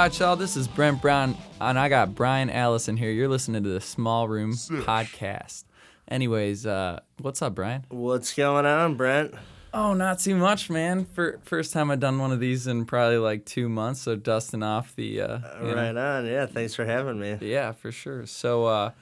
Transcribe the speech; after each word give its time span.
All 0.00 0.06
right, 0.06 0.18
y'all. 0.18 0.34
This 0.34 0.56
is 0.56 0.66
Brent 0.66 1.02
Brown, 1.02 1.36
and 1.60 1.78
I 1.78 1.90
got 1.90 2.14
Brian 2.14 2.48
Allison 2.48 2.96
here. 2.96 3.10
You're 3.10 3.28
listening 3.28 3.62
to 3.64 3.68
the 3.68 3.82
Small 3.82 4.28
Room 4.28 4.52
Podcast. 4.52 5.64
Anyways, 6.08 6.64
uh, 6.64 7.00
what's 7.20 7.42
up, 7.42 7.54
Brian? 7.54 7.84
What's 7.90 8.32
going 8.32 8.64
on, 8.64 8.94
Brent? 8.94 9.34
Oh, 9.74 9.92
not 9.92 10.18
too 10.18 10.36
much, 10.36 10.70
man. 10.70 11.04
For 11.04 11.38
first 11.42 11.74
time 11.74 11.90
I've 11.90 12.00
done 12.00 12.18
one 12.18 12.32
of 12.32 12.40
these 12.40 12.66
in 12.66 12.86
probably 12.86 13.18
like 13.18 13.44
two 13.44 13.68
months, 13.68 14.00
so 14.00 14.16
dusting 14.16 14.62
off 14.62 14.96
the. 14.96 15.20
Uh, 15.20 15.38
know. 15.60 15.74
Right 15.74 15.94
on. 15.94 16.24
Yeah, 16.24 16.46
thanks 16.46 16.74
for 16.74 16.86
having 16.86 17.20
me. 17.20 17.36
Yeah, 17.42 17.72
for 17.72 17.92
sure. 17.92 18.24
So, 18.24 18.64
uh, 18.64 18.92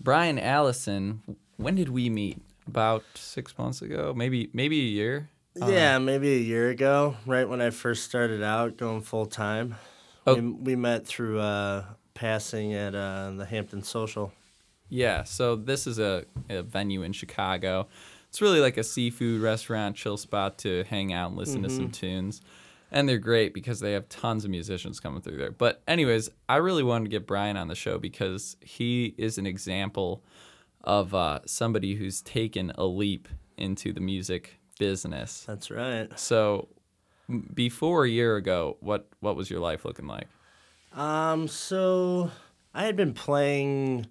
Brian 0.00 0.40
Allison, 0.40 1.22
when 1.56 1.76
did 1.76 1.88
we 1.88 2.10
meet? 2.10 2.42
About 2.66 3.04
six 3.14 3.56
months 3.58 3.80
ago, 3.80 4.12
maybe 4.12 4.50
maybe 4.52 4.80
a 4.80 4.90
year. 4.90 5.30
Yeah, 5.54 5.98
maybe 5.98 6.34
a 6.34 6.40
year 6.40 6.68
ago, 6.68 7.16
right 7.26 7.48
when 7.48 7.60
I 7.60 7.70
first 7.70 8.02
started 8.06 8.42
out 8.42 8.76
going 8.76 9.02
full 9.02 9.26
time. 9.26 9.76
Oh. 10.28 10.34
We, 10.34 10.50
we 10.50 10.76
met 10.76 11.06
through 11.06 11.40
uh, 11.40 11.84
passing 12.14 12.74
at 12.74 12.94
uh, 12.94 13.32
the 13.36 13.44
Hampton 13.44 13.82
Social. 13.82 14.32
Yeah, 14.88 15.24
so 15.24 15.56
this 15.56 15.86
is 15.86 15.98
a, 15.98 16.24
a 16.48 16.62
venue 16.62 17.02
in 17.02 17.12
Chicago. 17.12 17.88
It's 18.28 18.40
really 18.40 18.60
like 18.60 18.76
a 18.76 18.84
seafood 18.84 19.40
restaurant, 19.40 19.96
chill 19.96 20.16
spot 20.16 20.58
to 20.58 20.84
hang 20.84 21.12
out 21.12 21.30
and 21.30 21.38
listen 21.38 21.62
to 21.62 21.70
some 21.70 21.90
tunes. 21.90 22.40
And 22.90 23.06
they're 23.06 23.18
great 23.18 23.52
because 23.52 23.80
they 23.80 23.92
have 23.92 24.08
tons 24.08 24.44
of 24.44 24.50
musicians 24.50 24.98
coming 24.98 25.20
through 25.20 25.36
there. 25.36 25.50
But, 25.50 25.82
anyways, 25.86 26.30
I 26.48 26.56
really 26.56 26.82
wanted 26.82 27.04
to 27.04 27.10
get 27.10 27.26
Brian 27.26 27.56
on 27.58 27.68
the 27.68 27.74
show 27.74 27.98
because 27.98 28.56
he 28.60 29.14
is 29.18 29.36
an 29.36 29.46
example 29.46 30.24
of 30.84 31.14
uh, 31.14 31.40
somebody 31.44 31.94
who's 31.96 32.22
taken 32.22 32.72
a 32.76 32.84
leap 32.84 33.28
into 33.58 33.92
the 33.92 34.00
music 34.00 34.58
business. 34.78 35.44
That's 35.46 35.70
right. 35.70 36.18
So, 36.18 36.68
before 37.54 38.04
a 38.04 38.08
year 38.08 38.36
ago, 38.36 38.76
what, 38.80 39.08
what 39.20 39.36
was 39.36 39.50
your 39.50 39.60
life 39.60 39.84
looking 39.84 40.06
like? 40.06 40.28
Um, 40.94 41.48
so 41.48 42.30
I 42.74 42.84
had 42.84 42.96
been 42.96 43.12
playing 43.12 44.06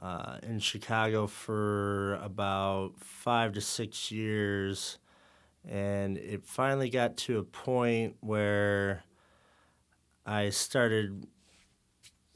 uh, 0.00 0.38
in 0.42 0.58
Chicago 0.58 1.26
for 1.26 2.14
about 2.22 2.92
five 2.98 3.52
to 3.54 3.60
six 3.60 4.10
years, 4.10 4.98
and 5.68 6.18
it 6.18 6.44
finally 6.44 6.90
got 6.90 7.16
to 7.18 7.38
a 7.38 7.44
point 7.44 8.16
where 8.20 9.04
I 10.26 10.50
started 10.50 11.26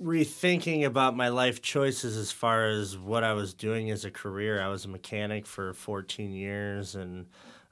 rethinking 0.01 0.85
about 0.85 1.17
my 1.17 1.29
life 1.29 1.63
choices 1.63 2.17
as 2.17 2.31
far 2.31 2.67
as 2.67 2.99
what 2.99 3.25
I 3.25 3.33
was 3.33 3.55
doing 3.55 3.91
as 3.91 4.05
a 4.05 4.11
career. 4.11 4.61
I 4.61 4.69
was 4.69 4.85
a 4.85 4.89
mechanic 4.89 5.47
for 5.47 5.73
14 5.73 6.33
years, 6.33 6.95
and 6.95 7.27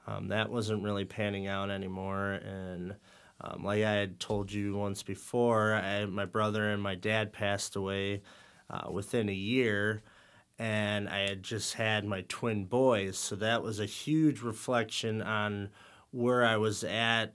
um, 0.07 0.27
that 0.27 0.49
wasn't 0.49 0.83
really 0.83 1.05
panning 1.05 1.47
out 1.47 1.69
anymore. 1.69 2.33
And 2.33 2.95
um, 3.41 3.63
like 3.63 3.83
I 3.83 3.93
had 3.93 4.19
told 4.19 4.51
you 4.51 4.75
once 4.75 5.03
before, 5.03 5.73
I, 5.73 6.05
my 6.05 6.25
brother 6.25 6.69
and 6.69 6.81
my 6.81 6.95
dad 6.95 7.33
passed 7.33 7.75
away 7.75 8.21
uh, 8.69 8.91
within 8.91 9.29
a 9.29 9.33
year, 9.33 10.03
and 10.57 11.09
I 11.09 11.19
had 11.19 11.43
just 11.43 11.73
had 11.73 12.05
my 12.05 12.23
twin 12.27 12.65
boys. 12.65 13.17
So 13.17 13.35
that 13.37 13.63
was 13.63 13.79
a 13.79 13.85
huge 13.85 14.41
reflection 14.41 15.21
on 15.21 15.69
where 16.11 16.45
I 16.45 16.57
was 16.57 16.83
at 16.83 17.33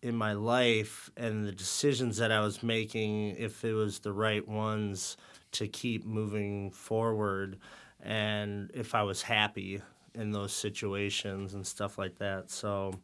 in 0.00 0.16
my 0.16 0.32
life 0.32 1.10
and 1.16 1.46
the 1.46 1.52
decisions 1.52 2.16
that 2.18 2.32
I 2.32 2.40
was 2.40 2.62
making, 2.62 3.36
if 3.36 3.64
it 3.64 3.72
was 3.72 4.00
the 4.00 4.12
right 4.12 4.46
ones 4.46 5.16
to 5.52 5.68
keep 5.68 6.04
moving 6.04 6.70
forward, 6.70 7.58
and 8.00 8.70
if 8.74 8.94
I 8.94 9.02
was 9.02 9.22
happy 9.22 9.80
in 10.14 10.30
those 10.30 10.52
situations 10.52 11.54
and 11.54 11.66
stuff 11.66 11.98
like 11.98 12.18
that. 12.18 12.50
So 12.50 12.94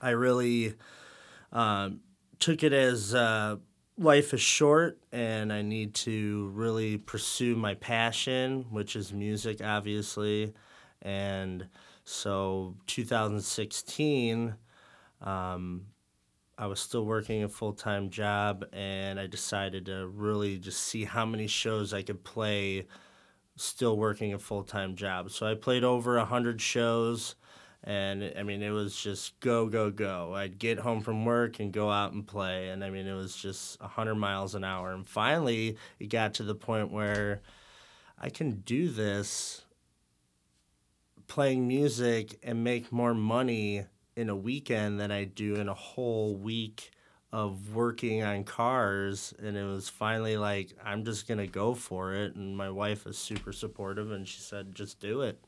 I 0.00 0.10
really 0.10 0.74
um, 1.52 2.00
took 2.38 2.62
it 2.62 2.72
as 2.72 3.14
uh, 3.14 3.56
life 3.98 4.32
is 4.34 4.40
short 4.40 4.98
and 5.12 5.52
I 5.52 5.62
need 5.62 5.94
to 5.94 6.50
really 6.54 6.98
pursue 6.98 7.56
my 7.56 7.74
passion, 7.74 8.66
which 8.70 8.96
is 8.96 9.12
music, 9.12 9.60
obviously. 9.62 10.54
And 11.02 11.66
so 12.04 12.76
2016, 12.86 14.54
um, 15.20 15.86
I 16.58 16.66
was 16.66 16.80
still 16.80 17.04
working 17.04 17.44
a 17.44 17.48
full 17.48 17.72
time 17.72 18.10
job 18.10 18.64
and 18.72 19.18
I 19.18 19.26
decided 19.26 19.86
to 19.86 20.06
really 20.06 20.58
just 20.58 20.80
see 20.80 21.04
how 21.04 21.24
many 21.24 21.46
shows 21.46 21.92
I 21.94 22.02
could 22.02 22.24
play 22.24 22.86
still 23.56 23.96
working 23.96 24.32
a 24.32 24.38
full 24.38 24.62
time 24.62 24.96
job. 24.96 25.30
So 25.30 25.46
I 25.46 25.54
played 25.54 25.84
over 25.84 26.16
a 26.16 26.24
hundred 26.24 26.60
shows, 26.60 27.34
and 27.84 28.32
I 28.38 28.42
mean 28.42 28.62
it 28.62 28.70
was 28.70 28.96
just 28.96 29.38
go 29.40 29.66
go 29.68 29.90
go. 29.90 30.34
I'd 30.34 30.58
get 30.58 30.78
home 30.78 31.00
from 31.00 31.24
work 31.24 31.60
and 31.60 31.72
go 31.72 31.90
out 31.90 32.12
and 32.12 32.26
play, 32.26 32.68
and 32.68 32.84
I 32.84 32.90
mean 32.90 33.06
it 33.06 33.14
was 33.14 33.36
just 33.36 33.78
a 33.80 33.88
hundred 33.88 34.16
miles 34.16 34.54
an 34.54 34.64
hour. 34.64 34.92
And 34.92 35.06
finally, 35.06 35.76
it 35.98 36.08
got 36.08 36.34
to 36.34 36.42
the 36.42 36.54
point 36.54 36.90
where 36.90 37.42
I 38.18 38.30
can 38.30 38.60
do 38.60 38.88
this, 38.88 39.62
playing 41.26 41.66
music 41.66 42.38
and 42.42 42.64
make 42.64 42.92
more 42.92 43.14
money 43.14 43.86
in 44.14 44.28
a 44.28 44.36
weekend 44.36 45.00
than 45.00 45.10
I 45.10 45.24
do 45.24 45.56
in 45.56 45.68
a 45.68 45.74
whole 45.74 46.36
week 46.36 46.90
of 47.32 47.74
working 47.74 48.22
on 48.22 48.44
cars 48.44 49.32
and 49.42 49.56
it 49.56 49.64
was 49.64 49.88
finally 49.88 50.36
like 50.36 50.72
I'm 50.84 51.04
just 51.04 51.26
going 51.26 51.38
to 51.38 51.46
go 51.46 51.72
for 51.74 52.14
it 52.14 52.34
and 52.34 52.54
my 52.56 52.68
wife 52.68 53.06
is 53.06 53.16
super 53.16 53.52
supportive 53.52 54.12
and 54.12 54.28
she 54.28 54.40
said 54.40 54.74
just 54.74 55.00
do 55.00 55.22
it. 55.22 55.42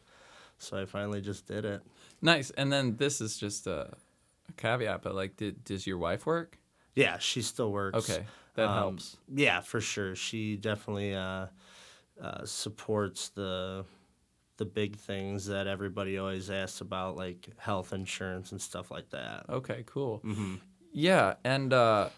So 0.59 0.81
I 0.81 0.87
finally 0.87 1.21
just 1.21 1.47
did 1.47 1.65
it. 1.67 1.83
Nice. 2.23 2.50
And 2.50 2.73
then 2.73 2.97
this 2.97 3.21
is 3.21 3.37
just 3.37 3.67
a, 3.67 3.93
a 4.49 4.53
caveat, 4.56 5.03
but 5.03 5.15
like, 5.15 5.37
did, 5.37 5.62
does 5.65 5.87
your 5.87 5.99
wife 5.99 6.25
work? 6.25 6.59
Yeah, 6.94 7.19
she 7.19 7.43
still 7.43 7.71
works. 7.71 8.09
Okay, 8.09 8.25
that 8.55 8.69
Um, 8.69 8.75
helps. 8.78 9.17
Yeah, 9.34 9.61
for 9.61 9.81
sure. 9.81 10.15
She 10.15 10.56
definitely 10.56 11.15
uh, 11.15 11.47
uh, 12.21 12.44
supports 12.47 13.28
the 13.31 13.84
the 14.56 14.65
big 14.65 14.94
things 14.97 15.47
that 15.47 15.67
everybody 15.67 16.17
always 16.17 16.49
asks 16.49 16.81
about, 16.81 17.17
like 17.17 17.49
health 17.56 17.93
insurance 17.93 18.53
and 18.53 18.62
stuff 18.62 18.89
like 18.93 19.11
that. 19.11 19.44
Okay, 19.50 19.83
cool. 19.84 20.21
Mm-hmm. 20.25 20.55
Yeah, 20.97 21.34
and 21.44 21.72
uh, 21.72 22.09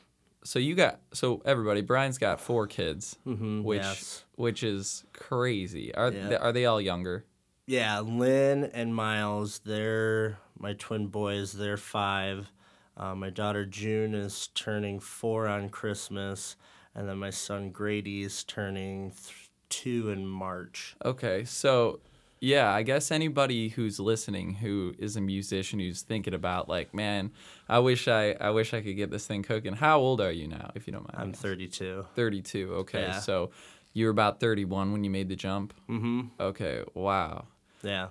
so 0.44 0.58
you 0.58 0.74
got 0.74 1.00
so 1.12 1.42
everybody. 1.44 1.80
Brian's 1.80 2.18
got 2.18 2.40
four 2.40 2.66
kids, 2.66 3.16
Mm-hmm. 3.26 3.62
which 3.64 3.82
yes. 3.82 4.24
which 4.36 4.62
is 4.62 5.04
crazy. 5.12 5.94
Are 5.94 6.12
Yeah. 6.12 6.28
they, 6.28 6.36
are 6.36 6.52
they 6.52 6.66
all 6.66 6.80
younger? 6.80 7.24
Yeah, 7.66 7.98
Lynn 8.00 8.64
and 8.74 8.94
Miles, 8.94 9.58
they're 9.64 10.38
my 10.58 10.74
twin 10.74 11.08
boys. 11.08 11.52
They're 11.52 11.76
five. 11.76 12.52
Uh, 12.96 13.14
my 13.14 13.30
daughter 13.30 13.66
June 13.66 14.14
is 14.14 14.48
turning 14.54 15.00
four 15.00 15.48
on 15.48 15.68
Christmas, 15.70 16.56
and 16.94 17.08
then 17.08 17.18
my 17.18 17.30
son 17.30 17.70
Grady 17.70 18.22
is 18.22 18.44
turning 18.44 19.10
th- 19.10 19.50
two 19.68 20.10
in 20.10 20.26
March. 20.26 20.96
Okay, 21.04 21.44
so 21.44 22.00
yeah, 22.40 22.72
I 22.72 22.82
guess 22.82 23.10
anybody 23.10 23.68
who's 23.70 23.98
listening 23.98 24.54
who 24.54 24.94
is 24.98 25.16
a 25.16 25.20
musician 25.20 25.78
who's 25.80 26.02
thinking 26.02 26.34
about 26.34 26.68
like, 26.68 26.92
man, 26.94 27.32
I 27.68 27.78
wish 27.78 28.08
I 28.08 28.32
I 28.40 28.50
wish 28.50 28.74
I 28.74 28.80
could 28.82 28.96
get 28.96 29.10
this 29.10 29.26
thing 29.26 29.42
cooking. 29.42 29.74
How 29.74 29.98
old 29.98 30.20
are 30.20 30.30
you 30.32 30.46
now, 30.48 30.70
if 30.74 30.86
you 30.86 30.92
don't 30.92 31.02
mind? 31.12 31.28
I'm 31.28 31.32
32. 31.32 32.06
32. 32.14 32.74
Okay, 32.74 33.02
Yeah. 33.02 33.20
so 33.20 33.50
you 33.92 34.04
were 34.06 34.10
about 34.10 34.40
31 34.40 34.92
when 34.92 35.04
you 35.04 35.10
made 35.10 35.28
the 35.28 35.36
jump. 35.36 35.72
Mm-hmm. 35.88 36.22
Okay, 36.38 36.82
wow. 36.94 37.46
Yeah. 37.82 38.08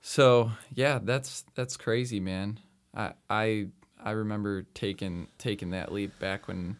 So 0.00 0.50
yeah, 0.74 0.98
that's 1.02 1.44
that's 1.54 1.76
crazy, 1.76 2.20
man. 2.20 2.60
I 2.94 3.12
I 3.30 3.68
I 4.02 4.10
remember 4.12 4.62
taking 4.74 5.28
taking 5.38 5.70
that 5.70 5.92
leap 5.92 6.18
back 6.18 6.46
when 6.48 6.76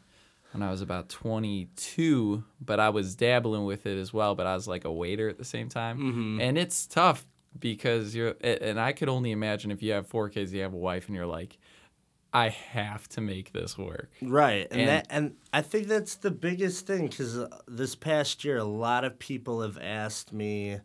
when 0.54 0.62
I 0.62 0.70
was 0.70 0.80
about 0.80 1.08
22, 1.08 2.44
but 2.60 2.78
I 2.80 2.88
was 2.90 3.16
dabbling 3.16 3.64
with 3.64 3.86
it 3.86 3.98
as 3.98 4.12
well. 4.12 4.34
But 4.36 4.46
I 4.46 4.54
was 4.54 4.68
like 4.68 4.84
a 4.84 4.92
waiter 4.92 5.28
at 5.28 5.36
the 5.36 5.44
same 5.44 5.68
time, 5.68 5.98
Mhm. 6.38 6.40
and 6.40 6.56
it's 6.56 6.86
tough 6.86 7.26
because 7.58 8.14
you're. 8.14 8.34
And 8.40 8.78
I 8.80 8.92
could 8.92 9.08
only 9.08 9.32
imagine 9.32 9.70
if 9.70 9.82
you 9.82 9.92
have 9.92 10.06
four 10.06 10.28
kids, 10.28 10.52
you 10.54 10.62
have 10.62 10.72
a 10.72 10.76
wife, 10.78 11.06
and 11.08 11.16
you're 11.16 11.26
like, 11.26 11.58
I 12.32 12.48
have 12.48 13.08
to 13.10 13.20
make 13.20 13.52
this 13.52 13.76
work. 13.78 14.10
Right, 14.22 14.66
and, 14.70 14.80
And- 14.80 14.88
that 14.88 15.06
and 15.10 15.36
I 15.52 15.62
think 15.62 15.86
that's 15.88 16.16
the 16.16 16.30
biggest 16.32 16.86
thing 16.86 17.06
because 17.08 17.38
this 17.68 17.94
past 17.94 18.44
year, 18.44 18.56
a 18.58 18.64
lot 18.64 19.04
of 19.04 19.18
people 19.18 19.60
have 19.62 19.78
asked 19.78 20.32
me, 20.32 20.78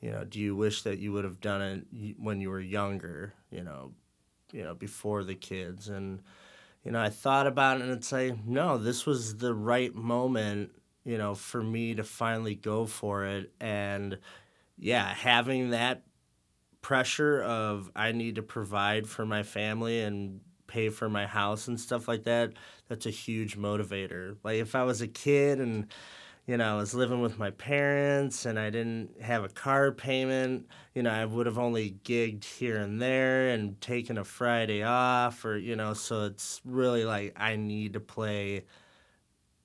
you 0.00 0.10
know, 0.10 0.24
do 0.24 0.38
you 0.40 0.54
wish 0.54 0.82
that 0.82 0.98
you 0.98 1.12
would 1.12 1.24
have 1.24 1.40
done 1.40 1.62
it 1.62 2.16
when 2.18 2.40
you 2.40 2.50
were 2.50 2.60
younger, 2.60 3.32
you 3.50 3.62
know, 3.64 3.92
you 4.52 4.62
know, 4.62 4.74
before 4.74 5.24
the 5.24 5.34
kids, 5.34 5.88
and 5.88 6.20
you 6.84 6.92
know, 6.92 7.00
I 7.00 7.08
thought 7.08 7.46
about 7.46 7.78
it 7.78 7.84
and 7.84 7.92
it's 7.92 8.12
like, 8.12 8.44
no, 8.46 8.78
this 8.78 9.06
was 9.06 9.36
the 9.36 9.54
right 9.54 9.94
moment, 9.94 10.70
you 11.04 11.18
know, 11.18 11.34
for 11.34 11.62
me 11.62 11.94
to 11.94 12.04
finally 12.04 12.54
go 12.54 12.86
for 12.86 13.24
it, 13.24 13.52
and 13.60 14.18
yeah, 14.78 15.12
having 15.14 15.70
that 15.70 16.02
pressure 16.82 17.42
of 17.42 17.90
I 17.96 18.12
need 18.12 18.34
to 18.34 18.42
provide 18.42 19.06
for 19.08 19.24
my 19.24 19.42
family 19.42 20.02
and 20.02 20.40
pay 20.66 20.90
for 20.90 21.08
my 21.08 21.26
house 21.26 21.68
and 21.68 21.80
stuff 21.80 22.08
like 22.08 22.24
that, 22.24 22.52
that's 22.88 23.06
a 23.06 23.10
huge 23.10 23.56
motivator. 23.56 24.36
Like 24.44 24.56
if 24.56 24.74
I 24.74 24.84
was 24.84 25.00
a 25.00 25.08
kid 25.08 25.60
and 25.60 25.86
you 26.46 26.58
know, 26.58 26.74
I 26.74 26.76
was 26.76 26.94
living 26.94 27.22
with 27.22 27.38
my 27.38 27.50
parents 27.50 28.44
and 28.44 28.58
I 28.58 28.68
didn't 28.68 29.22
have 29.22 29.44
a 29.44 29.48
car 29.48 29.92
payment, 29.92 30.66
you 30.94 31.02
know, 31.02 31.10
I 31.10 31.24
would 31.24 31.46
have 31.46 31.58
only 31.58 31.96
gigged 32.04 32.44
here 32.44 32.76
and 32.76 33.00
there 33.00 33.48
and 33.48 33.80
taken 33.80 34.18
a 34.18 34.24
Friday 34.24 34.82
off 34.82 35.44
or, 35.44 35.56
you 35.56 35.74
know, 35.74 35.94
so 35.94 36.26
it's 36.26 36.60
really 36.64 37.04
like 37.04 37.32
I 37.36 37.56
need 37.56 37.94
to 37.94 38.00
play 38.00 38.64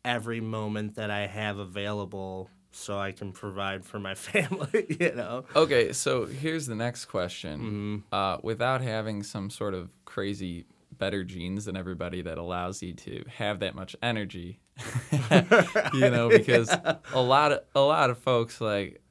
every 0.05 0.39
moment 0.39 0.95
that 0.95 1.11
I 1.11 1.27
have 1.27 1.57
available 1.57 2.49
so 2.71 2.97
I 2.97 3.11
can 3.11 3.33
provide 3.33 3.83
for 3.83 3.99
my 3.99 4.15
family, 4.15 4.85
you 4.99 5.13
know. 5.13 5.43
Okay, 5.55 5.91
so 5.91 6.25
here's 6.25 6.65
the 6.65 6.75
next 6.75 7.05
question. 7.05 7.59
Mm-hmm. 7.59 7.97
Uh, 8.13 8.37
without 8.41 8.81
having 8.81 9.23
some 9.23 9.49
sort 9.49 9.73
of 9.73 9.89
crazy 10.05 10.65
better 10.99 11.23
genes 11.23 11.65
than 11.65 11.75
everybody 11.75 12.21
that 12.21 12.37
allows 12.37 12.83
you 12.83 12.93
to 12.93 13.23
have 13.37 13.59
that 13.61 13.73
much 13.73 13.95
energy, 14.03 14.59
you 15.93 16.09
know, 16.11 16.29
because 16.29 16.69
a 17.13 17.21
lot 17.21 17.51
of 17.51 17.61
a 17.73 17.81
lot 17.81 18.09
of 18.11 18.19
folks 18.19 18.61
like 18.61 19.01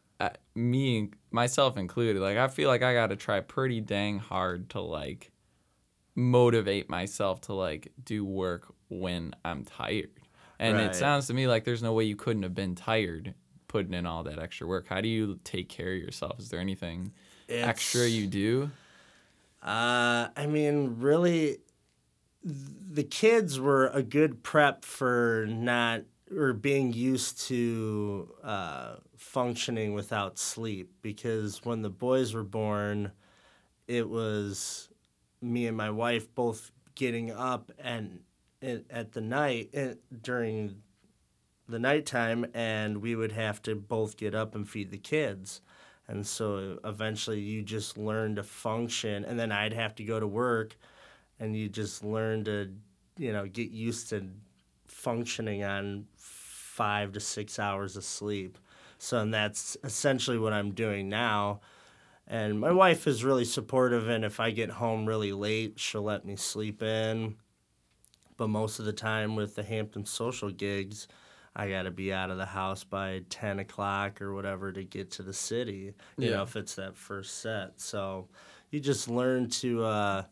me, 0.55 1.11
myself 1.31 1.77
included, 1.77 2.21
like 2.23 2.37
I 2.37 2.49
feel 2.49 2.69
like 2.69 2.83
I 2.83 2.93
got 2.95 3.09
to 3.09 3.17
try 3.17 3.41
pretty 3.41 3.81
dang 3.81 4.19
hard 4.19 4.71
to 4.71 4.81
like 4.81 5.33
motivate 6.15 6.89
myself 6.91 7.41
to 7.43 7.53
like 7.55 7.93
do 8.05 8.25
work 8.25 8.73
when 8.89 9.35
I'm 9.45 9.65
tired. 9.65 10.11
And 10.59 10.77
Right. 10.77 10.87
it 10.87 10.97
sounds 10.97 11.29
to 11.29 11.35
me 11.35 11.47
like 11.47 11.65
there's 11.65 11.83
no 11.83 11.93
way 11.93 12.05
you 12.05 12.17
couldn't 12.17 12.43
have 12.43 12.55
been 12.55 12.75
tired 12.75 13.35
putting 13.69 13.95
in 13.95 14.07
all 14.07 14.25
that 14.25 14.39
extra 14.39 14.67
work. 14.67 14.89
How 14.89 15.01
do 15.01 15.09
you 15.09 15.39
take 15.45 15.69
care 15.69 15.93
of 15.93 15.99
yourself? 15.99 16.41
Is 16.41 16.49
there 16.49 16.59
anything 16.59 17.13
extra 17.49 18.07
you 18.07 18.27
do? 18.27 18.71
Uh, 19.63 20.29
I 20.37 20.47
mean, 20.49 20.97
really, 20.99 21.59
the 22.43 23.03
kids 23.03 23.59
were 23.59 23.89
a 23.89 24.03
good 24.03 24.43
prep 24.43 24.85
for 24.85 25.47
not 25.49 26.03
or 26.35 26.53
being 26.53 26.93
used 26.93 27.41
to 27.49 28.31
uh, 28.45 28.97
functioning 29.17 29.95
without 29.95 30.39
sleep 30.39 30.91
because 31.01 31.65
when 31.65 31.83
the 31.83 31.91
boys 31.91 32.35
were 32.35 32.45
born, 32.45 33.13
it 33.87 34.09
was 34.09 34.91
me 35.41 35.67
and 35.67 35.77
my 35.77 35.91
wife 35.91 36.33
both 36.35 36.71
getting 36.95 37.31
up 37.31 37.73
and 37.79 38.21
at 38.91 39.13
the 39.13 39.21
night 39.21 39.71
eh, 39.73 39.95
during 40.23 40.83
the 41.69 41.79
nighttime 41.79 42.47
and 42.55 42.99
we 42.99 43.15
would 43.15 43.33
have 43.33 43.63
to 43.63 43.75
both 43.75 44.17
get 44.17 44.35
up 44.35 44.55
and 44.55 44.69
feed 44.69 44.91
the 44.91 44.99
kids. 44.99 45.61
And 46.09 46.27
so 46.27 46.79
eventually 46.85 47.41
you 47.41 47.63
just 47.63 47.99
learn 47.99 48.37
to 48.37 48.43
function 48.43 49.25
and 49.25 49.39
then 49.39 49.53
i'd 49.53 49.75
have 49.75 49.95
to 49.97 50.05
go 50.05 50.19
to 50.19 50.27
work 50.27 50.77
and 51.41 51.57
you 51.57 51.69
just 51.69 52.05
learn 52.05 52.45
to 52.45 52.73
you 53.17 53.33
know 53.33 53.47
get 53.47 53.71
used 53.71 54.09
to 54.11 54.27
functioning 54.87 55.65
on 55.65 56.07
five 56.17 57.13
to 57.13 57.21
six 57.21 57.59
hours 57.59 57.97
of 57.97 58.05
sleep 58.05 58.59
so 58.99 59.19
and 59.21 59.33
that's 59.35 59.77
essentially 59.85 60.39
what 60.39 60.53
i'm 60.53 60.73
doing 60.73 61.09
now 61.09 61.61
and 62.27 62.61
my 62.61 62.71
wife 62.73 63.07
is 63.07 63.25
really 63.25 63.45
supportive 63.45 64.09
and 64.09 64.25
if 64.25 64.41
i 64.41 64.51
get 64.51 64.71
home 64.71 65.07
really 65.07 65.33
late 65.33 65.79
she'll 65.79 66.03
let 66.03 66.25
me 66.25 66.37
sleep 66.37 66.83
in 66.83 67.35
but 68.37 68.49
most 68.49 68.79
of 68.79 68.85
the 68.85 68.93
time 68.93 69.35
with 69.37 69.55
the 69.55 69.63
hampton 69.63 70.05
social 70.07 70.51
gigs 70.51 71.09
I 71.57 71.69
got 71.69 71.83
to 71.83 71.91
be 71.91 72.13
out 72.13 72.31
of 72.31 72.39
the 72.39 72.47
house 72.47 72.85
by 72.85 73.23
10 73.31 73.59
o'clock 73.59 74.23
or 74.23 74.33
whatever 74.33 74.71
to 74.71 74.85
get 74.85 75.11
to 75.13 75.25
the 75.25 75.33
city, 75.33 75.93
you 76.17 76.27
Yeah. 76.29 76.37
know, 76.37 76.43
if 76.45 76.55
it's 76.55 76.77
that 76.77 76.97
first 76.97 77.41
set. 77.41 77.81
So 77.81 78.29
you 78.71 78.79
just 78.79 79.09
learn 79.09 79.51
to, 79.51 79.83
uh, 79.83 80.23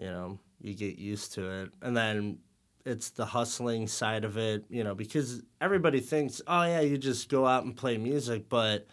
you 0.00 0.06
know, 0.06 0.38
you 0.60 0.74
get 0.74 0.98
used 0.98 1.34
to 1.34 1.62
it. 1.62 1.70
And 1.82 1.96
then 1.96 2.38
it's 2.86 3.10
the 3.10 3.26
hustling 3.26 3.86
side 3.86 4.24
of 4.24 4.38
it, 4.38 4.64
you 4.70 4.82
know, 4.82 4.94
because 4.94 5.42
everybody 5.60 6.00
thinks, 6.00 6.40
oh, 6.46 6.62
yeah, 6.62 6.80
you 6.80 6.96
just 6.96 7.28
go 7.28 7.46
out 7.46 7.64
and 7.64 7.76
play 7.76 7.98
music. 7.98 8.48
But 8.48 8.86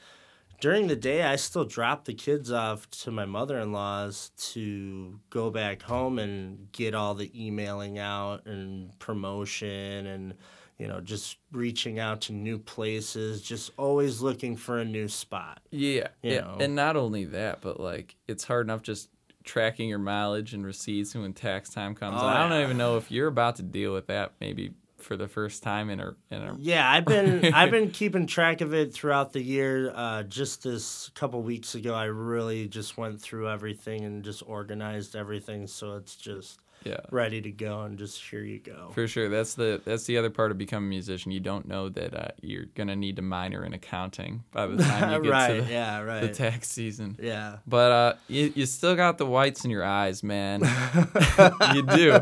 during 0.59 0.87
the 0.87 0.95
day, 0.95 1.23
I 1.23 1.37
still 1.37 1.63
drop 1.63 2.05
the 2.05 2.13
kids 2.13 2.51
off 2.51 2.89
to 2.89 3.11
my 3.11 3.25
mother 3.25 3.57
in 3.59 3.71
law's 3.71 4.31
to 4.53 5.19
go 5.29 5.49
back 5.49 5.81
home 5.81 6.19
and 6.19 6.71
get 6.73 6.93
all 6.93 7.15
the 7.15 7.31
emailing 7.33 7.97
out 7.99 8.45
and 8.45 8.97
promotion 8.99 10.07
and, 10.07 10.33
you 10.77 10.87
know, 10.87 10.99
just 10.99 11.37
reaching 11.53 11.99
out 11.99 12.21
to 12.21 12.33
new 12.33 12.59
places, 12.59 13.41
just 13.41 13.71
always 13.77 14.19
looking 14.21 14.57
for 14.57 14.79
a 14.79 14.85
new 14.85 15.07
spot. 15.07 15.61
Yeah, 15.71 16.09
yeah, 16.21 16.41
know. 16.41 16.57
and 16.59 16.75
not 16.75 16.97
only 16.97 17.25
that, 17.25 17.61
but 17.61 17.79
like 17.79 18.15
it's 18.27 18.43
hard 18.43 18.65
enough 18.65 18.81
just 18.81 19.09
tracking 19.47 19.89
your 19.89 19.97
mileage 19.97 20.53
and 20.53 20.63
receipts 20.65 21.15
when 21.15 21.33
tax 21.33 21.69
time 21.69 21.95
comes. 21.95 22.21
Oh, 22.21 22.25
I 22.25 22.37
don't 22.37 22.51
yeah. 22.51 22.63
even 22.63 22.77
know 22.77 22.97
if 22.97 23.09
you're 23.09 23.27
about 23.27 23.55
to 23.55 23.63
deal 23.63 23.93
with 23.93 24.07
that 24.07 24.33
maybe 24.39 24.73
for 24.97 25.15
the 25.15 25.27
first 25.27 25.63
time 25.63 25.89
in 25.89 25.99
a 25.99 26.15
in 26.29 26.41
a 26.41 26.55
Yeah, 26.59 26.89
I've 26.89 27.05
been 27.05 27.45
I've 27.53 27.71
been 27.71 27.89
keeping 27.89 28.27
track 28.27 28.61
of 28.61 28.73
it 28.73 28.93
throughout 28.93 29.33
the 29.33 29.41
year. 29.41 29.91
Uh, 29.95 30.23
just 30.23 30.63
this 30.63 31.09
couple 31.15 31.41
weeks 31.41 31.75
ago, 31.75 31.93
I 31.93 32.05
really 32.05 32.67
just 32.67 32.97
went 32.97 33.21
through 33.21 33.49
everything 33.49 34.03
and 34.03 34.23
just 34.23 34.43
organized 34.45 35.15
everything, 35.15 35.67
so 35.67 35.95
it's 35.95 36.15
just 36.15 36.59
yeah. 36.83 36.99
ready 37.11 37.41
to 37.41 37.51
go 37.51 37.81
and 37.81 37.97
just 37.97 38.21
here 38.21 38.43
you 38.43 38.59
go. 38.59 38.91
For 38.93 39.07
sure, 39.07 39.29
that's 39.29 39.55
the 39.55 39.81
that's 39.83 40.05
the 40.05 40.17
other 40.17 40.29
part 40.29 40.51
of 40.51 40.57
becoming 40.57 40.87
a 40.87 40.89
musician. 40.89 41.31
You 41.31 41.39
don't 41.39 41.67
know 41.67 41.89
that 41.89 42.13
uh, 42.13 42.27
you're 42.41 42.65
gonna 42.75 42.95
need 42.95 43.17
to 43.17 43.21
minor 43.21 43.63
in 43.63 43.73
accounting 43.73 44.43
by 44.51 44.67
the 44.67 44.83
time 44.83 45.13
you 45.13 45.21
get 45.23 45.31
right? 45.31 45.55
to 45.55 45.61
the, 45.61 45.71
yeah, 45.71 46.01
right. 46.01 46.21
the 46.21 46.29
tax 46.29 46.69
season. 46.69 47.17
yeah. 47.21 47.57
But 47.67 47.91
uh, 47.91 48.13
you, 48.27 48.51
you 48.55 48.65
still 48.65 48.95
got 48.95 49.17
the 49.17 49.25
whites 49.25 49.65
in 49.65 49.71
your 49.71 49.83
eyes, 49.83 50.23
man. 50.23 50.61
you 51.75 51.81
do, 51.81 52.19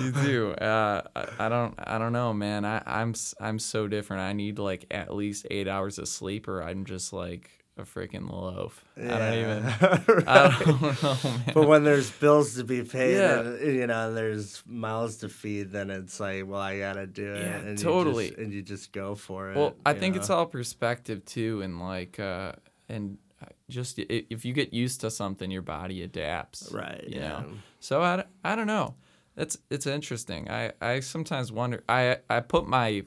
you 0.00 0.12
do. 0.12 0.52
Uh, 0.52 1.02
I, 1.14 1.46
I 1.46 1.48
don't, 1.48 1.74
I 1.78 1.98
don't 1.98 2.12
know, 2.12 2.32
man. 2.32 2.64
I, 2.64 2.82
I'm, 2.86 3.14
I'm 3.40 3.58
so 3.58 3.88
different. 3.88 4.22
I 4.22 4.32
need 4.32 4.58
like 4.58 4.86
at 4.90 5.14
least 5.14 5.46
eight 5.50 5.68
hours 5.68 5.98
of 5.98 6.08
sleep, 6.08 6.48
or 6.48 6.62
I'm 6.62 6.84
just 6.84 7.12
like 7.12 7.50
a 7.78 7.82
freaking 7.82 8.30
loaf. 8.30 8.84
I 8.96 9.00
don't 9.02 9.34
even, 9.34 9.64
I 10.26 10.62
don't 10.64 11.02
know, 11.02 11.16
man. 11.24 11.42
But 11.54 11.68
when 11.68 11.84
there's 11.84 12.10
bills 12.10 12.54
to 12.56 12.64
be 12.64 12.82
paid, 12.82 13.16
Yeah. 13.16 13.40
and, 13.40 13.60
you 13.76 13.86
know, 13.86 14.08
and 14.08 14.16
there's 14.16 14.62
mouths 14.66 15.16
to 15.18 15.28
feed, 15.28 15.72
then 15.72 15.90
it's 15.90 16.18
like, 16.20 16.46
well, 16.46 16.60
I 16.60 16.78
gotta 16.78 17.06
do 17.06 17.34
it, 17.34 17.42
Yeah, 17.42 17.56
and 17.58 17.78
totally. 17.78 18.24
You 18.24 18.30
just, 18.30 18.40
and 18.40 18.52
you 18.52 18.62
just 18.62 18.92
go 18.92 19.14
for 19.14 19.50
it. 19.52 19.56
Well, 19.56 19.74
I 19.86 19.94
think 19.94 20.14
know? 20.14 20.20
it's 20.20 20.30
all 20.30 20.46
perspective 20.46 21.24
too, 21.24 21.62
and 21.62 21.78
like, 21.80 22.18
uh, 22.18 22.52
and 22.88 23.18
uh, 23.42 23.46
just 23.68 23.98
if 23.98 24.44
you 24.44 24.52
get 24.52 24.72
used 24.72 25.00
to 25.02 25.10
something, 25.10 25.50
your 25.50 25.62
body 25.62 26.02
adapts. 26.02 26.70
right. 26.72 27.04
You 27.06 27.20
yeah. 27.20 27.28
know. 27.28 27.44
So 27.80 28.02
I 28.02 28.56
don't 28.56 28.66
know. 28.66 28.94
That's 29.36 29.56
it's 29.70 29.86
interesting. 29.86 30.50
I, 30.50 30.72
I 30.80 30.98
sometimes 31.00 31.52
wonder. 31.52 31.84
I 31.88 32.18
I 32.28 32.40
put 32.40 32.66
my 32.66 33.04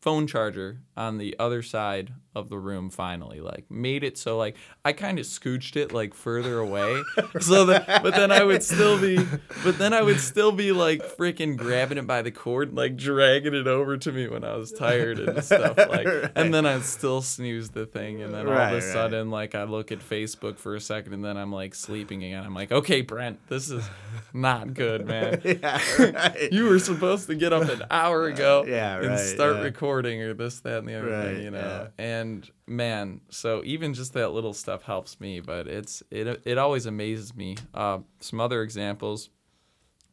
phone 0.00 0.26
charger 0.26 0.80
on 0.96 1.18
the 1.18 1.36
other 1.38 1.62
side 1.62 2.12
of 2.34 2.48
the 2.48 2.58
room 2.58 2.90
finally 2.90 3.40
like 3.40 3.64
made 3.70 4.02
it 4.04 4.18
so 4.18 4.36
like 4.36 4.56
i 4.84 4.92
kind 4.92 5.18
of 5.18 5.24
scooched 5.24 5.76
it 5.76 5.92
like 5.92 6.14
further 6.14 6.58
away 6.58 7.02
so 7.40 7.64
that 7.66 8.02
but 8.02 8.14
then 8.14 8.30
i 8.32 8.42
would 8.42 8.62
still 8.62 9.00
be 9.00 9.16
but 9.62 9.78
then 9.78 9.92
i 9.92 10.02
would 10.02 10.20
still 10.20 10.52
be 10.52 10.72
like 10.72 11.00
freaking 11.16 11.56
grabbing 11.56 11.98
it 11.98 12.06
by 12.06 12.22
the 12.22 12.30
cord 12.30 12.74
like 12.74 12.96
dragging 12.96 13.54
it 13.54 13.66
over 13.66 13.96
to 13.96 14.12
me 14.12 14.28
when 14.28 14.44
i 14.44 14.56
was 14.56 14.72
tired 14.72 15.18
and 15.18 15.42
stuff 15.44 15.76
like 15.76 16.06
and 16.34 16.52
then 16.52 16.66
i'd 16.66 16.84
still 16.84 17.22
snooze 17.22 17.70
the 17.70 17.86
thing 17.86 18.22
and 18.22 18.34
then 18.34 18.46
all 18.46 18.52
of 18.52 18.72
a 18.72 18.74
right. 18.74 18.82
sudden 18.82 19.30
like 19.30 19.54
i 19.54 19.64
look 19.64 19.92
at 19.92 20.00
facebook 20.00 20.58
for 20.58 20.74
a 20.74 20.80
second 20.80 21.12
and 21.14 21.24
then 21.24 21.36
i'm 21.36 21.52
like 21.52 21.74
sleeping 21.74 22.24
again 22.24 22.44
i'm 22.44 22.54
like 22.54 22.72
okay 22.72 23.00
brent 23.00 23.38
this 23.48 23.70
is 23.70 23.84
not 24.32 24.74
good 24.74 25.06
man 25.14 25.40
yeah, 25.44 25.80
right. 25.98 26.52
you 26.52 26.64
were 26.68 26.78
supposed 26.78 27.26
to 27.26 27.34
get 27.34 27.52
up 27.52 27.68
an 27.68 27.82
hour 27.90 28.24
uh, 28.24 28.32
ago 28.32 28.64
Yeah, 28.66 29.00
and 29.00 29.18
start 29.18 29.56
yeah. 29.56 29.62
recording 29.62 30.22
or 30.22 30.34
this, 30.34 30.60
that, 30.60 30.78
and 30.78 30.88
the 30.88 30.94
other 30.98 31.10
Right, 31.10 31.34
thing, 31.34 31.42
you 31.42 31.50
know. 31.50 31.88
And 31.98 32.23
man, 32.66 33.20
so 33.28 33.62
even 33.64 33.94
just 33.94 34.12
that 34.14 34.30
little 34.30 34.54
stuff 34.54 34.82
helps 34.82 35.20
me, 35.20 35.40
but 35.40 35.66
it's 35.66 36.02
it 36.10 36.42
it 36.44 36.58
always 36.58 36.86
amazes 36.86 37.34
me. 37.34 37.56
Uh, 37.72 37.98
some 38.20 38.40
other 38.40 38.62
examples, 38.62 39.30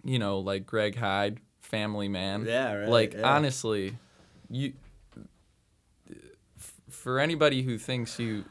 you 0.03 0.19
know, 0.19 0.39
like 0.39 0.65
Greg 0.65 0.95
Hyde, 0.95 1.39
Family 1.59 2.07
Man. 2.07 2.45
Yeah, 2.45 2.73
right, 2.73 2.89
Like 2.89 3.13
yeah. 3.13 3.35
honestly, 3.35 3.97
you 4.49 4.73
for 6.89 7.19
anybody 7.19 7.63
who 7.63 7.77
thinks 7.77 8.19
you 8.19 8.45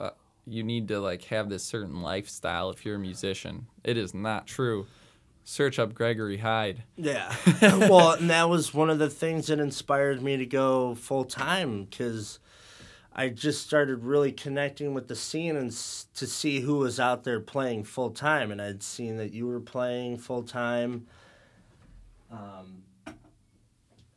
uh, 0.00 0.10
you 0.46 0.62
need 0.62 0.88
to 0.88 1.00
like 1.00 1.24
have 1.24 1.48
this 1.48 1.64
certain 1.64 2.02
lifestyle 2.02 2.70
if 2.70 2.84
you're 2.84 2.96
a 2.96 3.00
musician, 3.00 3.66
it 3.84 3.96
is 3.96 4.12
not 4.12 4.46
true. 4.46 4.86
Search 5.44 5.78
up 5.80 5.92
Gregory 5.92 6.36
Hyde. 6.36 6.84
Yeah. 6.96 7.34
well, 7.62 8.12
and 8.12 8.30
that 8.30 8.48
was 8.48 8.72
one 8.72 8.90
of 8.90 9.00
the 9.00 9.10
things 9.10 9.48
that 9.48 9.58
inspired 9.58 10.22
me 10.22 10.36
to 10.36 10.46
go 10.46 10.94
full 10.94 11.24
time 11.24 11.84
because 11.84 12.38
I 13.14 13.28
just 13.28 13.66
started 13.66 14.04
really 14.04 14.32
connecting 14.32 14.94
with 14.94 15.08
the 15.08 15.16
scene 15.16 15.56
and 15.56 15.68
s- 15.68 16.06
to 16.14 16.26
see 16.26 16.60
who 16.60 16.78
was 16.78 16.98
out 16.98 17.24
there 17.24 17.40
playing 17.40 17.84
full 17.84 18.10
time. 18.10 18.50
And 18.50 18.60
I'd 18.60 18.82
seen 18.82 19.16
that 19.18 19.32
you 19.32 19.46
were 19.46 19.60
playing 19.60 20.16
full 20.18 20.42
time. 20.42 21.06
Um, 22.30 22.84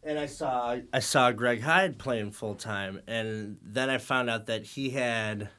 and 0.03 0.17
I 0.19 0.27
saw 0.27 0.77
I 0.93 0.99
saw 0.99 1.31
Greg 1.31 1.61
Hyde 1.61 1.97
playing 1.97 2.31
full 2.31 2.55
time, 2.55 3.01
and 3.07 3.57
then 3.61 3.89
I 3.89 3.97
found 3.97 4.29
out 4.29 4.45
that 4.45 4.63
he 4.63 4.91
had 4.91 5.49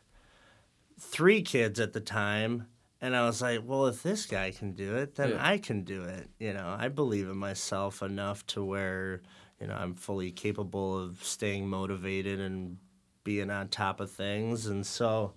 three 0.99 1.43
kids 1.43 1.81
at 1.81 1.93
the 1.93 2.01
time. 2.01 2.69
And 3.03 3.15
I 3.15 3.27
was 3.27 3.43
like, 3.43 3.61
well, 3.63 3.87
if 3.89 4.03
this 4.03 4.25
guy 4.25 4.53
can 4.53 4.73
do 4.73 4.97
it, 4.97 5.17
then 5.17 5.31
Yeah. 5.31 5.47
I 5.47 5.59
can 5.59 5.83
do 5.83 6.05
it. 6.05 6.31
You 6.39 6.55
know, 6.55 6.75
I 6.79 6.89
believe 6.89 7.29
in 7.29 7.37
myself 7.37 8.03
enough 8.03 8.47
to 8.49 8.65
where, 8.65 9.21
you 9.61 9.67
know, 9.67 9.75
I'm 9.75 9.95
fully 9.95 10.33
capable 10.33 10.99
of 10.99 11.23
staying 11.23 11.69
motivated 11.69 12.41
and 12.41 12.79
being 13.27 13.51
on 13.51 13.67
top 13.67 13.99
of 13.99 14.09
things. 14.09 14.67
And 14.67 14.87
so 14.87 15.33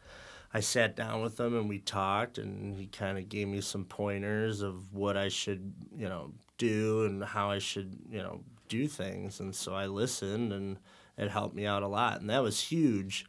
I 0.54 0.60
sat 0.60 0.96
down 0.96 1.24
with 1.24 1.40
him 1.40 1.58
and 1.58 1.68
we 1.68 1.80
talked, 1.80 2.38
and 2.38 2.78
he 2.78 2.86
kind 2.86 3.18
of 3.18 3.28
gave 3.28 3.48
me 3.48 3.62
some 3.62 3.84
pointers 3.84 4.62
of 4.62 4.94
what 4.94 5.18
I 5.18 5.28
should, 5.28 5.74
you 5.98 6.08
know, 6.08 6.32
do 6.60 7.06
and 7.06 7.24
how 7.24 7.50
I 7.50 7.58
should, 7.58 7.98
you 8.12 8.20
know, 8.20 8.42
do 8.68 8.88
things. 8.88 9.40
And 9.40 9.56
so 9.56 9.74
I 9.74 9.88
listened, 9.88 10.54
and 10.54 10.78
it 11.18 11.32
helped 11.32 11.56
me 11.56 11.66
out 11.66 11.82
a 11.82 11.88
lot, 11.88 12.22
and 12.22 12.30
that 12.30 12.44
was 12.44 12.62
huge. 12.62 13.26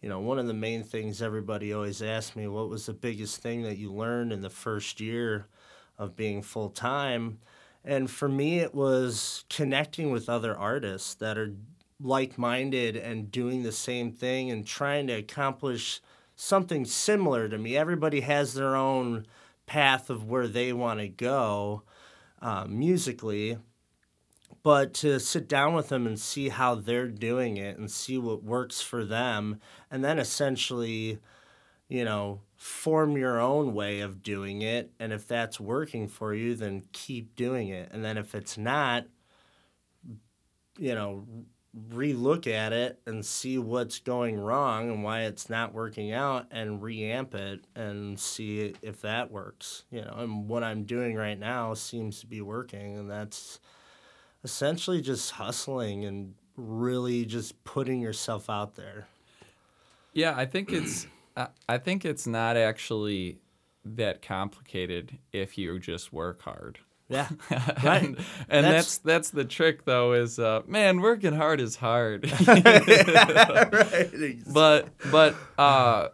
You 0.00 0.08
know, 0.08 0.20
one 0.20 0.38
of 0.38 0.46
the 0.46 0.54
main 0.54 0.84
things 0.84 1.20
everybody 1.20 1.72
always 1.72 2.00
asks 2.00 2.36
me, 2.36 2.46
what 2.46 2.68
was 2.68 2.86
the 2.86 2.92
biggest 2.92 3.42
thing 3.42 3.62
that 3.62 3.78
you 3.78 3.92
learned 3.92 4.32
in 4.32 4.42
the 4.42 4.50
first 4.50 5.00
year 5.00 5.48
of 5.98 6.14
being 6.14 6.40
full 6.40 6.68
time? 6.68 7.38
And 7.84 8.10
for 8.10 8.28
me, 8.28 8.60
it 8.60 8.74
was 8.74 9.44
connecting 9.50 10.10
with 10.10 10.28
other 10.28 10.56
artists 10.56 11.14
that 11.16 11.36
are 11.36 11.54
like 12.04 12.36
minded 12.36 12.96
and 12.96 13.32
doing 13.32 13.62
the 13.62 13.72
same 13.72 14.12
thing 14.12 14.50
and 14.50 14.66
trying 14.66 15.06
to 15.06 15.14
accomplish 15.14 16.02
something 16.36 16.84
similar 16.84 17.48
to 17.48 17.56
me. 17.56 17.76
Everybody 17.76 18.20
has 18.20 18.52
their 18.52 18.76
own 18.76 19.26
path 19.64 20.10
of 20.10 20.24
where 20.24 20.46
they 20.46 20.72
want 20.72 21.00
to 21.00 21.08
go 21.08 21.82
uh, 22.42 22.66
musically. 22.68 23.56
But 24.62 24.94
to 24.94 25.18
sit 25.18 25.48
down 25.48 25.74
with 25.74 25.88
them 25.88 26.06
and 26.06 26.18
see 26.18 26.50
how 26.50 26.74
they're 26.74 27.08
doing 27.08 27.56
it 27.56 27.78
and 27.78 27.90
see 27.90 28.18
what 28.18 28.42
works 28.42 28.80
for 28.80 29.04
them, 29.04 29.60
and 29.90 30.04
then 30.04 30.18
essentially, 30.18 31.18
you 31.88 32.04
know, 32.04 32.40
form 32.56 33.16
your 33.16 33.40
own 33.40 33.74
way 33.74 34.00
of 34.00 34.22
doing 34.22 34.62
it. 34.62 34.90
And 34.98 35.12
if 35.12 35.26
that's 35.28 35.60
working 35.60 36.08
for 36.08 36.34
you, 36.34 36.54
then 36.54 36.84
keep 36.92 37.36
doing 37.36 37.68
it. 37.68 37.90
And 37.92 38.02
then 38.02 38.16
if 38.16 38.34
it's 38.34 38.56
not, 38.56 39.04
you 40.78 40.94
know, 40.94 41.26
relook 41.90 42.46
at 42.46 42.72
it 42.72 43.00
and 43.06 43.24
see 43.26 43.58
what's 43.58 43.98
going 43.98 44.38
wrong 44.38 44.90
and 44.90 45.02
why 45.02 45.22
it's 45.22 45.50
not 45.50 45.74
working 45.74 46.12
out 46.12 46.46
and 46.52 46.80
reamp 46.80 47.34
it 47.34 47.66
and 47.74 48.18
see 48.20 48.72
if 48.80 49.00
that 49.00 49.30
works 49.32 49.84
you 49.90 50.00
know 50.00 50.14
and 50.18 50.48
what 50.48 50.62
i'm 50.62 50.84
doing 50.84 51.16
right 51.16 51.38
now 51.40 51.74
seems 51.74 52.20
to 52.20 52.26
be 52.28 52.40
working 52.40 52.96
and 52.96 53.10
that's 53.10 53.58
essentially 54.44 55.00
just 55.00 55.32
hustling 55.32 56.04
and 56.04 56.34
really 56.56 57.24
just 57.24 57.64
putting 57.64 58.00
yourself 58.00 58.48
out 58.48 58.76
there 58.76 59.08
Yeah, 60.12 60.34
I 60.36 60.46
think 60.46 60.70
it's 60.72 61.08
I- 61.68 61.78
think 61.78 62.04
it's 62.04 62.26
not 62.28 62.56
actually 62.56 63.40
that 63.84 64.22
complicated 64.22 65.18
if 65.32 65.58
you 65.58 65.78
just 65.80 66.12
work 66.12 66.42
hard. 66.42 66.78
Yeah. 67.08 67.28
Right. 67.84 68.02
and, 68.04 68.16
and 68.48 68.64
That's- 68.64 68.98
that's, 68.98 68.98
that's 68.98 69.30
the 69.30 69.44
trick 69.44 69.84
though 69.84 70.12
is 70.14 70.38
uh, 70.38 70.62
man 70.66 71.00
working 71.00 71.34
hard 71.34 71.60
is 71.60 71.76
hard. 71.76 72.30
Right. 72.46 74.36
But 74.52 74.88
but 75.10 75.34
uh, 75.58 76.08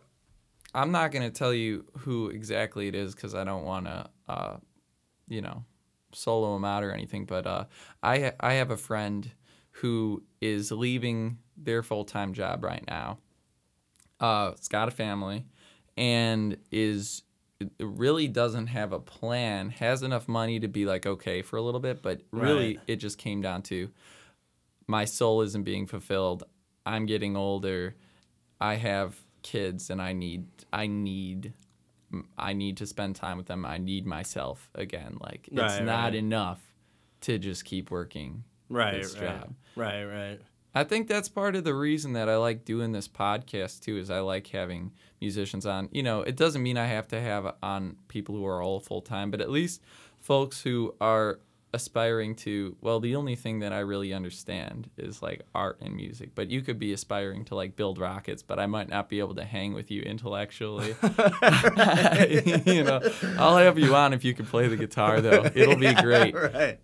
i'm 0.74 0.92
not 0.92 1.10
going 1.12 1.22
to 1.22 1.36
tell 1.36 1.52
you 1.52 1.84
who 1.98 2.28
exactly 2.28 2.86
it 2.88 2.94
is 2.94 3.14
because 3.14 3.34
i 3.34 3.42
don't 3.44 3.64
want 3.64 3.86
to 3.86 4.08
uh, 4.28 4.56
you 5.28 5.40
know 5.40 5.64
solo 6.12 6.54
him 6.56 6.64
out 6.64 6.82
or 6.84 6.92
anything 6.92 7.24
but 7.24 7.46
uh, 7.46 7.64
I, 8.02 8.18
ha- 8.20 8.32
I 8.40 8.52
have 8.54 8.70
a 8.70 8.76
friend 8.76 9.30
who 9.72 10.22
is 10.40 10.70
leaving 10.72 11.38
their 11.56 11.82
full-time 11.82 12.32
job 12.34 12.64
right 12.64 12.82
now. 12.88 13.18
Uh, 14.18 14.50
it's 14.54 14.68
got 14.68 14.88
a 14.88 14.90
family 14.90 15.44
and 15.96 16.56
is 16.72 17.22
really 17.78 18.26
doesn't 18.28 18.68
have 18.68 18.92
a 18.92 18.98
plan 18.98 19.70
has 19.70 20.02
enough 20.02 20.28
money 20.28 20.58
to 20.60 20.68
be 20.68 20.86
like 20.86 21.06
okay 21.06 21.42
for 21.42 21.56
a 21.56 21.62
little 21.62 21.80
bit 21.80 22.02
but 22.02 22.22
really 22.32 22.76
Right. 22.76 22.80
it 22.86 22.96
just 22.96 23.18
came 23.18 23.42
down 23.42 23.62
to 23.64 23.90
my 24.86 25.04
soul 25.04 25.42
isn't 25.42 25.64
being 25.64 25.86
fulfilled 25.86 26.44
i'm 26.86 27.06
getting 27.06 27.36
older 27.36 27.96
i 28.60 28.74
have 28.76 29.16
kids 29.42 29.90
and 29.90 30.00
i 30.00 30.12
need 30.12 30.46
i 30.72 30.86
need 30.86 31.52
i 32.38 32.52
need 32.52 32.76
to 32.78 32.86
spend 32.86 33.14
time 33.16 33.36
with 33.36 33.46
them 33.46 33.64
i 33.66 33.78
need 33.78 34.06
myself 34.06 34.70
again 34.74 35.16
like 35.20 35.48
it's 35.52 35.58
Right, 35.58 35.84
not 35.84 36.04
right. 36.04 36.14
enough 36.14 36.60
to 37.22 37.38
just 37.38 37.64
keep 37.64 37.90
working 37.90 38.44
right 38.70 38.94
this 39.02 39.14
right 39.16 39.40
job. 39.40 39.54
right 39.76 40.04
right 40.04 40.40
I 40.74 40.84
think 40.84 41.08
that's 41.08 41.28
part 41.28 41.56
of 41.56 41.64
the 41.64 41.74
reason 41.74 42.12
that 42.12 42.28
I 42.28 42.36
like 42.36 42.64
doing 42.64 42.92
this 42.92 43.08
podcast 43.08 43.80
too. 43.80 43.96
Is 43.96 44.10
I 44.10 44.20
like 44.20 44.46
having 44.48 44.92
musicians 45.20 45.66
on. 45.66 45.88
You 45.92 46.02
know, 46.02 46.22
it 46.22 46.36
doesn't 46.36 46.62
mean 46.62 46.76
I 46.76 46.86
have 46.86 47.08
to 47.08 47.20
have 47.20 47.54
on 47.62 47.96
people 48.08 48.34
who 48.34 48.46
are 48.46 48.62
all 48.62 48.80
full 48.80 49.02
time, 49.02 49.30
but 49.30 49.40
at 49.40 49.50
least 49.50 49.82
folks 50.20 50.62
who 50.62 50.94
are 51.00 51.40
aspiring 51.72 52.34
to. 52.34 52.76
Well, 52.80 53.00
the 53.00 53.16
only 53.16 53.36
thing 53.36 53.60
that 53.60 53.72
I 53.72 53.80
really 53.80 54.12
understand 54.12 54.90
is 54.96 55.22
like 55.22 55.42
art 55.54 55.78
and 55.80 55.94
music. 55.94 56.34
But 56.34 56.50
you 56.50 56.62
could 56.62 56.78
be 56.78 56.92
aspiring 56.92 57.44
to 57.46 57.54
like 57.54 57.76
build 57.76 57.98
rockets, 57.98 58.42
but 58.42 58.58
I 58.58 58.66
might 58.66 58.88
not 58.88 59.08
be 59.08 59.18
able 59.18 59.34
to 59.36 59.44
hang 59.44 59.74
with 59.74 59.90
you 59.90 60.02
intellectually. 60.02 60.94
you 62.66 62.84
know, 62.84 63.00
I'll 63.38 63.56
have 63.56 63.78
you 63.78 63.94
on 63.94 64.12
if 64.12 64.24
you 64.24 64.34
can 64.34 64.46
play 64.46 64.68
the 64.68 64.76
guitar 64.76 65.20
though. 65.20 65.50
It'll 65.54 65.76
be 65.76 65.94
great 65.94 66.34
right 66.34 66.78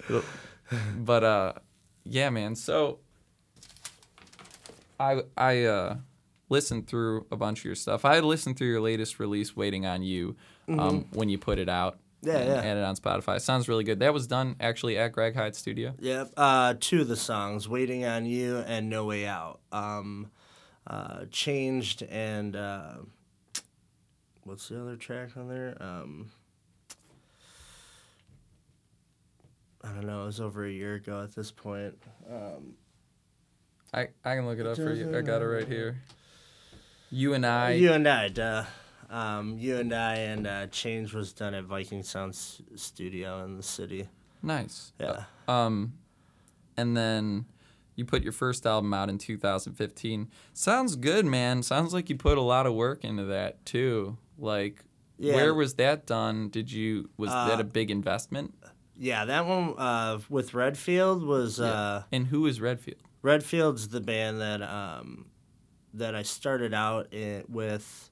but 0.97 1.25
uh 1.25 1.52
yeah 2.05 2.31
man 2.31 2.55
so 2.55 2.99
i 5.00 5.22
i 5.36 5.64
uh 5.64 5.96
listened 6.48 6.86
through 6.86 7.26
a 7.30 7.36
bunch 7.36 7.60
of 7.60 7.64
your 7.64 7.74
stuff 7.74 8.04
i 8.04 8.20
listened 8.20 8.56
through 8.56 8.68
your 8.68 8.80
latest 8.80 9.18
release 9.18 9.56
waiting 9.56 9.84
on 9.86 10.02
you 10.02 10.36
um 10.68 11.04
when 11.12 11.28
you 11.28 11.38
put 11.38 11.58
it 11.58 11.68
out 11.68 11.98
Mm-hmm. 12.24 12.34
Yeah, 12.48 12.60
and 12.62 12.78
yeah. 12.80 12.88
on 12.88 12.96
spotify 12.96 13.40
sounds 13.40 13.68
really 13.68 13.84
good 13.84 14.00
that 14.00 14.12
was 14.12 14.26
done 14.26 14.56
actually 14.58 14.96
at 14.98 15.12
greg 15.12 15.36
hyde 15.36 15.54
studio 15.54 15.94
Yep. 16.00 16.32
Uh, 16.36 16.74
two 16.80 17.02
of 17.02 17.08
the 17.08 17.14
songs, 17.16 17.68
"Waiting 17.68 18.04
on 18.04 18.24
You" 18.26 18.58
and 18.66 18.88
"No 18.88 19.04
Way 19.04 19.26
Out," 19.26 19.60
um, 19.70 20.30
uh, 20.86 21.26
changed 21.30 22.02
and 22.04 22.56
uh, 22.56 22.94
what's 24.44 24.68
the 24.68 24.80
other 24.80 24.96
track 24.96 25.36
on 25.36 25.48
there? 25.48 25.76
Um, 25.78 26.30
I 29.84 29.88
don't 29.92 30.06
know. 30.06 30.22
It 30.22 30.26
was 30.26 30.40
over 30.40 30.64
a 30.64 30.70
year 30.70 30.94
ago 30.94 31.22
at 31.22 31.34
this 31.34 31.50
point. 31.52 31.94
Um, 32.28 32.74
i 33.96 34.08
i 34.24 34.34
can 34.36 34.46
look 34.46 34.58
it 34.58 34.66
up 34.66 34.76
for 34.76 34.92
you 34.92 35.16
i 35.16 35.20
got 35.22 35.42
it 35.42 35.46
right 35.46 35.66
here 35.66 36.00
you 37.10 37.34
and 37.34 37.44
i 37.46 37.72
you 37.72 37.92
and 37.92 38.06
I, 38.06 38.28
duh. 38.28 38.64
Um, 39.08 39.56
you 39.60 39.76
and 39.76 39.92
I 39.94 40.14
and 40.16 40.46
uh, 40.48 40.66
Change 40.66 41.14
was 41.14 41.32
done 41.32 41.54
at 41.54 41.62
Viking 41.62 42.02
Sound 42.02 42.30
S- 42.32 42.60
Studio 42.74 43.44
in 43.44 43.56
the 43.56 43.62
city. 43.62 44.08
nice 44.42 44.92
Yeah. 44.98 45.24
um 45.46 45.92
and 46.76 46.96
then 46.96 47.46
you 47.94 48.04
put 48.04 48.24
your 48.24 48.32
first 48.32 48.66
album 48.66 48.92
out 48.92 49.08
in 49.08 49.16
2015 49.18 50.28
sounds 50.52 50.96
good 50.96 51.24
man 51.24 51.62
sounds 51.62 51.94
like 51.94 52.10
you 52.10 52.16
put 52.16 52.36
a 52.36 52.42
lot 52.42 52.66
of 52.66 52.74
work 52.74 53.04
into 53.04 53.22
that 53.26 53.64
too 53.64 54.18
like 54.38 54.84
Yeah. 55.18 55.34
where 55.36 55.54
was 55.54 55.74
that 55.74 56.04
done 56.04 56.48
did 56.48 56.72
you 56.72 57.08
was 57.16 57.30
that 57.30 57.58
Uh, 57.58 57.60
a 57.60 57.64
big 57.64 57.90
investment 57.92 58.54
Yeah, 58.98 59.24
that 59.26 59.46
one 59.46 59.74
uh, 59.78 60.18
with 60.28 60.52
Redfield 60.52 61.22
was. 61.22 61.60
Uh, 61.60 62.02
and 62.10 62.26
who 62.26 62.46
is 62.46 62.60
redfield 62.60 62.98
Redfield's 63.26 63.88
the 63.88 64.00
band 64.00 64.40
that 64.40 64.62
um, 64.62 65.26
that 65.95 66.14
I 66.14 66.23
started 66.23 66.73
out 66.73 67.12
in, 67.12 67.42
with. 67.49 68.11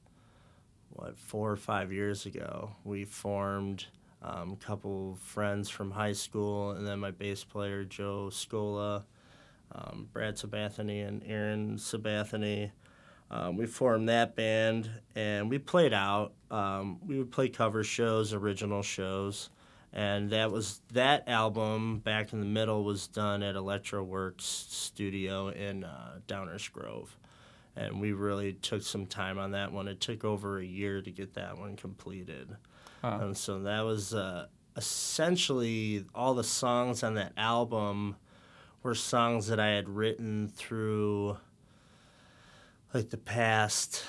What 0.91 1.17
four 1.17 1.53
or 1.53 1.57
five 1.57 1.93
years 1.93 2.27
ago, 2.27 2.73
we 2.83 3.05
formed 3.05 3.87
um, 4.23 4.53
a 4.61 4.65
couple 4.65 5.17
friends 5.21 5.71
from 5.71 5.93
high 5.93 6.15
school, 6.15 6.73
and 6.73 6.85
then 6.85 6.99
my 6.99 7.13
bass 7.13 7.45
player 7.45 7.85
Joe 7.85 8.29
Scola, 8.33 9.05
um, 9.73 10.09
Brad 10.13 10.35
Sabathany, 10.35 11.07
and 11.07 11.23
Aaron 11.25 11.77
Sabathany. 11.77 12.73
Um, 13.31 13.57
we 13.57 13.67
formed 13.67 14.09
that 14.09 14.35
band, 14.35 14.91
and 15.15 15.49
we 15.49 15.59
played 15.59 15.93
out. 15.93 16.33
Um, 16.51 16.99
we 17.07 17.19
would 17.19 17.31
play 17.31 17.49
cover 17.49 17.85
shows, 17.85 18.33
original 18.33 18.83
shows, 18.83 19.51
and 19.95 20.29
that 20.31 20.51
was 20.51 20.81
that 20.93 21.27
album. 21.29 22.01
Back 22.01 22.33
in 22.35 22.41
the 22.41 22.47
middle 22.47 22.85
was 22.85 23.07
done 23.07 23.43
at 23.43 23.55
Electroworks 23.55 24.41
Studio 24.43 25.49
in 25.49 25.85
uh, 25.85 26.19
Downers 26.29 26.71
Grove, 26.71 27.17
and 27.77 28.01
we 28.01 28.13
really 28.13 28.53
took 28.53 28.83
some 28.83 29.07
time 29.07 29.39
on 29.39 29.53
that 29.53 29.73
one. 29.73 29.89
It 29.89 30.01
took 30.01 30.25
over 30.25 30.59
a 30.59 30.65
year 30.65 31.01
to 31.01 31.11
get 31.11 31.35
that 31.35 31.57
one 31.57 31.77
completed, 31.77 32.57
Wow. 33.03 33.21
and 33.21 33.37
so 33.37 33.61
that 33.61 33.83
was 33.83 34.13
uh, 34.13 34.47
essentially 34.77 36.05
all 36.15 36.35
the 36.35 36.45
songs 36.45 37.03
on 37.03 37.15
that 37.15 37.33
album 37.37 38.17
were 38.83 38.95
songs 38.95 39.47
that 39.47 39.59
I 39.61 39.69
had 39.69 39.89
written 39.89 40.49
through 40.49 41.39
like 42.93 43.11
the 43.11 43.17
past 43.17 44.05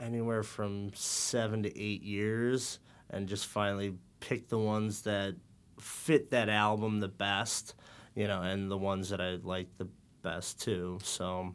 anywhere 0.00 0.42
from 0.42 0.90
seven 0.94 1.62
to 1.62 1.78
eight 1.80 2.02
years 2.02 2.78
and 3.10 3.28
just 3.28 3.46
finally 3.46 3.94
picked 4.22 4.48
the 4.48 4.58
ones 4.58 5.02
that 5.02 5.34
fit 5.78 6.30
that 6.30 6.48
album 6.48 7.00
the 7.00 7.08
best, 7.08 7.74
you 8.14 8.26
know, 8.26 8.40
and 8.42 8.70
the 8.70 8.78
ones 8.78 9.10
that 9.10 9.20
I 9.20 9.38
liked 9.42 9.76
the 9.78 9.88
best 10.22 10.60
too. 10.60 10.98
So 11.02 11.52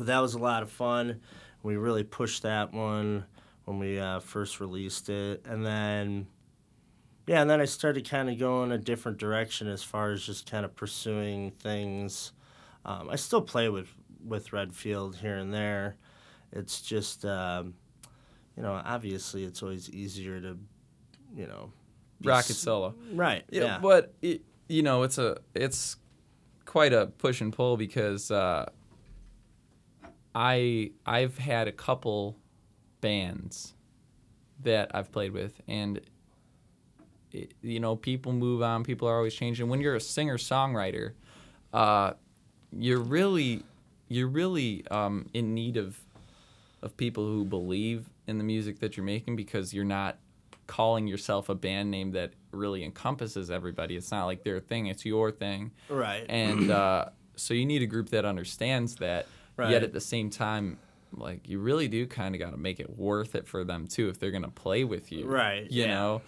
but 0.00 0.06
that 0.06 0.20
was 0.20 0.34
a 0.34 0.38
lot 0.38 0.62
of 0.62 0.70
fun. 0.70 1.20
We 1.62 1.76
really 1.76 2.04
pushed 2.04 2.42
that 2.42 2.72
one 2.72 3.26
when 3.66 3.78
we 3.78 3.98
uh, 3.98 4.20
first 4.20 4.58
released 4.58 5.10
it. 5.10 5.44
And 5.44 5.64
then, 5.64 6.26
yeah, 7.26 7.42
and 7.42 7.50
then 7.50 7.60
I 7.60 7.66
started 7.66 8.08
kind 8.08 8.30
of 8.30 8.38
going 8.38 8.72
a 8.72 8.78
different 8.78 9.18
direction 9.18 9.68
as 9.68 9.82
far 9.82 10.12
as 10.12 10.24
just 10.24 10.50
kind 10.50 10.64
of 10.64 10.74
pursuing 10.74 11.50
things. 11.50 12.32
Um, 12.86 13.10
I 13.10 13.16
still 13.16 13.42
play 13.42 13.68
with, 13.68 13.88
with 14.24 14.54
Redfield 14.54 15.16
here 15.16 15.36
and 15.36 15.52
there. 15.52 15.96
It's 16.50 16.80
just, 16.80 17.26
um, 17.26 17.74
you 18.56 18.62
know, 18.62 18.80
obviously 18.82 19.44
it's 19.44 19.62
always 19.62 19.90
easier 19.90 20.40
to, 20.40 20.56
you 21.36 21.46
know, 21.46 21.72
rocket 22.24 22.54
solo 22.54 22.94
Right. 23.12 23.44
yeah, 23.50 23.62
Yeah. 23.64 23.78
but 23.80 24.14
it 24.22 24.42
you 24.68 24.82
know, 24.82 25.02
it's 25.02 25.18
a 25.18 25.38
it's 25.54 25.96
quite 26.64 26.92
a 26.92 27.06
push 27.06 27.40
and 27.40 27.52
pull 27.52 27.76
because 27.76 28.30
uh, 28.30 28.66
I 30.34 30.92
I've 31.06 31.38
had 31.38 31.68
a 31.68 31.72
couple 31.72 32.36
bands 33.00 33.74
that 34.62 34.90
I've 34.94 35.10
played 35.10 35.32
with, 35.32 35.60
and 35.66 36.00
it, 37.32 37.54
you 37.62 37.80
know, 37.80 37.96
people 37.96 38.32
move 38.32 38.62
on. 38.62 38.84
People 38.84 39.08
are 39.08 39.16
always 39.16 39.34
changing. 39.34 39.68
When 39.68 39.80
you're 39.80 39.96
a 39.96 40.00
singer 40.00 40.36
songwriter, 40.38 41.12
uh, 41.72 42.12
you're 42.72 43.00
really 43.00 43.64
you're 44.08 44.28
really 44.28 44.84
um, 44.90 45.26
in 45.34 45.54
need 45.54 45.76
of 45.76 45.98
of 46.82 46.96
people 46.96 47.26
who 47.26 47.44
believe 47.44 48.08
in 48.26 48.38
the 48.38 48.44
music 48.44 48.78
that 48.80 48.96
you're 48.96 49.04
making 49.06 49.36
because 49.36 49.74
you're 49.74 49.84
not 49.84 50.16
calling 50.70 51.08
yourself 51.08 51.48
a 51.48 51.54
band 51.56 51.90
name 51.90 52.12
that 52.12 52.32
really 52.52 52.84
encompasses 52.84 53.50
everybody. 53.50 53.96
It's 53.96 54.12
not 54.12 54.26
like 54.26 54.44
their 54.44 54.60
thing; 54.60 54.86
it's 54.86 55.04
your 55.04 55.32
thing. 55.32 55.72
Right. 55.88 56.24
And 56.28 56.70
uh, 56.70 57.06
so 57.34 57.54
you 57.54 57.66
need 57.66 57.82
a 57.82 57.86
group 57.86 58.10
that 58.10 58.24
understands 58.24 58.94
that. 58.96 59.26
Right. 59.56 59.70
Yet 59.72 59.82
at 59.82 59.92
the 59.92 60.00
same 60.00 60.30
time, 60.30 60.78
like 61.12 61.48
you 61.48 61.58
really 61.58 61.88
do 61.88 62.06
kind 62.06 62.36
of 62.36 62.40
got 62.40 62.52
to 62.52 62.56
make 62.56 62.78
it 62.78 62.96
worth 62.96 63.34
it 63.34 63.48
for 63.48 63.64
them 63.64 63.88
too 63.88 64.08
if 64.08 64.20
they're 64.20 64.30
gonna 64.30 64.48
play 64.48 64.84
with 64.84 65.10
you. 65.10 65.26
Right, 65.26 65.68
You 65.70 65.82
yeah. 65.82 65.94
know. 65.94 66.22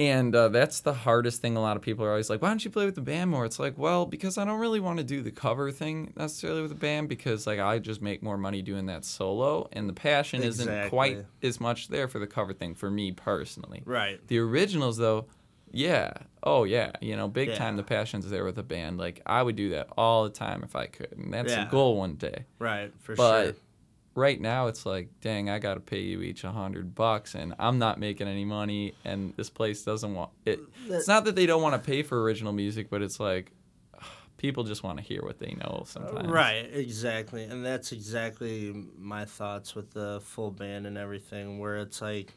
And 0.00 0.32
uh, 0.34 0.48
that's 0.48 0.78
the 0.80 0.92
hardest 0.94 1.42
thing. 1.42 1.56
A 1.56 1.60
lot 1.60 1.76
of 1.76 1.82
people 1.82 2.04
are 2.04 2.10
always 2.10 2.30
like, 2.30 2.40
"Why 2.40 2.48
don't 2.48 2.64
you 2.64 2.70
play 2.70 2.84
with 2.84 2.94
the 2.94 3.00
band 3.00 3.30
more?" 3.30 3.44
It's 3.44 3.58
like, 3.58 3.76
well, 3.76 4.06
because 4.06 4.38
I 4.38 4.44
don't 4.44 4.60
really 4.60 4.78
want 4.78 4.98
to 4.98 5.04
do 5.04 5.22
the 5.22 5.32
cover 5.32 5.72
thing 5.72 6.12
necessarily 6.16 6.62
with 6.62 6.70
the 6.70 6.76
band 6.76 7.08
because 7.08 7.48
like 7.48 7.58
I 7.58 7.80
just 7.80 8.00
make 8.00 8.22
more 8.22 8.38
money 8.38 8.62
doing 8.62 8.86
that 8.86 9.04
solo, 9.04 9.68
and 9.72 9.88
the 9.88 9.92
passion 9.92 10.42
isn't 10.44 10.88
quite 10.88 11.24
as 11.42 11.58
much 11.60 11.88
there 11.88 12.06
for 12.06 12.20
the 12.20 12.28
cover 12.28 12.52
thing 12.52 12.74
for 12.76 12.90
me 12.90 13.10
personally. 13.10 13.82
right. 13.86 14.20
The 14.28 14.38
originals, 14.38 14.98
though, 14.98 15.26
yeah, 15.72 16.12
oh 16.44 16.62
yeah, 16.62 16.92
you 17.00 17.16
know, 17.16 17.26
big 17.26 17.48
Yeah. 17.48 17.56
time. 17.56 17.76
The 17.76 17.82
passion's 17.82 18.30
there 18.30 18.44
with 18.44 18.56
a 18.58 18.62
band. 18.62 18.98
Like 18.98 19.20
I 19.26 19.42
would 19.42 19.56
do 19.56 19.70
that 19.70 19.88
all 19.98 20.22
the 20.22 20.30
time 20.30 20.62
if 20.62 20.76
I 20.76 20.86
could, 20.86 21.12
and 21.16 21.34
that's 21.34 21.50
Yeah. 21.52 21.66
a 21.66 21.70
goal 21.70 21.96
one 21.96 22.14
day. 22.14 22.44
Right. 22.60 22.92
For 23.00 23.16
But 23.16 23.42
sure. 23.44 23.54
Right 24.18 24.40
now, 24.40 24.66
it's 24.66 24.84
like, 24.84 25.08
dang, 25.20 25.48
I 25.48 25.58
got 25.58 25.74
to 25.74 25.80
pay 25.80 26.00
you 26.00 26.20
each 26.20 26.44
a 26.44 26.50
hundred 26.50 26.94
bucks, 26.94 27.34
and 27.34 27.54
I'm 27.58 27.78
not 27.78 27.98
making 27.98 28.28
any 28.28 28.44
money, 28.44 28.94
and 29.04 29.32
this 29.36 29.48
place 29.48 29.84
doesn't 29.84 30.14
want 30.14 30.30
it. 30.44 30.60
It's 30.88 31.08
not 31.08 31.24
that 31.24 31.36
they 31.36 31.46
don't 31.46 31.62
want 31.62 31.74
to 31.74 31.90
pay 31.90 32.02
for 32.02 32.22
original 32.22 32.52
music, 32.52 32.90
but 32.90 33.00
it's 33.00 33.20
like 33.20 33.52
people 34.36 34.64
just 34.64 34.82
want 34.82 34.98
to 34.98 35.04
hear 35.04 35.22
what 35.22 35.38
they 35.38 35.54
know 35.54 35.84
sometimes. 35.86 36.28
Right, 36.28 36.68
exactly. 36.72 37.44
And 37.44 37.64
that's 37.64 37.92
exactly 37.92 38.74
my 38.98 39.24
thoughts 39.24 39.74
with 39.74 39.92
the 39.92 40.20
full 40.24 40.50
band 40.50 40.86
and 40.86 40.98
everything, 40.98 41.58
where 41.58 41.76
it's 41.78 42.02
like, 42.02 42.34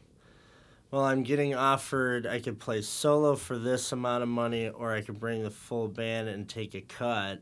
well, 0.90 1.04
I'm 1.04 1.22
getting 1.22 1.54
offered 1.54 2.26
I 2.26 2.38
could 2.38 2.60
play 2.60 2.82
solo 2.82 3.34
for 3.34 3.58
this 3.58 3.92
amount 3.92 4.22
of 4.22 4.28
money, 4.28 4.68
or 4.68 4.94
I 4.94 5.00
could 5.00 5.18
bring 5.18 5.42
the 5.42 5.50
full 5.50 5.88
band 5.88 6.28
and 6.28 6.48
take 6.48 6.74
a 6.74 6.80
cut. 6.80 7.40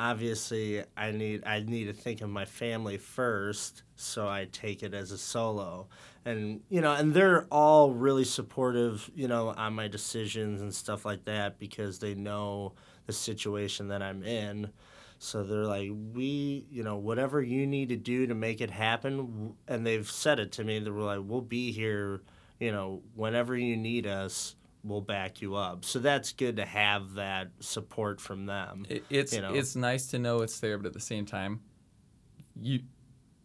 Obviously, 0.00 0.82
I 0.96 1.10
need 1.10 1.42
I 1.44 1.60
need 1.60 1.84
to 1.84 1.92
think 1.92 2.22
of 2.22 2.30
my 2.30 2.46
family 2.46 2.96
first, 2.96 3.82
so 3.96 4.26
I 4.26 4.48
take 4.50 4.82
it 4.82 4.94
as 4.94 5.10
a 5.10 5.18
solo. 5.18 5.88
And 6.24 6.62
you 6.70 6.80
know, 6.80 6.94
and 6.94 7.12
they're 7.12 7.46
all 7.50 7.92
really 7.92 8.24
supportive, 8.24 9.10
you 9.14 9.28
know, 9.28 9.48
on 9.50 9.74
my 9.74 9.88
decisions 9.88 10.62
and 10.62 10.74
stuff 10.74 11.04
like 11.04 11.26
that 11.26 11.58
because 11.58 11.98
they 11.98 12.14
know 12.14 12.72
the 13.06 13.12
situation 13.12 13.88
that 13.88 14.02
I'm 14.02 14.22
in. 14.22 14.70
So 15.18 15.42
they're 15.44 15.66
like, 15.66 15.90
we, 16.14 16.66
you 16.70 16.82
know, 16.82 16.96
whatever 16.96 17.42
you 17.42 17.66
need 17.66 17.90
to 17.90 17.96
do 17.96 18.26
to 18.26 18.34
make 18.34 18.62
it 18.62 18.70
happen, 18.70 19.54
and 19.68 19.86
they've 19.86 20.10
said 20.10 20.40
it 20.40 20.52
to 20.52 20.64
me. 20.64 20.78
They 20.78 20.88
were 20.90 21.02
like, 21.02 21.20
we'll 21.22 21.42
be 21.42 21.72
here, 21.72 22.22
you 22.58 22.72
know, 22.72 23.02
whenever 23.14 23.54
you 23.54 23.76
need 23.76 24.06
us, 24.06 24.56
we'll 24.82 25.00
back 25.00 25.40
you 25.40 25.54
up. 25.54 25.84
So 25.84 25.98
that's 25.98 26.32
good 26.32 26.56
to 26.56 26.64
have 26.64 27.14
that 27.14 27.48
support 27.60 28.20
from 28.20 28.46
them. 28.46 28.86
It, 28.88 29.04
it's 29.10 29.32
You 29.32 29.42
know. 29.42 29.54
it's 29.54 29.76
nice 29.76 30.06
to 30.08 30.18
know 30.18 30.40
it's 30.42 30.58
there, 30.60 30.78
but 30.78 30.86
at 30.86 30.92
the 30.92 31.00
same 31.00 31.26
time, 31.26 31.60
you, 32.60 32.80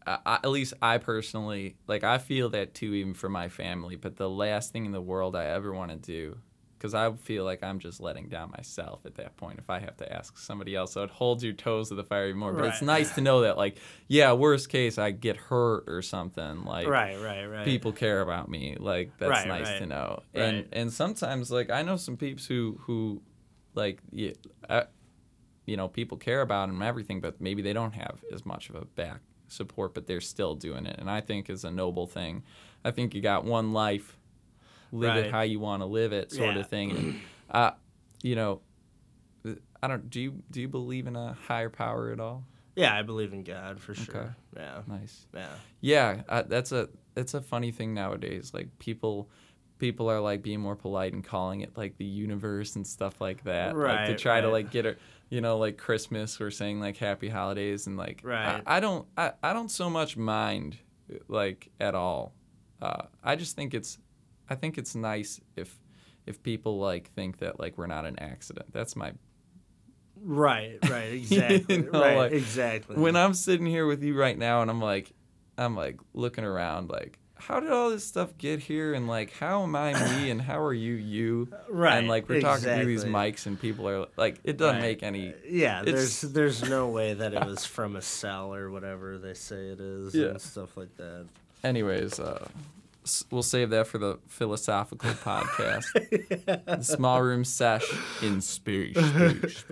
I, 0.06 0.40
at 0.44 0.50
least 0.50 0.74
I 0.82 0.98
personally 0.98 1.76
like 1.88 2.04
I 2.04 2.18
feel 2.18 2.50
that 2.50 2.74
too, 2.74 2.94
even 2.94 3.14
for 3.14 3.30
my 3.30 3.50
family. 3.50 3.96
But 3.96 4.16
the 4.16 4.30
last 4.30 4.72
thing 4.72 4.86
in 4.86 4.92
the 4.92 5.02
world 5.02 5.36
I 5.36 5.46
ever 5.46 5.74
want 5.74 5.92
to 5.92 5.98
do, 5.98 6.38
because 6.86 6.94
I 6.94 7.12
feel 7.24 7.44
like 7.46 7.64
I'm 7.64 7.80
just 7.80 8.00
letting 8.00 8.30
down 8.30 8.52
myself 8.52 9.06
at 9.08 9.16
that 9.16 9.36
point 9.38 9.58
if 9.58 9.72
I 9.72 9.80
have 9.80 9.98
to 9.98 10.14
ask 10.14 10.38
somebody 10.38 10.76
else. 10.76 10.92
So 10.94 11.02
it 11.02 11.10
holds 11.10 11.44
your 11.44 11.54
toes 11.54 11.90
to 11.90 11.96
the 11.96 12.04
fire 12.04 12.28
even 12.28 12.40
more. 12.40 12.54
But 12.54 12.66
it's 12.66 12.82
nice 12.84 13.16
to 13.16 13.22
know 13.22 13.42
that, 13.42 13.58
like, 13.58 13.78
yeah, 14.08 14.34
worst 14.34 14.70
case 14.70 15.00
I 15.00 15.10
get 15.10 15.36
hurt 15.36 15.86
or 15.88 16.04
something. 16.04 16.64
Like, 16.64 16.88
Right, 16.88 17.20
right, 17.20 17.46
right. 17.48 17.66
people 17.66 17.92
care 17.92 18.22
about 18.22 18.50
me. 18.50 18.78
Like 18.80 19.18
that's 19.18 19.32
Right, 19.32 19.48
nice 19.48 19.66
right. 19.68 19.80
to 19.80 19.86
know. 19.88 20.22
And 20.36 20.58
Right. 20.58 20.68
and 20.74 20.94
sometimes 20.94 21.50
like 21.50 21.72
I 21.72 21.82
know 21.82 21.96
some 21.98 22.18
peeps 22.18 22.46
who 22.46 22.78
who 22.82 23.24
like 23.74 24.00
yeah, 24.12 24.34
uh, 24.70 24.84
you 25.66 25.76
know 25.76 25.88
people 25.88 26.18
care 26.18 26.42
about 26.42 26.68
them 26.68 26.76
and 26.76 26.84
everything, 26.88 27.20
but 27.20 27.42
maybe 27.42 27.64
they 27.64 27.74
don't 27.74 27.94
have 27.96 28.24
as 28.32 28.46
much 28.46 28.70
of 28.70 28.76
a 28.76 28.86
back 28.86 29.22
support, 29.48 29.96
but 29.96 30.06
they're 30.06 30.22
still 30.22 30.54
doing 30.54 30.86
it. 30.86 30.98
And 31.00 31.10
I 31.10 31.22
think 31.22 31.50
is 31.50 31.64
a 31.64 31.72
noble 31.72 32.06
thing. 32.06 32.44
I 32.84 32.92
think 32.92 33.16
you 33.16 33.22
got 33.22 33.44
one 33.44 33.74
life, 33.74 34.16
live 34.96 35.16
it 35.18 35.32
how 35.32 35.42
you 35.42 35.60
want 35.60 35.82
to 35.82 35.86
live 35.86 36.14
it, 36.14 36.32
sort 36.32 36.56
Yeah. 36.56 36.62
of 36.62 36.68
thing. 36.70 36.92
And, 36.92 37.22
uh, 37.52 37.72
you 38.24 38.36
know. 38.36 38.62
I 39.84 39.88
don't. 39.88 40.10
Do 40.10 40.20
you 40.20 40.42
do 40.50 40.62
you 40.62 40.68
believe 40.68 41.06
in 41.06 41.16
a 41.16 41.34
higher 41.48 41.70
power 41.70 42.12
at 42.12 42.20
all? 42.20 42.44
Yeah, 42.76 42.96
I 42.96 43.04
believe 43.04 43.34
in 43.34 43.44
God 43.44 43.80
for 43.80 43.94
sure. 43.94 44.16
Okay. 44.16 44.30
Yeah, 44.58 44.82
Nice. 44.88 45.28
yeah. 45.34 45.48
Yeah, 45.82 46.22
uh, 46.28 46.42
that's 46.48 46.72
a 46.72 46.90
that's 47.14 47.36
a 47.36 47.42
funny 47.42 47.72
thing 47.72 47.94
nowadays. 47.94 48.52
Like 48.54 48.70
people 48.80 49.30
people 49.78 50.10
are 50.10 50.20
like 50.20 50.42
being 50.42 50.60
more 50.60 50.76
polite 50.76 51.14
and 51.14 51.24
calling 51.24 51.62
it 51.62 51.78
like 51.78 51.98
the 51.98 52.06
universe 52.06 52.76
and 52.76 52.88
stuff 52.88 53.22
like 53.22 53.44
that. 53.44 53.76
like 53.78 54.06
to 54.06 54.12
Right, 54.14 54.18
try 54.18 54.42
to 54.42 54.50
like 54.50 54.72
get 54.72 54.88
it, 54.88 54.98
you 55.30 55.42
know, 55.42 55.60
like 55.60 55.78
Christmas 55.78 56.42
or 56.42 56.50
saying 56.50 56.80
like 56.80 56.98
happy 56.98 57.30
holidays 57.30 57.86
and 57.86 57.96
like 57.96 58.22
Right. 58.24 58.64
I, 58.66 58.78
I 58.78 58.80
don't 58.80 59.06
I, 59.16 59.34
I 59.44 59.54
don't 59.54 59.70
so 59.70 59.90
much 59.90 60.18
mind 60.18 60.78
like 61.28 61.70
at 61.80 61.94
all. 61.94 62.34
Uh, 62.82 63.04
I 63.24 63.36
just 63.36 63.56
think 63.56 63.76
it's 63.76 64.00
I 64.50 64.56
think 64.56 64.78
it's 64.78 64.96
nice 64.96 65.40
if 65.56 65.78
if 66.26 66.42
people 66.44 66.80
like 66.80 67.12
think 67.14 67.38
that 67.40 67.60
like 67.60 67.78
we're 67.78 67.88
not 67.88 68.06
an 68.06 68.18
accident. 68.20 68.68
That's 68.72 68.96
my 68.96 69.14
Right, 70.22 70.78
right, 70.90 71.14
exactly. 71.14 71.78
know, 71.80 72.02
right, 72.02 72.18
like, 72.18 72.32
exactly. 72.32 72.96
when 72.98 73.16
I'm 73.16 73.34
sitting 73.34 73.66
here 73.68 73.86
with 73.86 74.02
you 74.02 74.18
right 74.18 74.38
now 74.38 74.62
and 74.62 74.72
I'm 74.72 74.82
like 74.82 75.12
I'm 75.58 75.76
like 75.76 76.00
looking 76.14 76.44
around 76.44 76.90
like 76.90 77.20
how 77.38 77.60
did 77.60 77.70
all 77.70 77.90
this 77.90 78.06
stuff 78.08 78.38
get 78.38 78.60
here 78.62 78.94
and 78.94 79.08
like 79.10 79.32
how 79.34 79.64
am 79.64 79.76
I 79.76 79.92
me 80.18 80.30
and 80.32 80.42
how 80.42 80.58
are 80.64 80.74
you 80.74 80.94
you 80.94 81.50
right, 81.70 81.98
and 81.98 82.08
like 82.08 82.30
we're 82.30 82.40
talking 82.42 82.64
through 82.64 82.86
these 82.86 83.04
mics 83.04 83.46
and 83.46 83.60
people 83.60 83.88
are 83.90 84.08
like 84.18 84.40
it 84.46 84.58
doesn't 84.58 84.78
Right. 84.78 84.82
make 84.82 85.04
any 85.04 85.34
Yeah, 85.48 85.84
there's 85.84 86.22
there's 86.22 86.68
no 86.68 86.88
way 86.88 87.14
that 87.14 87.34
it 87.34 87.46
was 87.46 87.66
from 87.76 87.98
a 87.98 88.02
cell 88.02 88.54
or 88.54 88.72
whatever 88.72 89.18
they 89.18 89.34
say 89.34 89.68
it 89.68 89.82
is 89.82 90.16
Yeah. 90.16 90.28
and 90.28 90.42
stuff 90.42 90.78
like 90.78 90.96
that. 90.96 91.28
anyways 91.64 92.20
uh 92.22 92.48
we'll 93.32 93.44
save 93.44 93.70
that 93.70 93.88
for 93.88 93.98
the 93.98 94.20
philosophical 94.28 95.10
podcast 95.14 95.86
the 96.66 96.84
small 96.84 97.22
room 97.22 97.44
sesh 97.44 97.86
in 98.22 98.42
space, 98.42 98.96
space. 98.96 99.66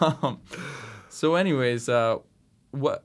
um, 0.00 0.40
so 1.08 1.34
anyways 1.34 1.88
uh 1.88 2.16
what 2.72 3.04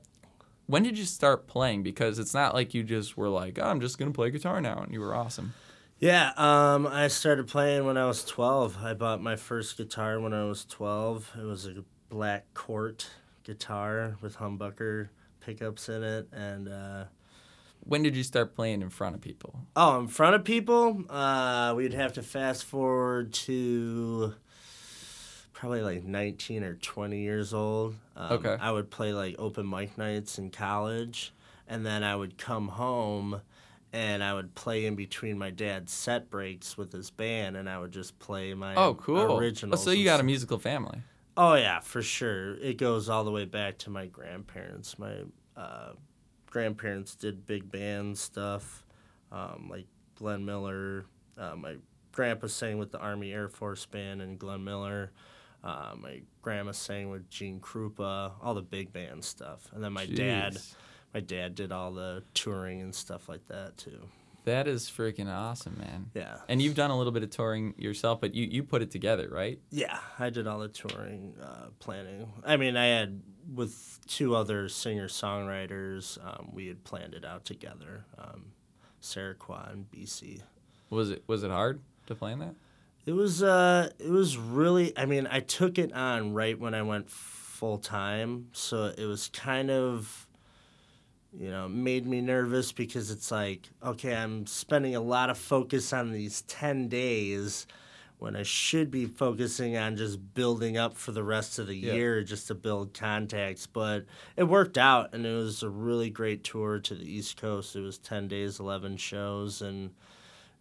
when 0.66 0.82
did 0.82 0.98
you 0.98 1.04
start 1.04 1.46
playing 1.46 1.82
because 1.82 2.18
it's 2.18 2.34
not 2.34 2.54
like 2.54 2.74
you 2.74 2.82
just 2.82 3.16
were 3.16 3.28
like 3.28 3.58
oh, 3.60 3.66
i'm 3.66 3.80
just 3.80 3.98
gonna 3.98 4.10
play 4.10 4.30
guitar 4.30 4.60
now 4.60 4.82
and 4.82 4.92
you 4.92 5.00
were 5.00 5.14
awesome 5.14 5.52
Yeah, 5.98 6.32
um, 6.38 6.86
I 6.86 7.08
started 7.08 7.46
playing 7.46 7.84
when 7.84 7.98
I 7.98 8.06
was 8.06 8.24
12. 8.24 8.78
I 8.82 8.94
bought 8.94 9.20
my 9.20 9.36
first 9.36 9.76
guitar 9.76 10.18
when 10.18 10.32
I 10.32 10.44
was 10.44 10.64
12. 10.64 11.32
It 11.38 11.44
was 11.44 11.66
a 11.66 11.84
black 12.08 12.46
Cort 12.54 13.10
guitar 13.44 14.16
with 14.22 14.38
humbucker 14.38 15.10
pickups 15.40 15.90
in 15.90 16.02
it. 16.02 16.26
And, 16.32 16.68
uh, 16.70 17.04
when 17.80 18.02
did 18.02 18.16
you 18.16 18.22
start 18.22 18.54
playing 18.54 18.82
in 18.82 18.90
front 18.90 19.14
of 19.14 19.20
people 19.20 19.66
oh, 19.76 19.98
in 20.00 20.08
front 20.08 20.34
of 20.34 20.44
people, 20.44 21.02
uh, 21.08 21.72
we'd 21.76 21.94
have 21.94 22.12
to 22.14 22.22
fast 22.22 22.64
forward 22.64 23.32
to 23.32 24.34
probably 25.52 25.82
like 25.82 26.04
19 26.04 26.64
or 26.64 26.74
20 26.74 27.20
years 27.20 27.52
old. 27.52 27.94
Um, 28.16 28.32
Okay. 28.32 28.56
I 28.58 28.72
would 28.72 28.90
play 28.90 29.12
like 29.12 29.36
open 29.38 29.68
mic 29.68 29.98
nights 29.98 30.38
in 30.38 30.50
college. 30.50 31.32
And 31.68 31.84
then 31.86 32.02
I 32.02 32.16
would 32.16 32.36
come 32.38 32.68
home 32.68 33.42
and 33.92 34.24
I 34.24 34.34
would 34.34 34.54
play 34.54 34.86
in 34.86 34.94
between 34.94 35.38
my 35.38 35.50
dad's 35.50 35.92
set 35.92 36.30
breaks 36.30 36.78
with 36.78 36.92
his 36.92 37.10
band, 37.10 37.56
and 37.56 37.68
I 37.68 37.78
would 37.78 37.92
just 37.92 38.18
play 38.20 38.54
my 38.54 38.74
Oh, 38.76 38.94
cool. 38.94 39.18
Oh, 39.72 39.76
so 39.76 39.90
you 39.90 40.04
got 40.04 40.20
a 40.20 40.22
musical 40.22 40.58
family. 40.58 41.00
Oh 41.36 41.54
yeah, 41.54 41.80
for 41.80 42.02
sure. 42.02 42.54
It 42.54 42.76
goes 42.76 43.08
all 43.08 43.24
the 43.24 43.30
way 43.30 43.44
back 43.44 43.78
to 43.78 43.90
my 43.90 44.06
grandparents. 44.06 44.98
My 44.98 45.22
uh, 45.56 45.92
grandparents 46.50 47.14
did 47.14 47.46
big 47.46 47.70
band 47.70 48.18
stuff, 48.18 48.84
um, 49.32 49.68
like 49.70 49.86
Glenn 50.16 50.44
Miller. 50.44 51.06
Uh, 51.38 51.56
my 51.56 51.76
grandpa 52.12 52.48
sang 52.48 52.78
with 52.78 52.92
the 52.92 52.98
Army 52.98 53.32
Air 53.32 53.48
Force 53.48 53.86
Band 53.86 54.20
and 54.20 54.38
Glenn 54.38 54.62
Miller. 54.64 55.12
Uh, 55.62 55.92
my 55.98 56.20
grandma 56.42 56.72
sang 56.72 57.10
with 57.10 57.28
Gene 57.30 57.60
Krupa, 57.60 58.32
all 58.42 58.54
the 58.54 58.62
big 58.62 58.92
band 58.92 59.24
stuff. 59.24 59.68
And 59.72 59.84
then 59.84 59.92
my 59.92 60.06
dad, 60.06 60.58
my 61.12 61.20
dad 61.20 61.54
did 61.54 61.70
all 61.70 61.92
the 61.92 62.22
touring 62.34 62.80
and 62.80 62.94
stuff 62.94 63.28
like 63.28 63.46
that 63.48 63.76
too. 63.76 64.08
That 64.44 64.66
is 64.66 64.84
freaking 64.90 65.28
awesome, 65.28 65.76
man. 65.78 66.10
Yeah. 66.14 66.38
And 66.48 66.62
you've 66.62 66.74
done 66.74 66.90
a 66.90 66.96
little 66.96 67.12
bit 67.12 67.22
of 67.22 67.28
touring 67.28 67.74
yourself, 67.76 68.22
but 68.22 68.34
you, 68.34 68.46
you 68.46 68.62
put 68.62 68.80
it 68.80 68.90
together, 68.90 69.28
right? 69.30 69.60
Yeah, 69.70 69.98
I 70.18 70.30
did 70.30 70.46
all 70.46 70.60
the 70.60 70.68
touring 70.68 71.34
uh, 71.42 71.66
planning. 71.78 72.32
I 72.42 72.56
mean, 72.56 72.74
I 72.74 72.86
had 72.86 73.20
with 73.52 74.00
two 74.06 74.34
other 74.34 74.68
singer 74.68 75.08
songwriters. 75.08 76.18
Um, 76.24 76.50
we 76.52 76.66
had 76.66 76.84
planned 76.84 77.14
it 77.14 77.24
out 77.24 77.44
together. 77.44 78.04
Um, 78.18 78.52
Sarah 79.00 79.34
Qua 79.34 79.68
and 79.72 79.90
BC. 79.90 80.42
Was 80.90 81.10
it 81.10 81.22
was 81.26 81.42
it 81.42 81.50
hard 81.50 81.80
to 82.06 82.14
plan 82.14 82.40
that? 82.40 82.54
It 83.06 83.12
was 83.12 83.42
uh, 83.42 83.90
it 83.98 84.10
was 84.10 84.36
really. 84.36 84.96
I 84.96 85.06
mean, 85.06 85.26
I 85.30 85.40
took 85.40 85.78
it 85.78 85.92
on 85.92 86.34
right 86.34 86.58
when 86.58 86.74
I 86.74 86.82
went 86.82 87.10
full 87.10 87.78
time, 87.78 88.48
so 88.52 88.92
it 88.96 89.06
was 89.06 89.28
kind 89.28 89.70
of 89.70 90.26
you 91.38 91.50
know, 91.50 91.68
made 91.68 92.06
me 92.06 92.20
nervous 92.20 92.72
because 92.72 93.10
it's 93.10 93.30
like, 93.30 93.68
okay, 93.84 94.14
I'm 94.14 94.46
spending 94.46 94.96
a 94.96 95.00
lot 95.00 95.30
of 95.30 95.38
focus 95.38 95.92
on 95.92 96.10
these 96.10 96.42
10 96.42 96.88
days 96.88 97.66
when 98.20 98.36
I 98.36 98.42
should 98.42 98.90
be 98.90 99.06
focusing 99.06 99.76
on 99.76 99.96
just 99.96 100.34
building 100.34 100.76
up 100.76 100.96
for 100.96 101.10
the 101.12 101.24
rest 101.24 101.58
of 101.58 101.66
the 101.66 101.74
Yeah. 101.76 101.94
year 101.94 102.22
just 102.22 102.46
to 102.48 102.54
build 102.54 102.92
contacts. 102.94 103.66
But 103.66 104.04
it 104.36 104.44
worked 104.44 104.76
out 104.78 105.14
and 105.14 105.24
it 105.26 105.32
was 105.34 105.62
a 105.62 105.70
really 105.70 106.10
great 106.10 106.44
tour 106.44 106.78
to 106.80 106.94
the 106.94 107.10
East 107.10 107.36
Coast. 107.40 107.74
It 107.76 107.80
was 107.80 107.98
10 107.98 108.28
days, 108.28 108.60
11 108.60 108.98
shows, 108.98 109.62
and, 109.62 109.90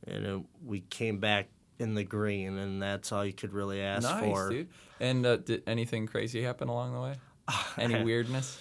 and 0.08 0.26
it, 0.26 0.41
we 0.65 0.80
came 0.82 1.19
back 1.19 1.50
in 1.80 1.93
the 1.95 2.04
green, 2.04 2.58
and 2.58 2.82
that's 2.82 3.12
all 3.12 3.26
you 3.26 3.34
could 3.34 3.54
really 3.54 3.82
ask 3.82 4.04
nice, 4.10 4.22
for. 4.22 4.50
dude. 4.50 4.69
And 5.00 5.26
uh, 5.26 5.38
did 5.38 5.63
anything 5.67 6.08
crazy 6.08 6.41
happen 6.41 6.67
along 6.69 6.93
the 6.93 7.00
way? 7.02 7.15
Any 7.78 8.04
weirdness? 8.04 8.58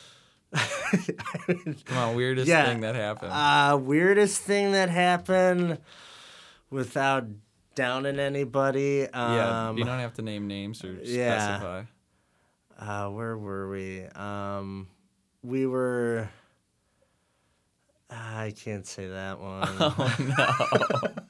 Come 0.53 1.97
on, 1.97 2.15
weirdest 2.17 2.49
Yeah. 2.49 2.67
thing 2.67 2.81
that 2.81 2.95
happened. 2.95 3.33
Uh, 3.33 3.77
weirdest 3.77 4.41
thing 4.43 4.73
that 4.73 4.89
happened 4.91 5.79
without 6.71 7.27
downing 7.79 8.19
anybody. 8.19 9.05
Um, 9.09 9.35
yeah, 9.37 9.73
you 9.73 9.85
don't 9.85 10.01
have 10.01 10.15
to 10.15 10.23
name 10.23 10.47
names 10.49 10.83
or 10.85 10.93
yeah. 11.05 11.39
specify. 11.59 11.83
uh, 12.79 13.11
where 13.11 13.37
were 13.39 13.69
we? 13.71 14.05
Um, 14.05 14.89
we 15.43 15.67
were. 15.67 16.29
I 18.11 18.55
can't 18.57 18.87
say 18.87 19.09
that 19.09 19.39
one. 19.41 19.69
Oh 19.81 20.17
no! 20.19 21.23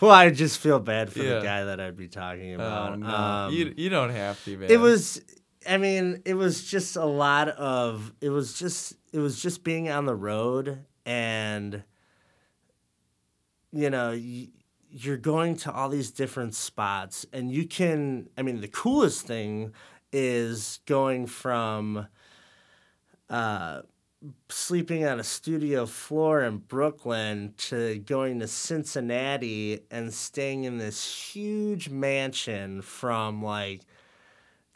well, 0.08 0.10
I 0.12 0.30
just 0.30 0.58
feel 0.60 0.78
bad 0.78 1.12
for 1.12 1.18
Yeah. 1.20 1.34
the 1.40 1.40
guy 1.44 1.64
that 1.64 1.80
I'd 1.80 1.96
be 1.96 2.08
talking 2.08 2.54
about. 2.54 2.92
oh 2.92 2.94
no! 2.96 3.06
Um, 3.08 3.52
you 3.54 3.74
you 3.76 3.90
don't 3.90 4.10
have 4.10 4.42
to, 4.44 4.56
man. 4.56 4.70
it 4.70 4.78
was 4.78 5.20
i 5.66 5.78
mean 5.78 6.20
it 6.26 6.34
was 6.34 6.62
just 6.70 6.94
a 6.96 7.04
lot 7.06 7.48
of 7.48 8.12
it 8.20 8.28
was 8.28 8.58
just 8.58 8.92
it 9.14 9.18
was 9.18 9.40
just 9.40 9.64
being 9.64 9.88
on 9.88 10.04
the 10.04 10.14
road 10.14 10.84
and 11.06 11.82
you 13.72 13.88
know 13.88 14.10
y- 14.10 14.48
you're 14.96 15.16
going 15.16 15.56
to 15.56 15.72
all 15.72 15.88
these 15.88 16.12
different 16.12 16.54
spots 16.54 17.26
and 17.32 17.50
you 17.50 17.66
can 17.66 18.28
i 18.38 18.42
mean 18.42 18.60
the 18.60 18.68
coolest 18.68 19.26
thing 19.26 19.72
is 20.12 20.78
going 20.86 21.26
from 21.26 22.06
uh 23.28 23.80
sleeping 24.48 25.04
on 25.04 25.20
a 25.20 25.24
studio 25.24 25.84
floor 25.84 26.42
in 26.42 26.58
Brooklyn 26.58 27.52
to 27.58 27.98
going 27.98 28.40
to 28.40 28.48
Cincinnati 28.48 29.80
and 29.90 30.14
staying 30.14 30.64
in 30.64 30.78
this 30.78 31.32
huge 31.34 31.90
mansion 31.90 32.80
from 32.80 33.42
like 33.42 33.82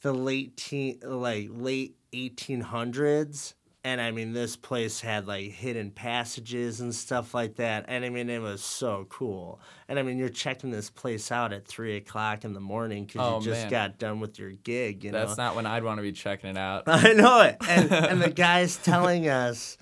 the 0.02 0.12
late 0.12 0.56
teen, 0.56 0.98
like 1.02 1.48
late 1.50 1.96
1800s 2.12 3.54
and 3.84 4.00
i 4.00 4.10
mean 4.10 4.32
this 4.32 4.56
place 4.56 5.00
had 5.00 5.26
like 5.26 5.50
hidden 5.50 5.90
passages 5.90 6.80
and 6.80 6.94
stuff 6.94 7.32
like 7.34 7.56
that 7.56 7.84
and 7.88 8.04
i 8.04 8.08
mean 8.08 8.28
it 8.28 8.40
was 8.42 8.62
so 8.62 9.06
cool 9.08 9.60
and 9.88 9.98
i 9.98 10.02
mean 10.02 10.18
you're 10.18 10.28
checking 10.28 10.70
this 10.70 10.90
place 10.90 11.30
out 11.30 11.52
at 11.52 11.64
three 11.66 11.96
o'clock 11.96 12.44
in 12.44 12.52
the 12.54 12.60
morning 12.60 13.04
because 13.04 13.20
Oh, 13.22 13.38
you 13.38 13.44
just 13.44 13.62
man. 13.62 13.70
got 13.70 13.98
done 13.98 14.18
with 14.20 14.38
your 14.38 14.50
gig 14.50 15.04
you 15.04 15.12
know 15.12 15.24
That's 15.24 15.38
not 15.38 15.54
when 15.54 15.64
I'd 15.66 15.84
want 15.84 15.98
to 15.98 16.02
be 16.02 16.12
checking 16.12 16.50
it 16.50 16.58
out. 16.58 16.84
I 16.86 17.12
know 17.12 17.40
it. 17.42 17.56
And, 17.68 17.92
and 17.92 18.20
the 18.22 18.30
guy's 18.46 18.76
telling 18.78 19.28
us, 19.28 19.76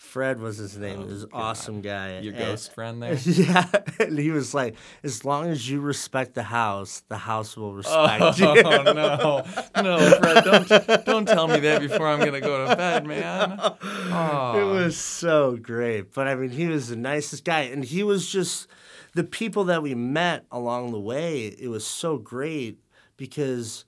Fred 0.00 0.40
was 0.40 0.56
his 0.56 0.76
name, 0.78 1.00
Oh, 1.02 1.04
this 1.04 1.24
God. 1.26 1.30
awesome 1.40 1.82
guy. 1.82 2.20
Your 2.20 2.32
and- 2.34 2.42
ghost 2.46 2.72
friend 2.74 3.02
there. 3.02 3.14
Yeah. 3.24 3.66
And 4.00 4.18
he 4.18 4.30
was 4.30 4.54
like, 4.54 4.74
as 5.04 5.24
long 5.26 5.48
as 5.50 5.68
you 5.68 5.80
respect 5.80 6.34
the 6.34 6.42
house, 6.42 7.02
the 7.08 7.18
house 7.18 7.54
will 7.56 7.72
Oh 7.72 7.74
respect 7.74 8.38
you. 8.40 8.46
Oh 8.46 8.82
no, 8.92 9.44
no, 9.82 10.10
Fred! 10.18 10.42
Don't 10.44 11.04
don't 11.04 11.28
tell 11.28 11.46
me 11.48 11.60
that 11.60 11.82
before 11.82 12.08
I'm 12.08 12.18
gonna 12.18 12.40
go 12.40 12.66
to 12.66 12.74
bed, 12.76 13.06
man. 13.06 13.56
Oh, 13.60 14.58
It 14.58 14.64
was 14.72 14.96
so 14.96 15.56
great. 15.56 16.12
But 16.14 16.26
I 16.28 16.34
mean, 16.34 16.50
he 16.50 16.66
was 16.66 16.88
the 16.88 16.96
nicest 16.96 17.44
guy. 17.44 17.60
And 17.60 17.84
he 17.84 18.02
was 18.02 18.28
just 18.32 18.68
the 19.14 19.22
people 19.22 19.64
that 19.64 19.82
we 19.82 19.94
met 19.94 20.46
along 20.50 20.92
the 20.92 21.00
way. 21.00 21.46
It 21.46 21.68
was 21.68 21.86
so 21.86 22.16
great 22.16 22.78
because 23.18 23.84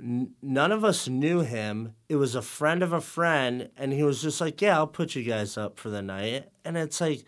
none 0.00 0.72
of 0.72 0.84
us 0.84 1.08
knew 1.08 1.40
him. 1.40 1.94
It 2.08 2.16
was 2.16 2.34
a 2.34 2.42
friend 2.42 2.82
of 2.82 2.92
a 2.92 3.00
friend. 3.00 3.70
And 3.76 3.92
he 3.92 4.02
was 4.02 4.22
just 4.22 4.40
like, 4.40 4.60
Yeah, 4.60 4.76
I'll 4.76 4.86
put 4.86 5.14
you 5.14 5.22
guys 5.22 5.56
up 5.56 5.78
for 5.78 5.90
the 5.90 6.02
night. 6.02 6.46
And 6.64 6.76
it's 6.76 7.00
like, 7.00 7.24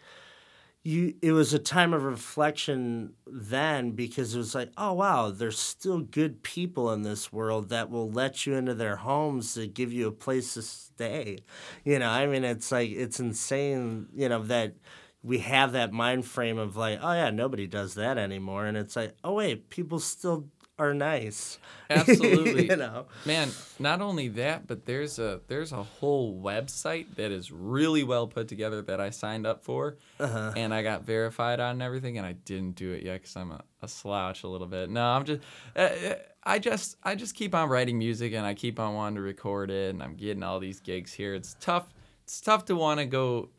you 0.84 1.14
it 1.22 1.32
was 1.32 1.54
a 1.54 1.58
time 1.58 1.94
of 1.94 2.04
reflection 2.04 3.14
then 3.26 3.92
because 3.92 4.34
it 4.34 4.38
was 4.38 4.54
like 4.54 4.70
oh 4.76 4.92
wow 4.92 5.30
there's 5.30 5.58
still 5.58 6.00
good 6.00 6.42
people 6.42 6.92
in 6.92 7.02
this 7.02 7.32
world 7.32 7.70
that 7.70 7.88
will 7.90 8.10
let 8.10 8.44
you 8.44 8.54
into 8.54 8.74
their 8.74 8.96
homes 8.96 9.54
to 9.54 9.66
give 9.66 9.92
you 9.92 10.06
a 10.06 10.12
place 10.12 10.52
to 10.54 10.60
stay 10.60 11.38
you 11.84 11.98
know 11.98 12.10
i 12.10 12.26
mean 12.26 12.44
it's 12.44 12.70
like 12.70 12.90
it's 12.90 13.18
insane 13.18 14.06
you 14.14 14.28
know 14.28 14.42
that 14.42 14.74
we 15.22 15.38
have 15.38 15.72
that 15.72 15.90
mind 15.90 16.26
frame 16.26 16.58
of 16.58 16.76
like 16.76 16.98
oh 17.02 17.12
yeah 17.14 17.30
nobody 17.30 17.66
does 17.66 17.94
that 17.94 18.18
anymore 18.18 18.66
and 18.66 18.76
it's 18.76 18.94
like 18.94 19.14
oh 19.24 19.32
wait 19.32 19.70
people 19.70 19.98
still 19.98 20.46
are 20.78 20.92
nice 20.92 21.58
Absolutely. 21.90 22.68
you 22.68 22.76
know 22.76 23.06
Man, 23.26 23.50
not 23.78 24.00
only 24.00 24.28
that, 24.28 24.66
but 24.66 24.86
there's 24.86 25.18
a 25.18 25.40
there's 25.48 25.72
a 25.72 25.82
whole 25.82 26.40
website 26.40 27.14
that 27.16 27.30
is 27.30 27.50
really 27.50 28.02
well 28.02 28.26
put 28.26 28.48
together 28.48 28.82
that 28.82 29.00
I 29.00 29.10
signed 29.10 29.46
up 29.46 29.64
for, 29.64 29.96
uh-huh. 30.18 30.52
and 30.56 30.72
I 30.74 30.82
got 30.82 31.04
verified 31.04 31.60
on 31.60 31.72
and 31.72 31.82
everything, 31.82 32.18
and 32.18 32.26
I 32.26 32.32
didn't 32.32 32.72
do 32.76 32.92
it 32.92 33.02
yet 33.02 33.20
because 33.20 33.36
I'm 33.36 33.52
a, 33.52 33.62
a 33.82 33.88
slouch 33.88 34.42
a 34.42 34.48
little 34.48 34.66
bit. 34.66 34.90
No, 34.90 35.04
I'm 35.04 35.24
just 35.24 35.42
uh, 35.76 35.80
uh, 35.80 36.14
I 36.42 36.58
just 36.58 36.96
I 37.02 37.14
just 37.14 37.34
keep 37.34 37.54
on 37.54 37.68
writing 37.68 37.98
music 37.98 38.32
and 38.34 38.44
I 38.44 38.54
keep 38.54 38.78
on 38.80 38.94
wanting 38.94 39.16
to 39.16 39.22
record 39.22 39.70
it, 39.70 39.90
and 39.90 40.02
I'm 40.02 40.14
getting 40.14 40.42
all 40.42 40.60
these 40.60 40.80
gigs 40.80 41.12
here. 41.12 41.34
It's 41.34 41.56
tough. 41.60 41.92
It's 42.24 42.40
tough 42.40 42.64
to 42.66 42.76
want 42.76 43.00
to 43.00 43.06
go 43.06 43.50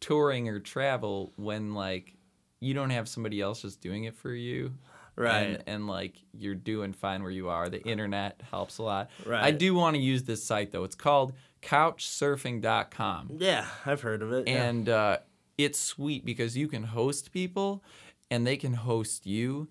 touring 0.00 0.48
or 0.48 0.60
travel 0.60 1.32
when 1.36 1.74
like 1.74 2.14
you 2.60 2.74
don't 2.74 2.90
have 2.90 3.08
somebody 3.08 3.40
else 3.40 3.62
just 3.62 3.80
doing 3.80 4.04
it 4.04 4.16
for 4.16 4.32
you 4.32 4.72
right 5.18 5.42
and, 5.46 5.64
and 5.66 5.86
like 5.86 6.14
you're 6.32 6.54
doing 6.54 6.92
fine 6.92 7.22
where 7.22 7.32
you 7.32 7.48
are. 7.48 7.68
The 7.68 7.82
internet 7.82 8.40
helps 8.50 8.78
a 8.78 8.82
lot. 8.82 9.10
Right. 9.26 9.42
I 9.44 9.50
do 9.50 9.74
want 9.74 9.96
to 9.96 10.00
use 10.02 10.22
this 10.22 10.42
site 10.42 10.72
though. 10.72 10.84
It's 10.84 10.94
called 10.96 11.32
couchsurfing.com. 11.60 13.30
yeah 13.38 13.66
i've 13.86 14.00
heard 14.00 14.22
of 14.22 14.32
it 14.32 14.46
yeah. 14.48 14.62
And 14.64 14.88
uh, 14.88 15.18
it's 15.56 15.78
sweet 15.80 16.24
because 16.24 16.56
you 16.56 16.68
can 16.68 16.84
host 16.84 17.32
people 17.32 17.82
and 18.30 18.46
they 18.46 18.56
can 18.56 18.74
host 18.74 19.26
you 19.26 19.68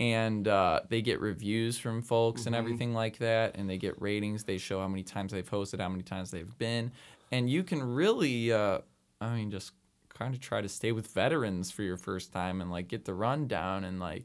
and 0.00 0.46
uh, 0.48 0.80
they 0.88 1.02
get 1.02 1.20
reviews 1.20 1.78
from 1.78 2.02
folks 2.02 2.46
and 2.46 2.54
everything 2.54 2.94
like 2.94 3.18
that 3.18 3.56
and 3.56 3.68
they 3.68 3.78
get 3.78 4.00
ratings 4.00 4.44
they 4.44 4.58
show 4.58 4.80
how 4.80 4.88
many 4.88 5.02
times 5.02 5.32
they've 5.32 5.50
hosted 5.50 5.80
how 5.80 5.88
many 5.88 6.02
times 6.02 6.30
they've 6.30 6.56
been 6.58 6.90
and 7.32 7.48
you 7.50 7.62
can 7.62 7.82
really 7.82 8.52
uh, 8.52 8.78
i 9.20 9.34
mean 9.34 9.50
just 9.50 9.72
kind 10.10 10.34
of 10.34 10.40
try 10.40 10.60
to 10.60 10.68
stay 10.68 10.92
with 10.92 11.08
veterans 11.08 11.70
for 11.72 11.82
your 11.82 11.96
first 11.96 12.32
time 12.32 12.60
and 12.60 12.70
like 12.70 12.86
get 12.88 13.04
the 13.04 13.14
rundown 13.14 13.82
and 13.84 13.98
like 13.98 14.24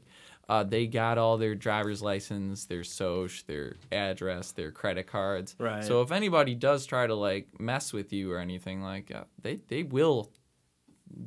uh, 0.50 0.64
they 0.64 0.86
got 0.86 1.16
all 1.16 1.38
their 1.38 1.54
driver's 1.54 2.02
license 2.02 2.66
their 2.66 2.84
soc 2.84 3.30
their 3.46 3.76
address 3.92 4.52
their 4.52 4.70
credit 4.70 5.06
cards 5.06 5.54
Right. 5.58 5.84
so 5.84 6.02
if 6.02 6.10
anybody 6.12 6.54
does 6.54 6.84
try 6.86 7.06
to 7.06 7.14
like 7.14 7.48
mess 7.60 7.92
with 7.92 8.12
you 8.12 8.30
or 8.32 8.38
anything 8.38 8.82
like 8.82 9.10
uh, 9.14 9.24
they 9.40 9.56
they 9.68 9.82
will 9.84 10.30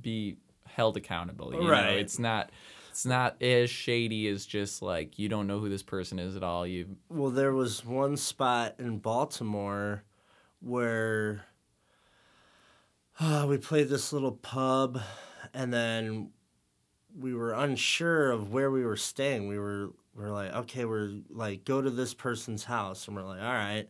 be 0.02 0.38
held 0.66 0.98
accountable. 0.98 1.54
You 1.54 1.62
know, 1.62 1.68
Right. 1.68 1.98
it's 2.00 2.18
not 2.20 2.52
it's 2.90 3.06
not 3.06 3.42
as 3.42 3.70
shady 3.70 4.28
as 4.28 4.46
just 4.46 4.82
like 4.82 5.20
you 5.20 5.30
don't 5.30 5.46
know 5.48 5.60
who 5.60 5.70
this 5.70 5.84
person 5.84 6.18
is 6.20 6.36
at 6.36 6.44
all. 6.44 6.66
You 6.66 6.96
Well, 7.10 7.30
there 7.32 7.54
was 7.54 7.86
one 7.86 8.18
spot 8.18 8.76
in 8.80 8.98
Baltimore 9.00 10.04
where 10.62 11.46
uh, 13.20 13.46
we 13.48 13.58
played 13.58 13.90
this 13.90 14.12
little 14.14 14.32
pub, 14.32 15.00
and 15.54 15.72
then 15.74 16.32
we 17.18 17.34
were 17.34 17.54
unsure 17.54 18.32
of 18.32 18.52
where 18.52 18.72
we 18.72 18.84
were 18.84 18.98
staying. 18.98 19.48
We 19.48 19.60
were 19.60 19.92
we 20.16 20.24
are 20.24 20.32
like, 20.32 20.54
okay, 20.54 20.86
we're 20.86 21.12
like 21.30 21.66
go 21.66 21.82
to 21.82 21.90
this 21.90 22.14
person's 22.14 22.64
house, 22.64 23.08
and 23.08 23.16
we're 23.16 23.24
like, 23.24 23.42
all 23.42 23.54
right. 23.54 23.88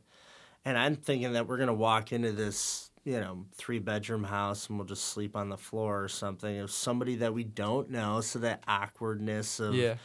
And 0.66 0.78
I'm 0.78 0.96
thinking 0.96 1.34
that 1.34 1.48
we're 1.48 1.58
gonna 1.58 1.74
walk 1.74 2.14
into 2.14 2.32
this, 2.32 2.92
you 3.04 3.20
know, 3.20 3.46
three 3.56 3.80
bedroom 3.80 4.24
house, 4.24 4.68
and 4.68 4.78
we'll 4.78 4.88
just 4.88 5.06
sleep 5.06 5.36
on 5.36 5.50
the 5.50 5.58
floor 5.58 6.04
or 6.04 6.08
something. 6.08 6.62
Was 6.62 6.74
somebody 6.74 7.16
that 7.18 7.34
we 7.34 7.44
don't 7.44 7.90
know, 7.90 8.22
so 8.22 8.40
that 8.40 8.64
awkwardness 8.68 9.60
of 9.60 9.76
yeah. 9.76 9.96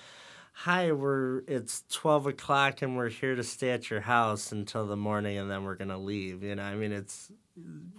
hi 0.52 0.90
we're 0.92 1.42
it's 1.46 1.84
12 1.90 2.28
o'clock 2.28 2.82
and 2.82 2.96
we're 2.96 3.08
here 3.08 3.36
to 3.36 3.44
stay 3.44 3.70
at 3.70 3.90
your 3.90 4.00
house 4.00 4.50
until 4.50 4.86
the 4.86 4.96
morning 4.96 5.38
and 5.38 5.50
then 5.50 5.64
we're 5.64 5.76
gonna 5.76 5.98
leave 5.98 6.42
you 6.42 6.54
know 6.56 6.62
i 6.62 6.74
mean 6.74 6.90
it's 6.90 7.30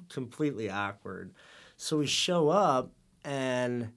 completely 0.09 0.69
awkward 0.69 1.33
so 1.77 1.97
we 1.97 2.05
show 2.05 2.49
up 2.49 2.91
and 3.23 3.89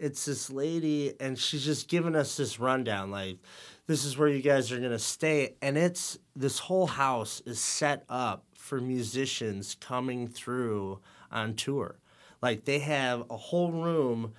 it's 0.00 0.24
this 0.24 0.50
lady, 0.50 1.14
and 1.20 1.38
she's 1.38 1.64
just 1.64 1.88
giving 1.88 2.16
us 2.16 2.36
this 2.36 2.58
rundown, 2.58 3.10
like, 3.10 3.38
this 3.86 4.04
is 4.04 4.16
where 4.16 4.28
you 4.28 4.42
guys 4.42 4.72
are 4.72 4.80
gonna 4.80 4.98
stay, 4.98 5.54
and 5.60 5.76
it's 5.76 6.18
this 6.34 6.58
whole 6.58 6.86
house 6.86 7.42
is 7.44 7.60
set 7.60 8.04
up 8.08 8.44
for 8.54 8.80
musicians 8.80 9.76
coming 9.80 10.28
through 10.28 11.00
on 11.32 11.54
tour. 11.54 11.98
Like 12.40 12.64
they 12.64 12.78
have 12.78 13.24
a 13.28 13.36
whole 13.36 13.72
room 13.72 14.34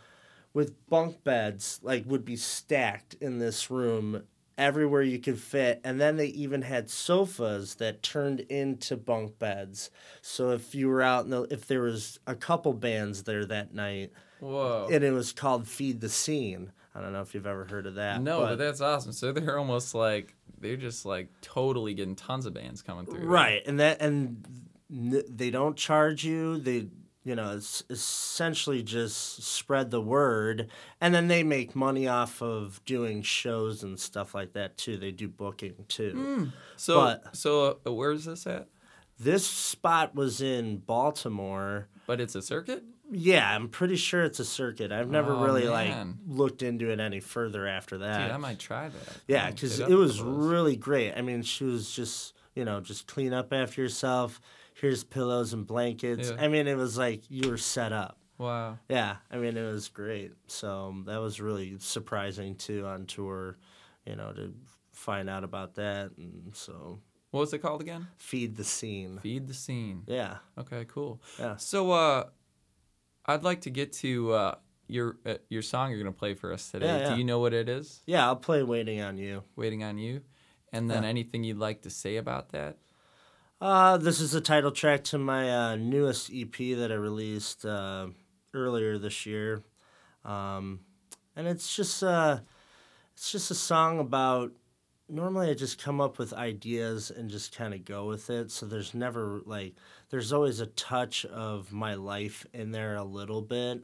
with 0.53 0.87
bunk 0.89 1.23
beds, 1.23 1.79
like 1.83 2.05
would 2.05 2.23
be 2.25 2.35
stacked 2.35 3.15
in 3.15 3.39
this 3.39 3.69
room 3.69 4.23
everywhere 4.57 5.01
you 5.01 5.19
could 5.19 5.39
fit. 5.39 5.81
And 5.83 5.99
then 5.99 6.17
they 6.17 6.27
even 6.27 6.61
had 6.61 6.89
sofas 6.89 7.75
that 7.75 8.03
turned 8.03 8.41
into 8.41 8.95
bunk 8.95 9.39
beds. 9.39 9.89
So 10.21 10.51
if 10.51 10.75
you 10.75 10.87
were 10.87 11.01
out 11.01 11.25
in 11.25 11.31
the, 11.31 11.41
if 11.43 11.67
there 11.67 11.81
was 11.81 12.19
a 12.27 12.35
couple 12.35 12.73
bands 12.73 13.23
there 13.23 13.45
that 13.45 13.73
night, 13.73 14.11
Whoa. 14.41 14.89
and 14.91 15.03
it 15.03 15.11
was 15.11 15.31
called 15.31 15.67
Feed 15.67 16.01
the 16.01 16.09
Scene. 16.09 16.71
I 16.93 16.99
don't 16.99 17.13
know 17.13 17.21
if 17.21 17.33
you've 17.33 17.47
ever 17.47 17.63
heard 17.63 17.85
of 17.87 17.95
that. 17.95 18.21
no, 18.21 18.41
but, 18.41 18.57
that's 18.57 18.81
awesome. 18.81 19.13
So 19.13 19.31
they're 19.31 19.57
almost 19.57 19.95
like 19.95 20.35
they're 20.59 20.75
just 20.75 21.05
like 21.05 21.29
totally 21.41 21.93
getting 21.93 22.15
tons 22.15 22.45
of 22.45 22.53
bands 22.53 22.81
coming 22.81 23.05
through. 23.05 23.25
right, 23.25 23.61
and 23.65 23.79
that 23.79 24.01
and 24.01 24.45
they 24.89 25.49
don't 25.51 25.77
charge 25.77 26.25
you. 26.25 26.57
They 26.57 26.87
you 27.23 27.35
know 27.35 27.55
it's 27.55 27.83
essentially 27.89 28.83
just 28.83 29.43
spread 29.43 29.89
the 29.91 30.01
word, 30.01 30.69
and 30.99 31.13
then 31.15 31.27
they 31.29 31.43
make 31.43 31.75
money 31.75 32.07
off 32.09 32.41
of 32.41 32.81
doing 32.85 33.21
shows 33.21 33.83
and 33.83 33.97
stuff 33.97 34.35
like 34.35 34.53
that 34.53 34.77
too. 34.77 34.97
They 34.97 35.11
do 35.11 35.29
booking 35.29 35.85
too. 35.87 36.51
So 36.75 36.95
But- 36.99 37.35
so 37.37 37.79
uh, 37.87 37.93
where's 37.93 38.25
this 38.25 38.45
at? 38.47 38.67
This 39.17 39.45
spot 39.45 40.15
was 40.15 40.41
in 40.41 40.77
Baltimore. 40.79 41.87
But 42.07 42.19
it's 42.19 42.33
a 42.35 42.41
circuit. 42.41 42.83
Yeah, 43.11 43.53
I'm 43.55 43.67
pretty 43.67 43.97
sure 43.97 44.23
it's 44.23 44.39
a 44.39 44.45
circuit. 44.45 44.91
I've 44.91 45.09
never 45.09 45.33
Oh, 45.33 45.43
really 45.43 45.65
man. 45.65 46.17
like 46.27 46.37
looked 46.37 46.63
into 46.63 46.89
it 46.89 46.99
any 46.99 47.19
further 47.19 47.67
after 47.67 47.97
that. 47.99 48.23
Dude, 48.27 48.31
I 48.31 48.37
might 48.37 48.57
try 48.59 48.87
that. 48.89 49.17
Yeah, 49.27 49.51
because 49.51 49.79
it 49.79 49.89
was 49.89 50.21
really 50.21 50.77
great. 50.77 51.13
I 51.13 51.21
mean, 51.21 51.41
she 51.43 51.65
was 51.65 51.91
just, 51.91 52.33
you 52.55 52.63
know, 52.65 52.79
just 52.79 53.07
clean 53.07 53.33
up 53.33 53.51
after 53.53 53.81
yourself. 53.81 54.39
Here's 54.73 55.03
pillows 55.03 55.51
and 55.53 55.67
blankets. 55.67 56.29
Yeah. 56.31 56.37
I 56.43 56.47
mean, 56.47 56.67
it 56.67 56.75
was 56.77 56.97
like 56.97 57.23
you 57.29 57.49
were 57.49 57.57
set 57.57 57.91
up. 57.91 58.17
wow. 58.37 58.79
Yeah, 58.89 59.17
I 59.29 59.37
mean, 59.37 59.57
it 59.57 59.63
was 59.71 59.89
great. 59.89 60.31
So 60.47 60.87
um, 60.89 61.03
that 61.07 61.17
was 61.19 61.39
really 61.41 61.75
surprising 61.79 62.55
too 62.55 62.85
on 62.87 63.05
tour, 63.05 63.57
you 64.05 64.15
know, 64.15 64.31
to 64.33 64.53
find 64.93 65.29
out 65.29 65.43
about 65.43 65.75
that. 65.75 66.11
And 66.17 66.51
so 66.55 66.99
What 67.31 67.41
was 67.41 67.53
it 67.53 67.59
called 67.59 67.81
again? 67.81 68.07
feed 68.17 68.55
the 68.55 68.63
scene. 68.63 69.19
Feed 69.21 69.47
the 69.47 69.53
scene. 69.53 70.03
Yeah. 70.07 70.37
Okay, 70.57 70.85
cool. 70.87 71.21
Yeah. 71.37 71.57
So 71.57 71.91
uh, 71.91 72.23
I'd 73.25 73.43
like 73.43 73.61
to 73.61 73.69
get 73.69 73.93
to 73.93 74.31
uh, 74.33 74.55
your 74.87 75.17
uh, 75.25 75.35
your 75.49 75.61
song 75.61 75.91
you're 75.91 75.99
gonna 75.99 76.11
play 76.11 76.33
for 76.33 76.51
us 76.53 76.69
today. 76.71 76.87
Yeah, 76.87 76.97
yeah. 76.99 77.09
Do 77.09 77.17
you 77.17 77.23
know 77.23 77.39
what 77.39 77.53
it 77.53 77.69
is? 77.69 78.01
Yeah, 78.05 78.25
I'll 78.25 78.35
play 78.35 78.63
Waiting 78.63 79.01
on 79.01 79.17
You. 79.17 79.43
Waiting 79.55 79.83
on 79.83 79.97
you. 79.97 80.21
And 80.73 80.89
then 80.89 81.03
Yeah. 81.03 81.09
anything 81.09 81.43
you'd 81.43 81.57
like 81.57 81.81
to 81.81 81.89
say 81.89 82.15
about 82.17 82.49
that? 82.49 82.77
Uh, 83.59 83.97
this 83.97 84.19
is 84.19 84.31
the 84.31 84.41
title 84.41 84.71
track 84.71 85.03
to 85.03 85.17
my 85.17 85.53
uh, 85.53 85.75
newest 85.75 86.31
EP 86.33 86.55
that 86.77 86.91
I 86.91 86.95
released 86.95 87.63
uh, 87.65 88.07
earlier 88.53 88.97
this 88.97 89.25
year, 89.25 89.61
um, 90.25 90.79
and 91.35 91.47
it's 91.47 91.75
just 91.75 92.01
uh, 92.01 92.39
it's 93.13 93.31
just 93.31 93.51
a 93.51 93.55
song 93.55 93.99
about. 93.99 94.51
Normally, 95.07 95.49
I 95.49 95.53
just 95.55 95.77
come 95.83 95.99
up 95.99 96.17
with 96.17 96.31
ideas 96.31 97.11
and 97.11 97.29
just 97.29 97.53
kind 97.53 97.73
of 97.73 97.83
go 97.83 98.05
with 98.07 98.29
it. 98.29 98.49
So 98.49 98.65
there's 98.65 98.93
never 98.93 99.41
like 99.45 99.75
there's 100.11 100.31
always 100.31 100.59
a 100.59 100.67
touch 100.67 101.25
of 101.25 101.71
my 101.73 101.95
life 101.95 102.45
in 102.53 102.71
there 102.71 102.95
a 102.95 103.03
little 103.03 103.41
bit, 103.41 103.81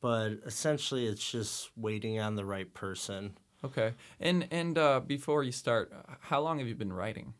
but 0.00 0.30
essentially, 0.44 1.06
it's 1.06 1.30
just 1.30 1.70
waiting 1.76 2.18
on 2.18 2.34
the 2.34 2.44
right 2.44 2.72
person. 2.74 3.36
Okay. 3.64 3.94
And 4.20 4.46
and 4.50 4.76
uh, 4.78 5.00
before 5.00 5.44
you 5.44 5.52
start, 5.52 5.92
how 6.20 6.40
long 6.40 6.58
have 6.58 6.68
you 6.68 6.74
been 6.74 6.92
writing? 6.92 7.34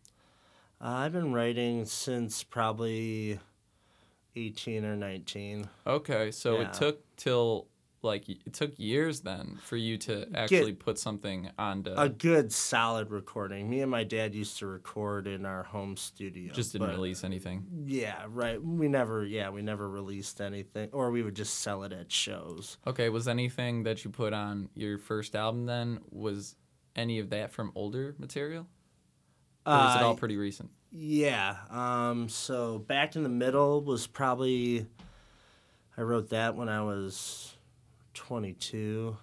Uh, 0.80 0.88
I've 0.88 1.12
been 1.12 1.32
writing 1.32 1.84
since 1.86 2.42
probably 2.44 3.40
eighteen 4.36 4.84
or 4.84 4.96
nineteen. 4.96 5.68
Okay, 5.86 6.30
so 6.30 6.56
Yeah. 6.60 6.68
it 6.68 6.74
took 6.74 7.16
till 7.16 7.66
like 8.02 8.28
it 8.28 8.52
took 8.52 8.78
years 8.78 9.20
then 9.22 9.58
for 9.64 9.76
you 9.76 9.98
to 9.98 10.26
actually 10.34 10.72
put 10.72 10.98
something 10.98 11.50
onto. 11.58 11.92
a 11.96 12.08
good 12.08 12.52
solid 12.52 13.10
recording. 13.10 13.68
Me 13.68 13.80
and 13.80 13.90
my 13.90 14.04
dad 14.04 14.34
used 14.34 14.58
to 14.58 14.66
record 14.66 15.26
in 15.26 15.44
our 15.44 15.64
home 15.64 15.96
studio. 15.96 16.52
just 16.52 16.72
didn't 16.72 16.86
but- 16.88 16.94
release 16.94 17.24
anything. 17.24 17.66
Yeah, 17.86 18.24
right. 18.28 18.62
We 18.62 18.86
never, 18.88 19.24
yeah, 19.24 19.50
we 19.50 19.62
never 19.62 19.88
released 19.88 20.40
anything, 20.40 20.90
or 20.92 21.10
we 21.10 21.22
would 21.22 21.34
just 21.34 21.58
sell 21.60 21.82
it 21.82 21.92
at 21.92 22.12
shows. 22.12 22.78
Okay, 22.86 23.08
was 23.08 23.26
anything 23.26 23.82
that 23.82 24.04
you 24.04 24.10
put 24.10 24.32
on 24.32 24.68
your 24.74 24.98
first 24.98 25.34
album 25.34 25.66
then 25.66 25.98
was 26.10 26.54
any 26.94 27.18
of 27.18 27.30
that 27.30 27.52
from 27.52 27.72
older 27.74 28.14
material? 28.18 28.66
Or 29.66 29.72
was 29.72 29.96
it 29.96 30.02
all 30.02 30.12
Uh, 30.12 30.16
pretty 30.16 30.36
recent? 30.36 30.70
Yeah. 30.92 31.56
Um. 31.68 32.28
So 32.30 32.78
back 32.78 33.16
in 33.16 33.22
the 33.24 33.28
middle 33.28 33.82
was 33.82 34.06
probably. 34.06 34.86
I 35.96 36.02
wrote 36.02 36.30
that 36.30 36.54
when 36.54 36.68
I 36.68 36.80
was, 36.82 37.56
twenty-two. 38.18 39.16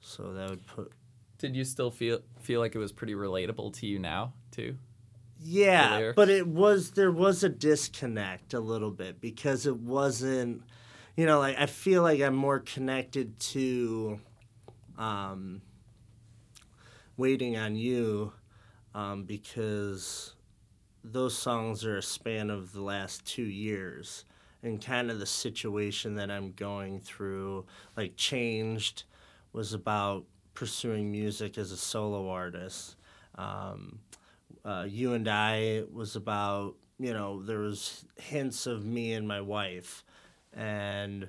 So 0.00 0.32
that 0.34 0.48
would 0.48 0.66
put. 0.66 0.92
Did 1.38 1.56
you 1.56 1.64
still 1.64 1.90
feel 1.90 2.20
feel 2.40 2.60
like 2.60 2.74
it 2.74 2.78
was 2.78 2.92
pretty 2.92 3.14
relatable 3.14 3.72
to 3.80 3.86
you 3.86 3.98
now 3.98 4.32
too? 4.52 4.76
Yeah, 5.38 6.12
but 6.14 6.30
it 6.30 6.46
was 6.46 6.92
there 6.92 7.10
was 7.10 7.42
a 7.44 7.48
disconnect 7.48 8.54
a 8.54 8.60
little 8.60 8.90
bit 8.90 9.20
because 9.20 9.66
it 9.66 9.76
wasn't, 9.76 10.62
you 11.16 11.26
know, 11.26 11.40
like 11.40 11.58
I 11.58 11.66
feel 11.66 12.02
like 12.02 12.20
I'm 12.22 12.36
more 12.36 12.60
connected 12.60 13.38
to, 13.40 14.18
um, 14.96 15.60
waiting 17.16 17.56
on 17.58 17.76
you, 17.76 18.32
um, 18.94 19.24
because 19.24 20.34
those 21.04 21.36
songs 21.36 21.84
are 21.84 21.98
a 21.98 22.02
span 22.02 22.48
of 22.48 22.72
the 22.72 22.82
last 22.82 23.26
two 23.26 23.44
years 23.44 24.24
and 24.66 24.84
kind 24.84 25.10
of 25.10 25.20
the 25.20 25.26
situation 25.26 26.16
that 26.16 26.30
I'm 26.30 26.52
going 26.52 27.00
through, 27.00 27.64
like 27.96 28.16
changed, 28.16 29.04
was 29.52 29.72
about 29.72 30.24
pursuing 30.54 31.10
music 31.10 31.56
as 31.56 31.70
a 31.70 31.76
solo 31.76 32.28
artist. 32.28 32.96
Um, 33.36 34.00
uh, 34.64 34.84
you 34.88 35.14
and 35.14 35.28
I 35.28 35.84
was 35.92 36.16
about 36.16 36.74
you 36.98 37.14
know 37.14 37.42
there 37.42 37.60
was 37.60 38.04
hints 38.16 38.66
of 38.66 38.84
me 38.84 39.12
and 39.12 39.26
my 39.26 39.40
wife, 39.40 40.04
and 40.52 41.28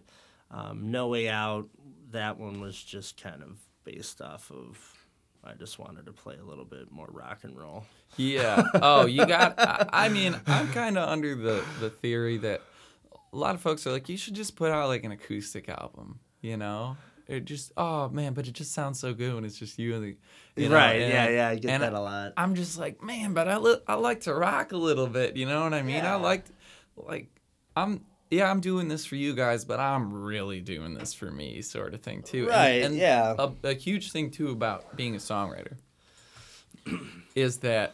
um, 0.50 0.91
No 0.91 1.08
Way 1.08 1.30
Out. 1.30 1.69
That 2.12 2.39
one 2.39 2.60
was 2.60 2.82
just 2.82 3.21
kind 3.21 3.43
of 3.43 3.60
based 3.84 4.21
off 4.21 4.52
of. 4.52 4.93
I 5.43 5.54
just 5.54 5.80
wanted 5.80 6.08
to 6.08 6.12
play 6.12 6.36
a 6.41 6.43
little 6.43 6.65
bit 6.65 6.91
more 6.91 7.08
rock 7.10 7.43
and 7.43 7.58
roll. 7.58 7.86
Yeah. 8.17 8.63
Oh, 8.73 9.06
you 9.06 9.26
got. 9.26 9.56
I, 9.58 9.88
I 9.93 10.10
mean, 10.10 10.36
I'm 10.47 10.69
kind 10.69 10.97
of 10.97 11.08
under 11.08 11.36
the 11.36 11.63
the 11.80 11.89
theory 11.89 12.38
that 12.38 12.62
a 13.38 13.39
lot 13.39 13.54
of 13.54 13.62
folks 13.62 13.86
are 13.86 13.91
like, 13.91 14.10
you 14.10 14.17
should 14.17 14.34
just 14.34 14.56
put 14.56 14.71
out 14.71 14.88
like 14.88 15.04
an 15.04 15.12
acoustic 15.12 15.69
album. 15.69 16.19
You 16.41 16.58
know, 16.58 16.97
it 17.28 17.45
just 17.45 17.71
oh 17.78 18.10
man, 18.10 18.34
but 18.34 18.47
it 18.47 18.54
just 18.54 18.71
sounds 18.73 19.00
so 19.00 19.13
good 19.13 19.36
when 19.36 19.45
it's 19.45 19.58
just 19.60 19.78
you 19.78 19.95
and 19.95 20.04
the. 20.04 20.17
You 20.62 20.69
know, 20.69 20.76
right? 20.76 21.02
and- 21.02 21.13
yeah, 21.13 21.30
yeah, 21.30 21.47
I 21.50 21.56
get 21.56 21.69
and 21.71 21.84
that 21.84 21.93
a 21.93 22.00
lot. 22.02 22.34
I'm 22.36 22.56
just 22.56 22.80
like, 22.80 23.04
man, 23.04 23.34
but 23.34 23.47
I 23.47 23.58
li- 23.58 23.80
I 23.88 23.93
like 23.93 24.21
to 24.21 24.34
rock 24.34 24.71
a 24.71 24.78
little 24.78 25.06
bit. 25.08 25.36
You 25.38 25.45
know 25.45 25.62
what 25.63 25.73
I 25.76 25.84
mean? 25.84 25.97
Yeah. 25.97 26.15
I 26.15 26.19
like, 26.19 26.45
like, 26.95 27.30
I'm. 27.76 28.04
Yeah, 28.32 28.52
I'm 28.52 28.60
doing 28.60 28.88
this 28.89 29.06
for 29.06 29.15
you 29.15 29.34
guys, 29.34 29.63
but 29.65 29.80
I'm 29.80 30.12
really 30.12 30.60
doing 30.60 30.95
this 30.95 31.13
for 31.13 31.32
me, 31.32 31.62
sort 31.62 31.93
of 31.93 32.02
thing 32.02 32.23
too. 32.23 32.39
And- 32.43 32.50
Right, 32.50 32.82
and 32.84 32.95
yeah. 32.95 33.36
A, 33.39 33.52
a 33.63 33.73
huge 33.73 34.12
thing 34.12 34.32
too 34.32 34.50
about 34.50 34.97
being 34.97 35.15
a 35.15 35.19
songwriter 35.19 35.78
is 37.36 37.60
that 37.60 37.93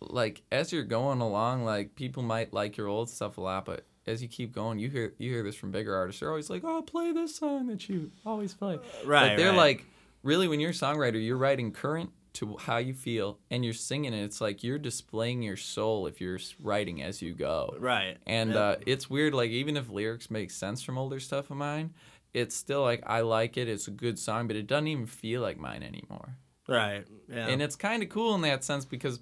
like 0.00 0.42
as 0.52 0.72
you're 0.72 0.84
going 0.84 1.20
along, 1.20 1.64
like 1.64 1.94
people 1.96 2.22
might 2.22 2.52
like 2.52 2.76
your 2.76 2.88
old 2.88 3.10
stuff 3.10 3.38
a 3.38 3.40
lot, 3.40 3.64
but 3.64 3.84
as 4.06 4.22
you 4.22 4.28
keep 4.28 4.52
going, 4.52 4.78
you 4.78 4.88
hear 4.90 5.14
you 5.18 5.30
hear 5.30 5.42
this 5.42 5.56
from 5.56 5.70
bigger 5.70 5.94
artists. 5.94 6.20
They're 6.20 6.30
always 6.30 6.50
like, 6.50 6.62
"Oh, 6.64 6.82
play 6.82 7.12
this 7.12 7.36
song 7.36 7.66
that 7.68 7.88
you 7.88 8.10
always 8.24 8.54
play." 8.54 8.78
Right, 9.04 9.28
But 9.30 9.36
they're 9.36 9.50
right. 9.50 9.56
like, 9.56 9.86
really, 10.22 10.48
when 10.48 10.60
you're 10.60 10.70
a 10.70 10.74
songwriter, 10.74 11.24
you're 11.24 11.36
writing 11.36 11.72
current 11.72 12.10
to 12.34 12.56
how 12.58 12.76
you 12.76 12.92
feel, 12.92 13.38
and 13.50 13.64
you're 13.64 13.72
singing 13.74 14.12
it. 14.12 14.22
It's 14.22 14.40
like 14.42 14.62
you're 14.62 14.78
displaying 14.78 15.42
your 15.42 15.56
soul 15.56 16.06
if 16.06 16.20
you're 16.20 16.38
writing 16.62 17.02
as 17.02 17.22
you 17.22 17.32
go. 17.34 17.74
Right. 17.78 18.18
And 18.26 18.50
Yeah. 18.52 18.58
uh, 18.60 18.76
it's 18.86 19.08
weird, 19.08 19.32
like 19.32 19.50
even 19.50 19.76
if 19.76 19.88
lyrics 19.88 20.30
make 20.30 20.50
sense 20.50 20.82
from 20.82 20.98
older 20.98 21.18
stuff 21.18 21.50
of 21.50 21.56
mine, 21.56 21.94
it's 22.34 22.54
still 22.54 22.82
like 22.82 23.02
I 23.06 23.22
like 23.22 23.56
it. 23.56 23.68
It's 23.68 23.88
a 23.88 23.90
good 23.90 24.18
song, 24.18 24.46
but 24.48 24.56
it 24.56 24.66
doesn't 24.66 24.88
even 24.88 25.06
feel 25.06 25.40
like 25.40 25.58
mine 25.58 25.82
anymore. 25.82 26.36
Right. 26.68 27.06
Yeah. 27.28 27.46
And 27.46 27.62
it's 27.62 27.74
kind 27.76 28.02
of 28.02 28.10
cool 28.10 28.34
in 28.34 28.42
that 28.42 28.62
sense 28.64 28.84
because 28.84 29.20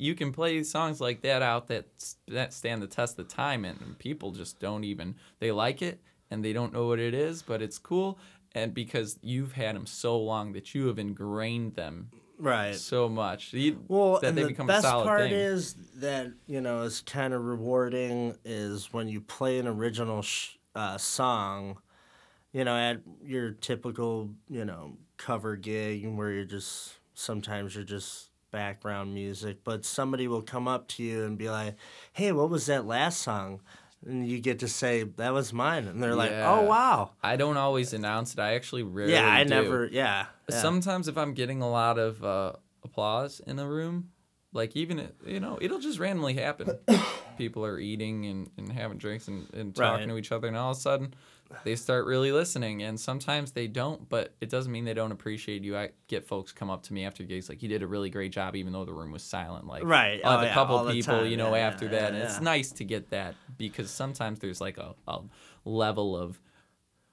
you 0.00 0.14
can 0.14 0.32
play 0.32 0.62
songs 0.62 1.00
like 1.00 1.20
that 1.22 1.42
out 1.42 1.68
that 1.68 1.86
that 2.28 2.52
stand 2.52 2.82
the 2.82 2.86
test 2.86 3.18
of 3.18 3.28
time, 3.28 3.64
and 3.64 3.98
people 3.98 4.32
just 4.32 4.58
don't 4.58 4.84
even 4.84 5.14
they 5.38 5.52
like 5.52 5.82
it 5.82 6.00
and 6.30 6.44
they 6.44 6.52
don't 6.52 6.72
know 6.72 6.86
what 6.86 6.98
it 6.98 7.12
is, 7.12 7.42
but 7.42 7.60
it's 7.60 7.78
cool. 7.78 8.18
And 8.54 8.72
because 8.74 9.18
you've 9.22 9.52
had 9.52 9.76
them 9.76 9.86
so 9.86 10.18
long 10.18 10.52
that 10.52 10.74
you 10.74 10.86
have 10.88 10.98
ingrained 10.98 11.74
them 11.74 12.10
right. 12.38 12.74
so 12.74 13.08
much, 13.08 13.52
you, 13.52 13.84
Well, 13.88 14.18
that 14.20 14.28
and 14.28 14.38
they 14.38 14.42
the 14.42 14.48
become 14.48 14.66
best 14.66 14.86
a 14.86 14.88
solid 14.90 15.04
part 15.04 15.20
thing. 15.22 15.32
is 15.32 15.74
that 15.96 16.32
you 16.46 16.60
know 16.60 16.82
is 16.82 17.00
kind 17.02 17.34
of 17.34 17.44
rewarding 17.44 18.36
is 18.44 18.92
when 18.92 19.06
you 19.08 19.20
play 19.20 19.58
an 19.58 19.68
original 19.68 20.22
sh- 20.22 20.56
uh, 20.74 20.96
song, 20.98 21.78
you 22.52 22.64
know, 22.64 22.76
at 22.76 23.00
your 23.24 23.52
typical, 23.52 24.30
you 24.48 24.64
know, 24.64 24.96
cover 25.16 25.56
gig 25.56 26.08
where 26.08 26.30
you're 26.32 26.44
just 26.44 26.94
sometimes 27.14 27.74
you're 27.74 27.84
just 27.84 28.29
background 28.50 29.14
music, 29.14 29.58
but 29.64 29.84
somebody 29.84 30.28
will 30.28 30.42
come 30.42 30.66
up 30.68 30.88
to 30.88 31.02
you 31.02 31.24
and 31.24 31.38
be 31.38 31.48
like, 31.50 31.76
"Hey, 32.12 32.32
what 32.32 32.50
was 32.50 32.66
that 32.66 32.86
last 32.86 33.22
song?" 33.22 33.60
And 34.06 34.26
you 34.26 34.40
get 34.40 34.60
to 34.60 34.68
say, 34.68 35.02
"That 35.02 35.32
was 35.32 35.52
mine," 35.52 35.86
and 35.86 36.02
they're 36.02 36.14
like, 36.16 36.32
"Oh 36.32 36.62
wow." 36.62 37.10
I 37.22 37.36
don't 37.36 37.56
always 37.56 37.92
announce 37.92 38.32
it. 38.34 38.40
I 38.40 38.54
actually 38.54 38.82
rarely 38.82 39.12
yeah, 39.12 39.28
I 39.28 39.44
do. 39.44 39.50
never. 39.50 39.86
Yeah, 39.86 40.26
yeah. 40.48 40.60
Sometimes 40.62 41.06
if 41.08 41.16
I'm 41.18 41.34
getting 41.34 41.60
a 41.62 41.70
lot 41.70 41.98
of 41.98 42.24
uh, 42.24 42.52
applause 42.82 43.40
in 43.46 43.58
a 43.58 43.68
room, 43.68 44.10
like 44.52 44.74
even 44.76 45.10
you 45.26 45.40
know, 45.40 45.58
it'll 45.60 45.80
just 45.80 45.98
randomly 45.98 46.34
happen. 46.34 46.78
People 47.38 47.64
are 47.64 47.78
eating 47.78 48.26
and, 48.26 48.50
and 48.58 48.70
having 48.72 48.98
drinks 48.98 49.28
and, 49.28 49.52
and 49.54 49.74
talking 49.74 50.00
Right. 50.00 50.08
to 50.08 50.18
each 50.18 50.32
other, 50.32 50.48
and 50.48 50.56
all 50.56 50.72
of 50.72 50.76
a 50.76 50.80
sudden 50.80 51.14
they 51.64 51.76
start 51.76 52.06
really 52.06 52.32
listening. 52.32 52.82
And 52.82 52.98
sometimes 52.98 53.52
they 53.52 53.66
don't, 53.66 54.08
but 54.08 54.34
it 54.40 54.48
doesn't 54.50 54.70
mean 54.70 54.84
they 54.84 54.94
don't 54.94 55.12
appreciate 55.12 55.62
you. 55.62 55.76
I 55.76 55.90
get 56.06 56.26
folks 56.26 56.52
come 56.52 56.70
up 56.70 56.82
to 56.84 56.92
me 56.92 57.04
after 57.04 57.22
gigs 57.24 57.48
like, 57.48 57.62
"You 57.62 57.68
did 57.68 57.82
a 57.82 57.86
really 57.86 58.10
great 58.10 58.32
job," 58.32 58.56
even 58.56 58.72
though 58.72 58.84
the 58.84 58.92
room 58.92 59.12
was 59.12 59.22
silent. 59.22 59.66
Like, 59.66 59.84
Right. 59.84 60.20
Oh, 60.22 60.28
oh 60.28 60.30
have 60.32 60.42
a 60.42 60.46
yeah, 60.46 60.54
couple 60.54 60.92
people, 60.92 61.14
time. 61.16 61.26
you 61.26 61.36
know, 61.36 61.54
Yeah, 61.54 61.66
after 61.66 61.86
yeah, 61.86 61.90
that, 61.92 62.12
and 62.14 62.22
it's 62.22 62.40
nice 62.40 62.72
to 62.72 62.84
get 62.84 63.10
that 63.10 63.34
because 63.58 63.90
sometimes 63.90 64.38
there's 64.38 64.60
like 64.60 64.78
a, 64.78 64.94
a 65.08 65.20
level 65.64 66.16
of 66.16 66.40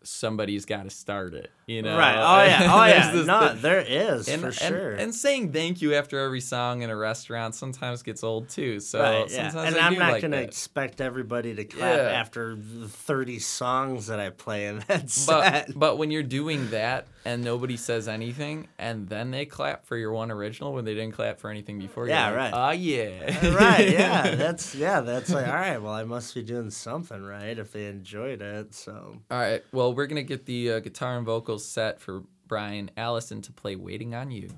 somebody's 0.03 0.65
got 0.65 0.83
to 0.83 0.89
start 0.89 1.33
it, 1.33 1.51
you 1.67 1.81
know? 1.81 1.97
right. 1.97 2.15
Oh 2.17 2.43
yeah. 2.47 2.73
Oh 2.73 2.85
yeah. 2.85 3.11
this 3.11 3.27
No, 3.27 3.53
there 3.53 3.81
is 3.81 4.27
and, 4.29 4.41
for 4.41 4.51
sure. 4.51 4.91
And, 4.93 5.13
saying 5.13 5.51
thank 5.51 5.81
you 5.81 5.93
after 5.95 6.17
every 6.19 6.41
song 6.41 6.81
in 6.81 6.89
a 6.89 6.95
restaurant 6.95 7.55
sometimes 7.55 8.03
gets 8.03 8.23
old 8.23 8.49
too. 8.49 8.79
So 8.79 9.01
right. 9.01 9.29
Yeah. 9.31 9.51
And 9.55 9.75
I 9.77 9.87
I'm 9.87 9.93
do 9.93 9.99
not 9.99 10.11
like 10.13 10.21
gonna 10.21 10.37
that. 10.37 10.43
expect 10.45 11.01
everybody 11.01 11.53
to 11.55 11.65
clap 11.65 11.97
Yeah. 11.97 12.03
after 12.19 12.55
the 12.55 12.87
30 12.87 13.39
songs 13.39 14.07
that 14.07 14.19
I 14.19 14.29
play 14.29 14.67
in 14.67 14.79
that 14.87 15.01
But 15.03 15.09
set. 15.09 15.71
but 15.77 15.97
when 15.97 16.09
you're 16.09 16.23
doing 16.23 16.69
that 16.71 17.07
and 17.25 17.43
nobody 17.43 17.75
says 17.75 18.07
anything, 18.07 18.69
and 18.79 19.09
then 19.09 19.31
they 19.31 19.45
clap 19.45 19.85
for 19.85 19.97
your 19.97 20.13
one 20.13 20.31
original 20.31 20.71
when 20.73 20.85
they 20.85 20.93
didn't 20.93 21.11
clap 21.13 21.39
for 21.41 21.49
anything 21.49 21.77
before, 21.77 22.07
Yeah, 22.07 22.27
like, 22.29 22.37
right. 22.37 22.53
Oh 22.53 22.71
yeah. 22.71 23.53
right. 23.53 23.89
Yeah. 23.89 24.35
That's 24.35 24.73
yeah. 24.73 25.01
That's 25.01 25.29
like 25.29 25.45
all 25.47 25.53
right. 25.53 25.81
Well, 25.81 25.91
I 25.93 26.05
must 26.05 26.33
be 26.33 26.43
doing 26.43 26.69
something 26.69 27.21
right 27.21 27.57
if 27.59 27.73
they 27.73 27.87
enjoyed 27.87 28.41
it. 28.41 28.73
So. 28.73 29.17
All 29.29 29.37
right. 29.37 29.61
Well, 29.73 29.93
we're 29.93 30.07
gonna 30.07 30.23
get 30.23 30.45
the 30.45 30.71
uh, 30.73 30.79
guitar 30.79 31.17
and 31.17 31.25
vocals 31.57 31.65
set 31.65 31.99
for 31.99 32.23
Brian 32.47 32.91
Allison 32.95 33.41
to 33.41 33.51
play 33.51 33.75
"Waiting 33.75 34.13
on 34.13 34.29
You." 34.31 34.49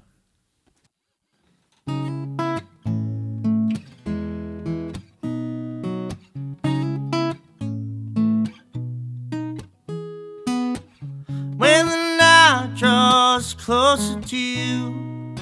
When 11.55 11.85
the 11.85 12.17
night 12.17 12.73
draws 12.75 13.53
closer 13.53 14.19
to 14.19 14.37
you, 14.37 15.35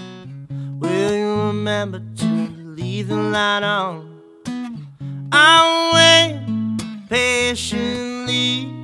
will 0.80 1.12
you 1.12 1.48
remember 1.48 2.00
to 2.18 2.26
leave 2.76 3.08
the 3.08 3.16
light 3.16 3.64
on? 3.64 4.22
I'll 5.32 5.94
wait 5.94 6.40
patiently 7.10 8.77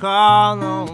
to 0.00 0.06
call 0.06 0.89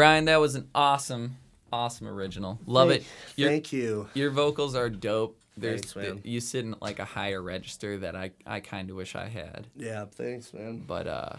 Brian, 0.00 0.24
that 0.24 0.40
was 0.40 0.54
an 0.54 0.66
awesome, 0.74 1.36
awesome 1.70 2.06
original. 2.08 2.58
Love 2.64 2.88
it. 2.90 3.04
Your, 3.36 3.50
Thank 3.50 3.70
you. 3.70 4.08
your 4.14 4.30
vocals 4.30 4.74
are 4.74 4.88
dope. 4.88 5.38
There's 5.58 5.82
Thanks, 5.82 5.94
man. 5.96 6.20
you 6.24 6.40
sit 6.40 6.64
in 6.64 6.74
like 6.80 7.00
a 7.00 7.04
higher 7.04 7.42
register 7.42 7.98
that 7.98 8.16
I 8.16 8.30
I 8.46 8.60
kind 8.60 8.88
of 8.88 8.96
wish 8.96 9.14
I 9.14 9.28
had, 9.28 9.66
Yeah, 9.76 10.06
thanks, 10.06 10.54
man. 10.54 10.84
but 10.86 11.06
uh, 11.06 11.36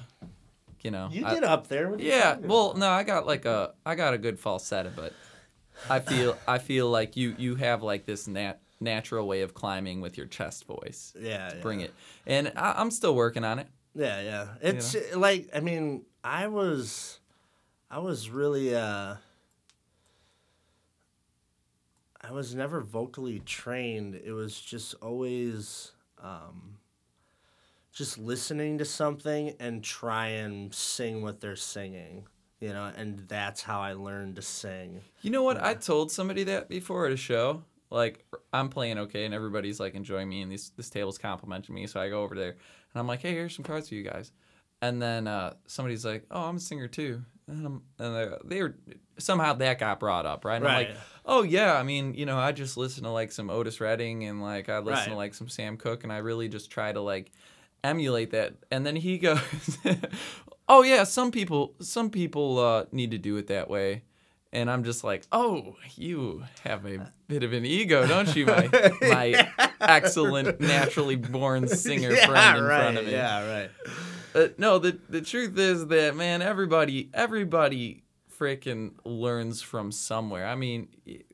you 0.82 0.92
know. 0.92 1.10
You 1.12 1.26
I- 1.26 1.34
get 1.34 1.44
up 1.44 1.70
there. 1.70 1.90
What 1.90 2.02
are 2.02 2.04
you 2.04 2.10
Yeah, 2.10 2.38
well, 2.38 2.76
no, 2.76 2.88
I 2.88 3.02
got 3.02 3.26
like 3.26 3.46
a 3.46 3.74
I 3.84 3.96
got 3.96 4.14
a 4.14 4.20
good 4.20 4.38
falsetto, 4.40 4.92
but 4.96 5.14
I 5.90 6.00
feel 6.00 6.38
I 6.48 6.60
feel 6.60 6.88
like 6.88 7.18
you 7.18 7.34
you 7.40 7.56
have 7.56 7.82
like 7.82 8.06
this 8.06 8.28
nat- 8.28 8.60
natural 8.80 9.28
way 9.28 9.42
of 9.42 9.56
climbing 9.56 10.02
with 10.02 10.18
your 10.18 10.28
chest 10.28 10.66
voice. 10.66 11.14
Yeah, 11.20 11.52
Bring 11.64 11.80
yeah. 11.80 11.86
it, 11.88 11.94
and 12.28 12.54
I, 12.56 12.76
I'm 12.78 12.92
still 12.92 13.16
working 13.16 13.44
on 13.44 13.58
it. 13.58 13.66
Yeah, 13.96 14.22
yeah. 14.22 14.48
It's 14.62 14.96
like 15.16 15.50
I 15.56 15.62
mean, 15.62 16.04
I 16.24 16.46
was 16.46 17.18
I 17.92 18.00
was 18.00 18.30
really 18.30 18.74
uh 18.74 19.16
I 22.22 22.32
was 22.32 22.56
never 22.56 22.80
vocally 22.80 23.40
trained. 23.40 24.16
It 24.16 24.32
was 24.32 24.60
just 24.60 24.96
always 25.02 25.92
um 26.24 26.78
just 27.92 28.18
listening 28.18 28.78
to 28.78 28.86
something 28.86 29.56
and 29.60 29.84
try 29.84 30.28
and 30.28 30.74
sing 30.74 31.22
what 31.22 31.42
they're 31.42 31.58
singing. 31.58 32.28
You 32.62 32.70
know, 32.70 32.92
and 32.96 33.28
that's 33.28 33.62
how 33.62 33.82
I 33.82 33.94
learned 33.94 34.38
to 34.38 34.42
sing. 34.42 35.02
You 35.22 35.32
know 35.32 35.44
what? 35.44 35.62
I 35.62 35.74
told 35.74 36.12
somebody 36.12 36.44
that 36.46 36.70
before 36.70 37.08
at 37.08 37.12
a 37.12 37.18
show. 37.18 37.64
Like 37.90 38.24
I'm 38.54 38.70
playing 38.70 39.00
okay, 39.00 39.26
and 39.26 39.34
everybody's 39.34 39.82
like 39.82 39.96
enjoying 39.96 40.30
me, 40.30 40.44
and 40.44 40.50
this 40.50 40.70
this 40.70 40.90
table's 40.90 41.18
complimenting 41.18 41.76
me. 41.76 41.88
So 41.88 42.00
I 42.00 42.08
go 42.08 42.22
over 42.22 42.36
there, 42.36 42.52
and 42.52 42.96
I'm 42.96 43.08
like, 43.08 43.22
"Hey, 43.22 43.34
here's 43.34 43.54
some 43.54 43.66
cards 43.66 43.90
for 43.90 43.96
you 43.96 44.04
guys." 44.04 44.32
And 44.82 45.02
then 45.02 45.28
uh, 45.28 45.56
somebody's 45.68 46.06
like, 46.06 46.26
"Oh, 46.32 46.44
I'm 46.44 46.56
a 46.56 46.60
singer 46.60 46.88
too," 46.88 47.22
and, 47.52 47.82
and 48.00 48.40
they're, 48.46 48.62
were 48.62 48.76
somehow 49.18 49.54
that 49.54 49.80
got 49.80 50.00
brought 50.00 50.26
up, 50.26 50.46
right? 50.46 50.56
And 50.56 50.68
I'm 50.68 50.74
like, 50.88 50.98
"Oh 51.26 51.44
yeah, 51.44 51.76
I 51.76 51.84
mean, 51.84 52.14
you 52.14 52.26
know, 52.26 52.38
I 52.38 52.52
just 52.52 52.78
listen 52.78 53.04
to 53.04 53.10
like 53.10 53.32
some 53.32 53.50
Otis 53.50 53.80
Redding, 53.82 54.24
and 54.24 54.42
like 54.42 54.70
I 54.70 54.80
listen 54.80 55.04
to 55.12 55.16
like 55.18 55.34
some 55.34 55.50
Sam 55.50 55.78
Cooke, 55.78 56.04
and 56.04 56.12
I 56.12 56.18
really 56.18 56.48
just 56.48 56.72
try 56.72 56.92
to 56.92 57.02
like 57.02 57.32
emulate 57.84 58.32
that." 58.32 58.56
And 58.72 58.86
then 58.86 58.96
he 58.96 59.18
goes, 59.28 59.40
"Oh 60.68 60.84
yeah, 60.84 61.04
some 61.04 61.32
people 61.32 61.76
some 61.80 62.10
people 62.10 62.60
uh, 62.60 62.86
need 62.92 63.12
to 63.12 63.18
do 63.18 63.38
it 63.38 63.48
that 63.48 63.70
way." 63.70 64.04
And 64.54 64.70
I'm 64.70 64.84
just 64.84 65.04
like, 65.04 65.24
oh, 65.32 65.78
you 65.96 66.44
have 66.64 66.86
a 66.86 67.12
bit 67.28 67.44
of 67.44 67.54
an 67.54 67.66
ego, 67.66 68.06
don't 68.06 68.36
you, 68.36 68.46
my 68.46 68.70
my 69.02 69.50
excellent, 69.80 70.60
naturally 70.60 71.16
born 71.16 71.68
singer 71.70 72.16
friend 72.16 72.58
in 72.58 72.64
right. 72.66 72.82
front 72.82 72.98
of 72.98 73.06
me. 73.06 73.12
Yeah, 73.12 73.50
right. 73.50 73.72
But 74.34 74.60
no, 74.60 74.78
the 74.78 75.00
the 75.10 75.22
truth 75.22 75.58
is 75.58 75.88
that 75.88 76.16
man, 76.16 76.42
everybody 76.42 77.10
everybody 77.14 78.04
freaking 78.38 78.94
learns 79.06 79.62
from 79.62 79.92
somewhere. 79.92 80.48
I 80.48 80.56
mean, 80.56 80.90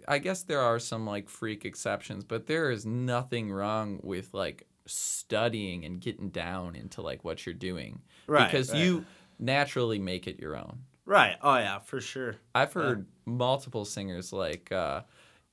I 0.07 0.17
guess 0.19 0.43
there 0.43 0.59
are 0.59 0.77
some 0.77 1.05
like 1.05 1.29
freak 1.29 1.65
exceptions, 1.65 2.23
but 2.23 2.47
there 2.47 2.69
is 2.69 2.85
nothing 2.85 3.51
wrong 3.51 3.99
with 4.03 4.33
like 4.33 4.67
studying 4.85 5.85
and 5.85 5.99
getting 6.01 6.29
down 6.29 6.75
into 6.75 7.01
like 7.01 7.23
what 7.23 7.45
you're 7.45 7.53
doing 7.55 8.01
Right, 8.27 8.45
because 8.45 8.71
right. 8.71 8.81
you 8.81 9.05
naturally 9.39 9.99
make 9.99 10.27
it 10.27 10.39
your 10.39 10.55
own. 10.55 10.79
Right. 11.07 11.37
Oh 11.41 11.55
yeah, 11.55 11.79
for 11.79 12.01
sure. 12.01 12.35
I've 12.53 12.73
heard 12.73 13.07
multiple 13.25 13.85
singers 13.85 14.33
like 14.33 14.69
uh, 14.73 15.01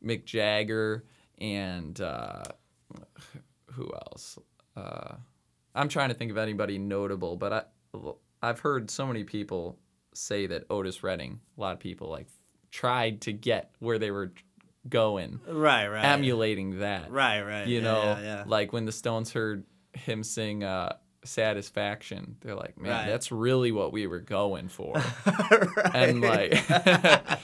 Mick 0.05 0.25
Jagger 0.25 1.05
and 1.39 1.99
uh, 2.01 2.43
who 3.67 3.89
else? 3.95 4.37
Uh, 4.77 5.15
I'm 5.77 5.89
trying 5.89 6.09
to 6.09 6.15
think 6.15 6.33
of 6.33 6.39
anybody 6.39 6.77
notable, 6.79 7.37
but 7.37 7.53
I 7.53 7.63
I've 8.43 8.59
heard 8.59 8.91
so 8.91 9.07
many 9.07 9.23
people 9.23 9.79
say 10.13 10.47
that 10.49 10.65
Otis 10.71 11.05
Redding, 11.05 11.39
a 11.57 11.61
lot 11.61 11.73
of 11.73 11.79
people 11.79 12.11
like 12.11 12.27
tried 12.73 13.21
to 13.23 13.33
get 13.33 13.71
where 13.79 14.01
they 14.01 14.11
were 14.11 14.33
going, 14.89 15.41
Right, 15.47 15.87
right. 15.87 16.05
emulating 16.05 16.81
that. 16.81 17.13
Right, 17.13 17.43
right. 17.43 17.67
You 17.67 17.79
yeah, 17.79 17.85
know, 17.85 18.03
yeah, 18.03 18.21
yeah. 18.23 18.45
like 18.47 18.73
when 18.73 18.87
the 18.87 18.93
Stones 18.93 19.33
heard 19.33 19.65
him 19.93 20.25
sing 20.25 20.65
uh, 20.65 20.97
"Satisfaction," 21.25 22.37
they're 22.41 22.55
like, 22.55 22.79
"Man, 22.79 22.93
Right. 22.93 23.07
that's 23.07 23.33
really 23.33 23.73
what 23.73 23.93
we 23.93 24.07
were 24.07 24.21
going 24.21 24.69
for." 24.69 24.95
right. 25.77 25.95
and 25.95 26.21
like 26.21 26.53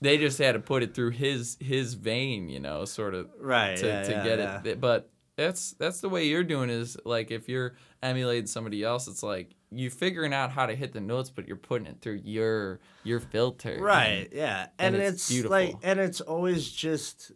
they 0.00 0.18
just 0.18 0.38
had 0.38 0.52
to 0.52 0.60
put 0.60 0.82
it 0.82 0.94
through 0.94 1.10
his 1.10 1.56
his 1.60 1.94
vein, 1.94 2.48
you 2.48 2.60
know, 2.60 2.84
sort 2.84 3.14
of 3.14 3.30
right 3.38 3.76
to, 3.78 3.86
yeah, 3.86 4.02
to 4.02 4.10
yeah, 4.10 4.24
get 4.24 4.38
yeah. 4.38 4.60
it. 4.64 4.80
But 4.80 5.10
that's 5.36 5.72
that's 5.72 6.00
the 6.00 6.08
way 6.08 6.26
you're 6.26 6.44
doing 6.44 6.70
is 6.70 6.96
like 7.04 7.30
if 7.30 7.48
you're 7.48 7.76
emulating 8.02 8.46
somebody 8.46 8.82
else, 8.82 9.08
it's 9.08 9.22
like 9.22 9.54
you 9.70 9.88
figuring 9.88 10.34
out 10.34 10.50
how 10.50 10.66
to 10.66 10.74
hit 10.74 10.92
the 10.92 11.00
notes, 11.00 11.30
but 11.30 11.46
you're 11.46 11.56
putting 11.56 11.86
it 11.86 11.98
through 12.00 12.20
your 12.24 12.80
your 13.04 13.20
filter. 13.20 13.78
Right. 13.80 14.28
Yeah. 14.32 14.66
And, 14.78 14.94
and 14.94 15.04
it's, 15.04 15.14
it's 15.14 15.28
beautiful. 15.30 15.50
like, 15.50 15.76
and 15.82 16.00
it's 16.00 16.20
always 16.20 16.70
just, 16.70 17.32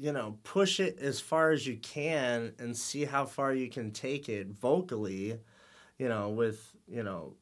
you 0.00 0.12
know, 0.12 0.38
push 0.44 0.80
it 0.80 0.98
as 0.98 1.20
far 1.20 1.50
as 1.50 1.66
you 1.66 1.76
can 1.76 2.54
and 2.58 2.74
see 2.74 3.04
how 3.04 3.26
far 3.26 3.52
you 3.52 3.68
can 3.68 3.90
take 3.90 4.30
it 4.30 4.48
vocally, 4.48 5.38
you 5.98 6.08
know, 6.08 6.30
with, 6.30 6.72
you 6.88 7.02
know, 7.02 7.34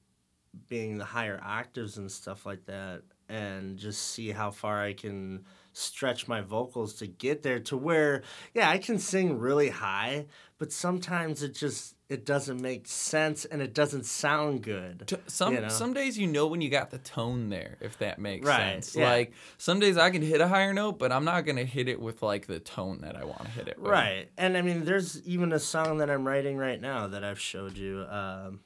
being 0.66 0.98
the 0.98 1.04
higher 1.04 1.40
octaves 1.44 1.98
and 1.98 2.10
stuff 2.10 2.44
like 2.44 2.66
that. 2.66 3.02
And 3.28 3.78
just 3.78 4.08
see 4.08 4.32
how 4.32 4.50
far 4.50 4.82
I 4.82 4.92
can 4.92 5.44
stretch 5.72 6.26
my 6.26 6.40
vocals 6.40 6.94
to 6.94 7.06
get 7.06 7.44
there 7.44 7.60
to 7.60 7.76
where, 7.76 8.22
yeah, 8.54 8.68
I 8.68 8.78
can 8.78 8.98
sing 8.98 9.38
really 9.38 9.68
high, 9.68 10.26
but 10.58 10.72
sometimes 10.72 11.44
it 11.44 11.54
just, 11.54 11.94
it 12.08 12.24
doesn't 12.24 12.60
make 12.62 12.86
sense 12.86 13.44
and 13.44 13.60
it 13.60 13.74
doesn't 13.74 14.06
sound 14.06 14.62
good. 14.62 15.20
Some 15.26 15.54
you 15.54 15.60
know? 15.60 15.68
some 15.68 15.92
days 15.92 16.16
you 16.18 16.26
know 16.26 16.46
when 16.46 16.62
you 16.62 16.70
got 16.70 16.90
the 16.90 16.98
tone 16.98 17.50
there, 17.50 17.76
if 17.80 17.98
that 17.98 18.18
makes 18.18 18.46
Right, 18.46 18.82
sense. 18.82 18.96
yeah. 18.96 19.10
Like 19.10 19.32
some 19.58 19.78
days 19.78 19.98
I 19.98 20.08
can 20.10 20.22
hit 20.22 20.40
a 20.40 20.48
higher 20.48 20.72
note, 20.72 20.98
but 20.98 21.12
I'm 21.12 21.24
not 21.24 21.44
gonna 21.44 21.64
hit 21.64 21.86
it 21.88 22.00
with 22.00 22.22
like 22.22 22.46
the 22.46 22.60
tone 22.60 23.02
that 23.02 23.14
I 23.14 23.24
want 23.24 23.44
to 23.44 23.50
hit 23.50 23.68
it 23.68 23.78
with. 23.78 23.90
Right. 23.90 24.30
And 24.38 24.56
I 24.56 24.62
mean, 24.62 24.84
there's 24.86 25.22
even 25.24 25.52
a 25.52 25.58
song 25.58 25.98
that 25.98 26.08
I'm 26.08 26.26
writing 26.26 26.56
right 26.56 26.80
now 26.80 27.08
that 27.08 27.24
I've 27.24 27.40
showed 27.40 27.76
you 27.76 28.06
um, 28.08 28.60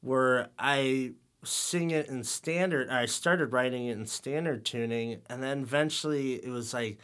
where 0.00 0.48
I 0.58 1.12
sing 1.44 1.90
it 1.92 2.08
in 2.08 2.24
standard. 2.24 2.90
I 2.90 3.06
started 3.06 3.52
writing 3.52 3.86
it 3.86 3.96
in 3.96 4.06
standard 4.06 4.64
tuning, 4.64 5.22
and 5.30 5.42
then 5.42 5.60
eventually 5.62 6.34
it 6.34 6.50
was 6.50 6.74
like, 6.74 6.98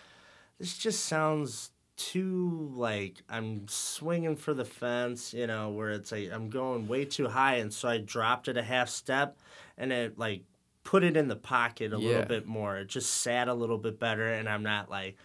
this 0.59 0.76
just 0.76 1.05
sounds 1.05 1.70
too 1.97 2.70
like 2.74 3.22
I'm 3.28 3.66
swinging 3.68 4.36
for 4.36 4.55
the 4.55 4.64
fence, 4.64 5.32
you 5.34 5.47
know, 5.47 5.70
where 5.70 5.90
it's 5.90 6.12
like 6.12 6.30
I'm 6.32 6.51
going 6.51 6.88
way 6.88 7.05
too 7.05 7.28
high. 7.28 7.57
And 7.57 7.72
so 7.72 7.88
I 7.88 7.99
dropped 7.99 8.49
it 8.49 8.57
a 8.57 8.62
half 8.62 8.88
step 8.88 9.38
and 9.78 9.92
it 9.92 10.18
like 10.18 10.42
put 10.84 11.03
it 11.03 11.16
in 11.16 11.28
the 11.28 11.36
pocket 11.36 11.92
a 11.92 11.99
Yeah. 11.99 12.07
little 12.07 12.22
bit 12.22 12.47
more. 12.47 12.76
It 12.78 12.88
just 12.88 13.12
sat 13.12 13.49
a 13.49 13.55
little 13.55 13.78
bit 13.78 13.99
better, 13.99 14.32
and 14.32 14.49
I'm 14.49 14.62
not 14.62 14.88
like, 14.88 15.16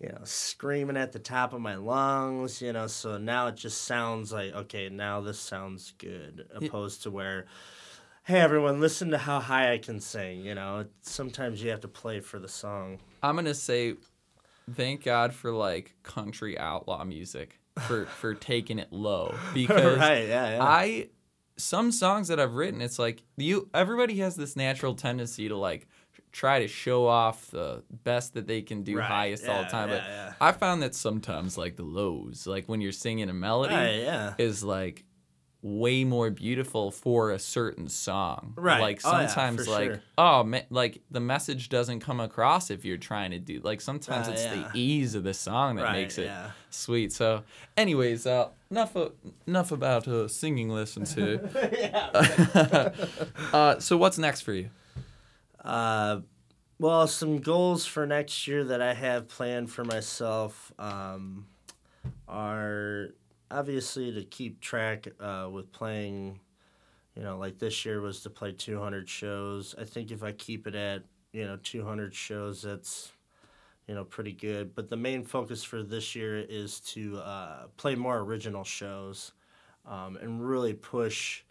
you 0.00 0.08
know, 0.08 0.20
screaming 0.24 0.96
at 0.96 1.12
the 1.12 1.18
top 1.18 1.52
of 1.52 1.60
my 1.60 1.74
lungs, 1.74 2.62
you 2.62 2.72
know. 2.72 2.86
So 2.86 3.18
now 3.18 3.48
it 3.48 3.56
just 3.56 3.82
sounds 3.82 4.32
like, 4.32 4.54
okay, 4.54 4.88
now 4.88 5.20
this 5.20 5.38
sounds 5.38 5.92
good, 5.98 6.48
opposed 6.54 7.02
to 7.02 7.10
where, 7.10 7.44
hey, 8.24 8.40
everyone, 8.40 8.80
listen 8.80 9.10
to 9.10 9.18
how 9.18 9.38
high 9.38 9.72
I 9.72 9.78
can 9.78 10.00
sing, 10.00 10.40
you 10.40 10.54
know. 10.54 10.86
Sometimes 11.02 11.62
you 11.62 11.70
have 11.70 11.80
to 11.80 11.88
play 11.88 12.20
for 12.20 12.38
the 12.38 12.48
song. 12.48 12.98
I'm 13.22 13.36
gonna 13.36 13.54
say, 13.54 13.96
thank 14.70 15.04
God 15.04 15.34
for 15.34 15.52
like 15.52 15.94
country 16.02 16.58
outlaw 16.58 17.04
music 17.04 17.58
for 17.86 18.06
for 18.20 18.34
taking 18.34 18.78
it 18.78 18.92
low 18.92 19.34
because 19.54 19.98
right, 19.98 20.28
yeah, 20.28 20.56
yeah. 20.56 20.62
I 20.62 21.08
some 21.56 21.92
songs 21.92 22.28
that 22.28 22.40
I've 22.40 22.54
written, 22.54 22.80
it's 22.80 22.98
like 22.98 23.22
you 23.36 23.68
everybody 23.74 24.18
has 24.18 24.36
this 24.36 24.56
natural 24.56 24.94
tendency 24.94 25.48
to 25.48 25.56
like 25.56 25.86
try 26.32 26.60
to 26.60 26.68
show 26.68 27.06
off 27.06 27.50
the 27.50 27.82
best 28.04 28.34
that 28.34 28.46
they 28.46 28.62
can 28.62 28.82
do 28.82 28.96
Right, 28.98 29.06
highest 29.06 29.46
all 29.48 29.62
the 29.62 29.68
time. 29.68 29.90
yeah, 29.90 29.94
but 29.96 30.04
yeah. 30.08 30.32
I 30.40 30.52
found 30.52 30.82
that 30.82 30.94
sometimes 30.94 31.58
like 31.58 31.76
the 31.76 31.82
lows, 31.82 32.46
like 32.46 32.66
when 32.66 32.80
you're 32.80 32.90
singing 32.92 33.28
a 33.28 33.34
melody, 33.34 33.74
Right, 33.74 33.96
yeah. 34.02 34.34
is 34.38 34.64
like 34.64 35.04
way 35.64 36.02
more 36.02 36.28
beautiful 36.28 36.90
for 36.90 37.30
a 37.30 37.38
certain 37.38 37.88
song. 37.88 38.52
Right. 38.56 38.80
Like 38.80 39.00
Oh, 39.04 39.12
yeah, 39.12 39.26
sometimes 39.28 39.68
like 39.68 39.90
sure. 39.90 40.02
oh 40.18 40.42
ma- 40.42 40.58
like 40.70 41.00
the 41.10 41.20
message 41.20 41.68
doesn't 41.68 42.00
come 42.00 42.18
across 42.18 42.68
if 42.70 42.84
you're 42.84 42.96
trying 42.96 43.30
to 43.30 43.38
do 43.38 43.60
like 43.62 43.80
sometimes 43.80 44.26
Uh, 44.28 44.32
it's 44.32 44.42
yeah. 44.42 44.54
the 44.72 44.78
ease 44.78 45.14
of 45.14 45.22
the 45.22 45.32
song 45.34 45.76
that 45.76 45.84
Right, 45.84 45.92
makes 46.02 46.18
it 46.18 46.24
yeah. 46.24 46.50
sweet. 46.70 47.12
So 47.12 47.44
anyways, 47.76 48.26
uh 48.26 48.48
enough 48.72 48.96
of, 48.96 49.12
enough 49.46 49.70
about 49.70 50.08
uh, 50.08 50.26
singing 50.26 50.68
lessons 50.68 51.14
here. 51.18 51.40
uh 53.52 53.78
so 53.78 53.96
what's 53.96 54.18
next 54.18 54.40
for 54.40 54.52
you? 54.54 54.68
Uh, 55.64 56.20
well, 56.80 57.06
some 57.06 57.38
goals 57.38 57.86
for 57.86 58.04
next 58.06 58.48
year 58.48 58.64
that 58.64 58.82
I 58.82 58.94
have 58.94 59.28
planned 59.28 59.70
for 59.70 59.84
myself 59.84 60.72
um, 60.80 61.46
are 62.26 63.10
obviously 63.52 64.12
to 64.12 64.24
keep 64.24 64.60
track 64.60 65.08
uh, 65.20 65.48
with 65.50 65.70
playing. 65.72 66.40
You 67.14 67.22
know, 67.22 67.36
like 67.36 67.58
this 67.58 67.84
year 67.84 68.00
was 68.00 68.22
to 68.22 68.30
play 68.30 68.52
200 68.52 69.06
shows. 69.06 69.74
I 69.78 69.84
think 69.84 70.10
if 70.10 70.22
I 70.22 70.32
keep 70.32 70.66
it 70.66 70.74
at 70.74 71.02
you 71.32 71.44
know 71.44 71.58
200 71.62 72.14
shows, 72.14 72.62
that's 72.62 73.12
you 73.86 73.94
know 73.94 74.04
pretty 74.04 74.32
good. 74.32 74.74
But 74.74 74.88
the 74.88 74.96
main 74.96 75.22
focus 75.24 75.62
for 75.62 75.82
this 75.82 76.14
year 76.14 76.38
is 76.38 76.80
to 76.80 77.18
uh, 77.18 77.66
play 77.76 77.94
more 77.94 78.18
original 78.18 78.64
shows 78.64 79.32
um, 79.86 80.16
and 80.16 80.46
really 80.46 80.74
push. 80.74 81.42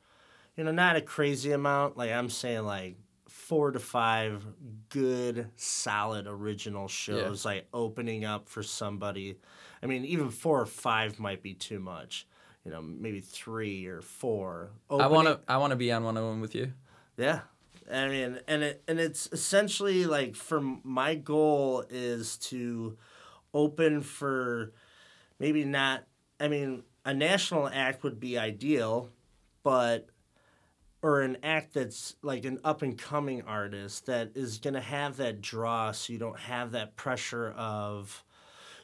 You 0.57 0.63
know, 0.63 0.71
not 0.71 0.95
a 0.95 1.01
crazy 1.01 1.51
amount. 1.51 1.95
Like 1.95 2.11
I'm 2.11 2.29
saying, 2.29 2.63
like 2.63 2.97
four 3.51 3.71
to 3.71 3.79
five 3.79 4.45
good, 4.87 5.49
solid 5.57 6.25
original 6.25 6.87
shows, 6.87 7.43
like 7.43 7.67
opening 7.73 8.23
up 8.23 8.47
for 8.47 8.63
somebody. 8.63 9.35
I 9.83 9.87
mean, 9.87 10.05
even 10.05 10.29
four 10.29 10.61
or 10.61 10.65
five 10.65 11.19
might 11.19 11.43
be 11.43 11.53
too 11.53 11.81
much. 11.81 12.25
You 12.63 12.71
know, 12.71 12.81
maybe 12.81 13.19
three 13.19 13.87
or 13.87 14.01
four. 14.01 14.69
I 14.89 15.07
want 15.07 15.27
to 15.27 15.41
I 15.49 15.57
want 15.57 15.71
to 15.71 15.75
be 15.75 15.91
on 15.91 16.05
one 16.05 16.15
of 16.15 16.23
them 16.23 16.39
with 16.39 16.55
you. 16.55 16.71
yeah. 17.17 17.41
I 17.91 18.07
mean, 18.07 18.39
and 18.47 18.63
it 18.63 18.83
and 18.87 19.01
it's 19.01 19.27
essentially 19.33 20.05
like 20.05 20.37
for 20.37 20.61
my 20.61 21.15
goal 21.15 21.83
is 21.89 22.37
to 22.37 22.97
open 23.53 23.99
for 23.99 24.71
maybe 25.39 25.65
not. 25.65 26.05
I 26.39 26.47
mean, 26.47 26.83
a 27.03 27.13
national 27.13 27.67
act 27.67 28.03
would 28.03 28.17
be 28.17 28.37
ideal, 28.37 29.09
but 29.61 30.07
or 31.01 31.21
an 31.21 31.37
act 31.43 31.73
that's 31.73 32.15
like 32.21 32.45
an 32.45 32.59
up 32.63 32.81
and 32.81 32.97
coming 32.97 33.41
artist 33.43 34.05
that 34.05 34.31
is 34.35 34.59
going 34.59 34.73
to 34.75 34.81
have 34.81 35.17
that 35.17 35.41
draw 35.41 35.91
so 35.91 36.13
you 36.13 36.19
don't 36.19 36.39
have 36.39 36.71
that 36.71 36.95
pressure 36.95 37.51
of 37.51 38.23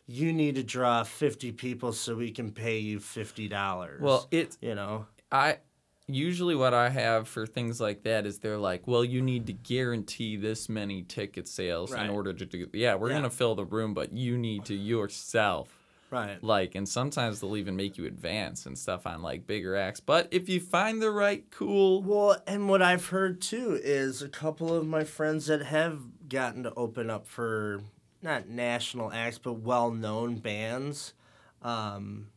you 0.07 0.31
need 0.33 0.55
to 0.55 0.63
draw 0.63 1.03
50 1.03 1.51
people 1.51 1.91
so 1.91 2.15
we 2.15 2.31
can 2.31 2.51
pay 2.51 2.79
you 2.79 2.99
$50 2.99 3.99
Well, 4.01 4.27
it 4.31 4.57
you 4.61 4.75
know 4.75 5.05
I 5.31 5.59
usually 6.07 6.55
what 6.55 6.73
I 6.73 6.89
have 6.89 7.27
for 7.27 7.45
things 7.45 7.81
like 7.81 8.03
that 8.03 8.25
is 8.25 8.39
they're 8.39 8.57
like, 8.57 8.87
well, 8.87 9.03
you 9.03 9.21
need 9.21 9.45
to 9.47 9.53
guarantee 9.53 10.37
this 10.37 10.69
many 10.69 11.03
ticket 11.03 11.47
sales 11.49 11.91
Right. 11.91 12.05
in 12.05 12.09
order 12.09 12.31
to 12.33 12.45
do. 12.45 12.69
Yeah, 12.73 12.95
we're 12.95 13.09
Yeah. 13.09 13.15
gonna 13.15 13.29
fill 13.29 13.55
the 13.55 13.65
room, 13.65 13.93
but 13.93 14.13
you 14.13 14.37
need 14.37 14.65
to 14.65 14.73
yourself. 14.73 15.76
Right 16.09 16.41
Like, 16.43 16.75
and 16.75 16.87
sometimes 16.87 17.39
they'll 17.39 17.57
even 17.57 17.75
make 17.75 17.97
you 17.97 18.05
advance 18.05 18.65
and 18.65 18.77
stuff 18.77 19.05
on 19.05 19.21
like 19.21 19.47
bigger 19.47 19.75
acts. 19.75 19.99
But 19.99 20.27
if 20.31 20.49
you 20.49 20.59
find 20.59 21.01
the 21.01 21.11
right 21.11 21.45
cool, 21.51 22.01
Well, 22.01 22.41
and 22.47 22.69
what 22.69 22.81
I've 22.81 23.07
heard 23.07 23.41
too 23.41 23.79
is 23.83 24.21
a 24.21 24.29
couple 24.29 24.73
of 24.73 24.85
my 24.87 25.03
friends 25.03 25.47
that 25.47 25.63
have 25.63 25.99
gotten 26.29 26.63
to 26.63 26.73
open 26.75 27.09
up 27.09 27.27
for 27.27 27.81
not 28.21 28.47
national 28.47 29.11
acts, 29.11 29.37
but 29.37 29.53
well 29.53 29.91
known 29.91 30.35
bands. 30.35 31.13
Um, 31.61 32.27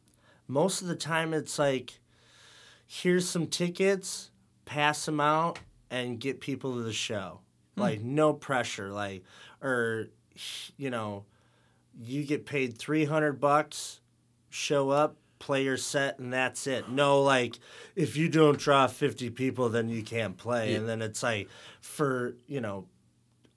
most 0.46 0.82
of 0.82 0.88
the 0.88 0.96
time, 0.96 1.32
it's 1.32 1.58
like, 1.58 2.00
here's 2.86 3.28
some 3.28 3.46
tickets, 3.46 4.30
pass 4.64 5.06
them 5.06 5.20
out, 5.20 5.60
and 5.90 6.18
get 6.18 6.40
people 6.40 6.74
to 6.74 6.82
the 6.82 6.92
show. 6.92 7.40
Like, 7.76 8.02
no 8.02 8.34
pressure. 8.34 8.90
Like, 8.90 9.24
or, 9.62 10.08
you 10.76 10.90
know, 10.90 11.24
you 11.98 12.24
get 12.24 12.46
paid 12.46 12.78
300 12.78 13.40
bucks, 13.40 14.00
show 14.48 14.90
up, 14.90 15.16
play 15.38 15.64
your 15.64 15.76
set, 15.76 16.18
and 16.18 16.32
that's 16.32 16.66
it. 16.66 16.88
No, 16.88 17.22
like, 17.22 17.58
if 17.96 18.16
you 18.16 18.28
don't 18.28 18.58
draw 18.58 18.86
50 18.86 19.30
people, 19.30 19.68
then 19.68 19.88
you 19.88 20.02
can't 20.02 20.36
play. 20.36 20.72
Yeah. 20.72 20.78
And 20.78 20.88
then 20.88 21.02
it's 21.02 21.22
like, 21.22 21.48
for, 21.80 22.36
you 22.46 22.60
know, 22.60 22.86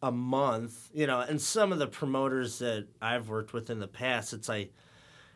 a 0.02 0.12
month, 0.12 0.90
you 0.94 1.08
know, 1.08 1.20
and 1.20 1.42
some 1.42 1.72
of 1.72 1.80
the 1.80 1.88
promoters 1.88 2.60
that 2.60 2.88
I've 3.02 3.30
worked 3.30 3.54
with 3.54 3.70
in 3.70 3.80
the 3.80 3.88
past, 3.88 4.34
it's 4.34 4.50
like, 4.50 4.74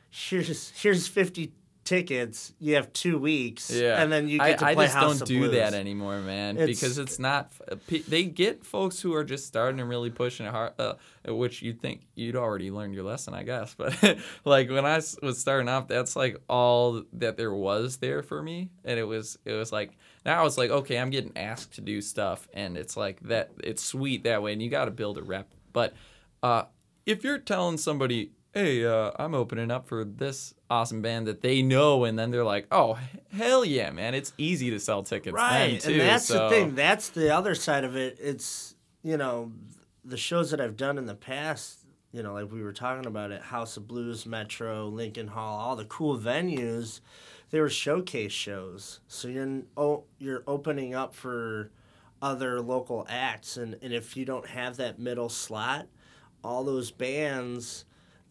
here's 0.09 0.69
here's 0.81 1.07
50 1.07 1.53
tickets, 1.87 2.53
you 2.59 2.75
have 2.75 2.91
two 2.91 3.17
weeks, 3.17 3.71
yeah, 3.71 4.01
and 4.01 4.11
then 4.11 4.27
you 4.27 4.39
I, 4.41 4.49
get 4.49 4.59
to 4.59 4.65
I 4.65 4.73
play 4.73 4.85
just 4.85 4.95
House 4.95 5.19
don't 5.19 5.27
do 5.27 5.39
Blues. 5.39 5.51
that 5.53 5.73
anymore, 5.73 6.19
man, 6.19 6.57
It's- 6.57 6.67
because 6.77 6.97
it's 6.97 7.17
not. 7.17 7.51
uh, 7.71 7.75
They 8.07 8.25
get 8.25 8.65
folks 8.65 8.99
who 9.01 9.13
are 9.13 9.23
just 9.23 9.47
starting 9.47 9.79
and 9.79 9.87
really 9.89 10.09
pushing 10.09 10.45
it 10.45 10.51
hard, 10.51 10.73
uh, 10.77 10.95
which 11.27 11.61
you'd 11.61 11.81
think 11.81 12.01
you'd 12.15 12.35
already 12.35 12.71
learned 12.71 12.93
your 12.93 13.03
lesson, 13.05 13.33
I 13.33 13.43
guess. 13.43 13.73
But 13.77 14.17
like 14.43 14.69
when 14.69 14.85
I 14.85 14.95
was 15.23 15.39
starting 15.39 15.69
off, 15.69 15.87
that's 15.87 16.15
like 16.15 16.35
all 16.49 17.03
that 17.13 17.37
there 17.37 17.53
was 17.53 17.97
there 17.97 18.21
for 18.21 18.43
me, 18.43 18.69
and 18.83 18.99
it 18.99 19.05
was 19.05 19.39
it 19.45 19.53
was 19.53 19.71
like 19.71 19.91
now 20.25 20.45
it's 20.45 20.57
like 20.57 20.69
okay, 20.71 20.97
I'm 20.99 21.09
getting 21.09 21.31
asked 21.37 21.75
to 21.75 21.81
do 21.81 22.01
stuff, 22.01 22.47
and 22.53 22.77
it's 22.77 22.97
like 22.97 23.21
that. 23.21 23.51
It's 23.63 23.81
sweet 23.83 24.23
that 24.25 24.43
way, 24.43 24.51
and 24.53 24.61
you 24.61 24.69
got 24.69 24.85
to 24.85 24.91
build 24.91 25.17
a 25.17 25.23
rep. 25.23 25.53
But 25.71 25.93
uh, 26.43 26.63
if 27.05 27.23
you're 27.23 27.37
telling 27.39 27.77
somebody, 27.77 28.31
hey, 28.57 28.85
uh, 28.85 29.11
I'm 29.19 29.35
opening 29.35 29.69
up 29.71 29.87
for 29.87 30.03
this 30.03 30.53
awesome 30.69 31.01
band 31.01 31.27
that 31.27 31.41
they 31.41 31.61
know, 31.61 32.05
and 32.05 32.17
then 32.17 32.31
they're 32.31 32.43
like, 32.43 32.65
oh, 32.71 32.97
hell 33.31 33.63
yeah, 33.63 33.91
man, 33.91 34.13
it's 34.15 34.33
easy 34.37 34.69
to 34.71 34.79
sell 34.79 35.03
tickets 35.03 35.33
Right, 35.33 35.79
too. 35.79 35.91
and 35.91 36.01
that's 36.01 36.25
so- 36.25 36.45
the 36.45 36.55
thing. 36.55 36.75
That's 36.75 37.09
the 37.09 37.33
other 37.35 37.53
side 37.55 37.83
of 37.83 37.95
it. 37.95 38.17
It's 38.19 38.75
you 39.03 39.15
know, 39.17 39.51
the 40.03 40.17
shows 40.17 40.51
that 40.51 40.59
I've 40.59 40.75
done 40.75 40.97
in 40.97 41.05
the 41.05 41.15
past. 41.15 41.79
You 42.11 42.23
know, 42.23 42.33
like 42.33 42.51
we 42.51 42.63
were 42.63 42.73
talking 42.73 43.05
about 43.05 43.31
it, 43.31 43.41
House 43.41 43.77
of 43.77 43.87
Blues, 43.87 44.25
Metro, 44.25 44.87
Lincoln 44.87 45.27
Hall, 45.27 45.59
all 45.59 45.75
the 45.75 45.85
cool 45.85 46.17
venues. 46.17 47.01
They 47.51 47.59
were 47.59 47.69
showcase 47.69 48.31
shows, 48.31 49.01
so 49.07 49.27
you're 49.27 49.61
oh, 49.77 50.05
you're 50.17 50.43
opening 50.47 50.95
up 50.95 51.13
for 51.13 51.71
other 52.21 52.59
local 52.61 53.05
acts, 53.09 53.55
and 53.57 53.77
and 53.81 53.93
if 53.93 54.17
you 54.17 54.25
don't 54.25 54.47
have 54.47 54.77
that 54.77 54.97
middle 54.99 55.29
slot, 55.29 55.87
all 56.43 56.63
those 56.63 56.91
bands 56.91 57.85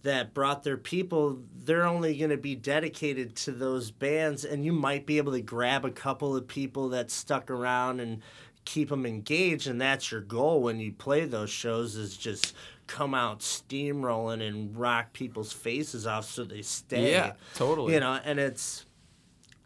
that 0.06 0.32
brought 0.32 0.62
their 0.62 0.76
people, 0.76 1.40
they're 1.52 1.84
only 1.84 2.16
going 2.16 2.30
to 2.30 2.36
be 2.36 2.54
dedicated 2.54 3.34
to 3.34 3.50
those 3.50 3.90
bands, 3.90 4.44
and 4.44 4.64
you 4.64 4.72
might 4.72 5.04
be 5.04 5.18
able 5.18 5.32
to 5.32 5.40
grab 5.40 5.84
a 5.84 5.90
couple 5.90 6.36
of 6.36 6.46
people 6.46 6.88
that 6.90 7.10
stuck 7.10 7.50
around 7.50 7.98
and 7.98 8.22
keep 8.64 8.88
them 8.88 9.04
engaged, 9.04 9.66
and 9.66 9.80
that's 9.80 10.12
your 10.12 10.20
goal 10.20 10.62
when 10.62 10.78
you 10.78 10.92
play 10.92 11.24
those 11.24 11.50
shows 11.50 11.96
is 11.96 12.16
just 12.16 12.54
come 12.86 13.14
out 13.14 13.40
steamrolling 13.40 14.46
and 14.46 14.76
rock 14.76 15.12
people's 15.12 15.52
faces 15.52 16.06
off 16.06 16.24
so 16.24 16.44
they 16.44 16.62
stay. 16.62 17.10
Yeah, 17.10 17.32
totally. 17.54 17.94
You 17.94 18.00
know, 18.00 18.20
and 18.24 18.38
it's 18.38 18.86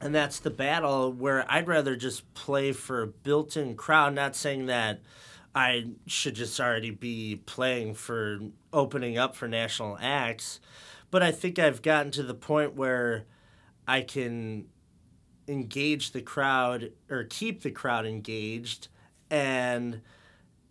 and 0.00 0.14
that's 0.14 0.40
the 0.40 0.50
battle 0.50 1.12
where 1.12 1.44
I'd 1.50 1.68
rather 1.68 1.96
just 1.96 2.32
play 2.32 2.72
for 2.72 3.02
a 3.02 3.06
built-in 3.06 3.76
crowd. 3.76 4.14
Not 4.14 4.34
saying 4.34 4.66
that 4.66 5.00
I 5.54 5.88
should 6.06 6.34
just 6.34 6.60
already 6.60 6.90
be 6.90 7.42
playing 7.44 7.94
for 7.94 8.38
opening 8.72 9.18
up 9.18 9.34
for 9.34 9.48
national 9.48 9.98
acts, 10.00 10.60
but 11.10 11.22
I 11.22 11.32
think 11.32 11.58
I've 11.58 11.82
gotten 11.82 12.12
to 12.12 12.22
the 12.22 12.34
point 12.34 12.74
where 12.74 13.24
I 13.86 14.02
can 14.02 14.66
engage 15.48 16.12
the 16.12 16.22
crowd 16.22 16.92
or 17.10 17.24
keep 17.24 17.62
the 17.62 17.70
crowd 17.70 18.06
engaged 18.06 18.88
and 19.30 20.00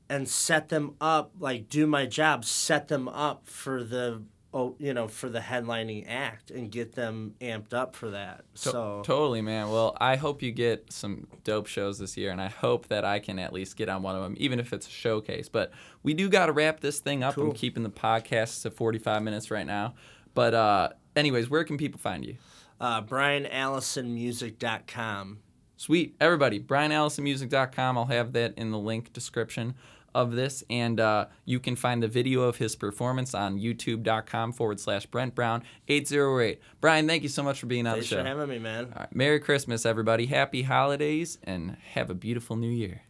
and 0.10 0.28
set 0.28 0.70
them 0.70 0.96
up 1.02 1.32
like 1.40 1.70
do 1.70 1.86
my 1.86 2.06
job 2.06 2.46
set 2.46 2.88
them 2.88 3.08
up 3.10 3.46
for 3.46 3.84
the 3.84 4.22
oh 4.54 4.76
you 4.80 4.94
know 4.94 5.08
for 5.08 5.30
the 5.30 5.40
headlining 5.40 6.06
act 6.08 6.52
and 6.52 6.72
get 6.72 6.94
them 6.94 7.36
amped 7.42 7.74
up 7.74 7.96
for 7.96 8.10
that 8.10 8.44
To- 8.56 8.70
so 8.70 9.02
totally, 9.06 9.42
man. 9.42 9.70
Well, 9.70 9.96
I 10.02 10.16
hope 10.16 10.42
you 10.42 10.52
get 10.52 10.92
some 10.92 11.28
dope 11.44 11.68
shows 11.68 12.00
this 12.00 12.18
year, 12.18 12.32
and 12.32 12.42
I 12.42 12.50
hope 12.50 12.88
that 12.88 13.06
I 13.06 13.20
can 13.20 13.38
at 13.40 13.54
least 13.54 13.78
get 13.78 13.90
on 13.90 14.02
one 14.02 14.16
of 14.16 14.24
them, 14.24 14.36
even 14.38 14.60
if 14.60 14.74
it's 14.74 14.88
a 14.88 14.92
showcase. 14.92 15.50
But 15.50 15.72
we 16.04 16.14
do 16.14 16.30
got 16.30 16.48
to 16.48 16.52
wrap 16.52 16.80
this 16.80 17.00
thing 17.00 17.24
up. 17.24 17.38
I'm 17.38 17.52
keeping 17.52 17.84
the 17.84 17.90
podcast 17.90 18.64
to 18.64 18.72
45 18.72 19.22
minutes 19.24 19.52
right 19.52 19.68
now. 19.68 19.94
But 20.34 20.54
uh, 20.54 20.90
anyways, 21.16 21.50
where 21.50 21.64
can 21.64 21.78
people 21.78 22.00
find 22.00 22.26
you? 22.26 22.38
uh, 22.82 23.02
brianallisonmusic.com 23.02 25.40
Sweet. 25.78 26.16
Everybody, 26.20 26.60
BrianAllisonMusic.com. 26.60 27.98
I'll 27.98 28.06
have 28.06 28.34
that 28.34 28.54
in 28.58 28.72
the 28.72 28.78
link 28.78 29.14
description 29.14 29.76
of 30.22 30.34
this. 30.34 30.64
And 30.70 31.00
uh, 31.00 31.26
you 31.46 31.60
can 31.60 31.76
find 31.76 32.04
the 32.04 32.08
video 32.08 32.42
of 32.42 32.58
his 32.58 32.76
performance 32.76 33.34
on 33.34 33.58
youtube.com 33.58 34.54
forward 34.54 34.80
slash 34.80 35.06
Brent 35.06 35.36
Brown 35.36 35.64
808. 35.88 36.62
Brian, 36.82 37.08
thank 37.08 37.24
you 37.24 37.30
so 37.30 37.44
much 37.44 37.60
for 37.60 37.66
being 37.66 37.88
on 37.88 37.94
thanks 37.94 38.10
the 38.10 38.16
show. 38.16 38.24
Thanks 38.24 38.32
for 38.32 38.40
having 38.40 38.50
me 38.56 38.60
man 38.60 38.86
All 38.86 39.00
right. 39.02 39.16
Merry 39.16 39.40
Christmas, 39.40 39.86
everybody. 39.86 40.28
Happy 40.28 40.64
holidays, 40.64 41.38
and 41.44 41.78
have 41.94 42.10
a 42.10 42.14
beautiful 42.14 42.56
new 42.56 42.70
year. 42.70 43.02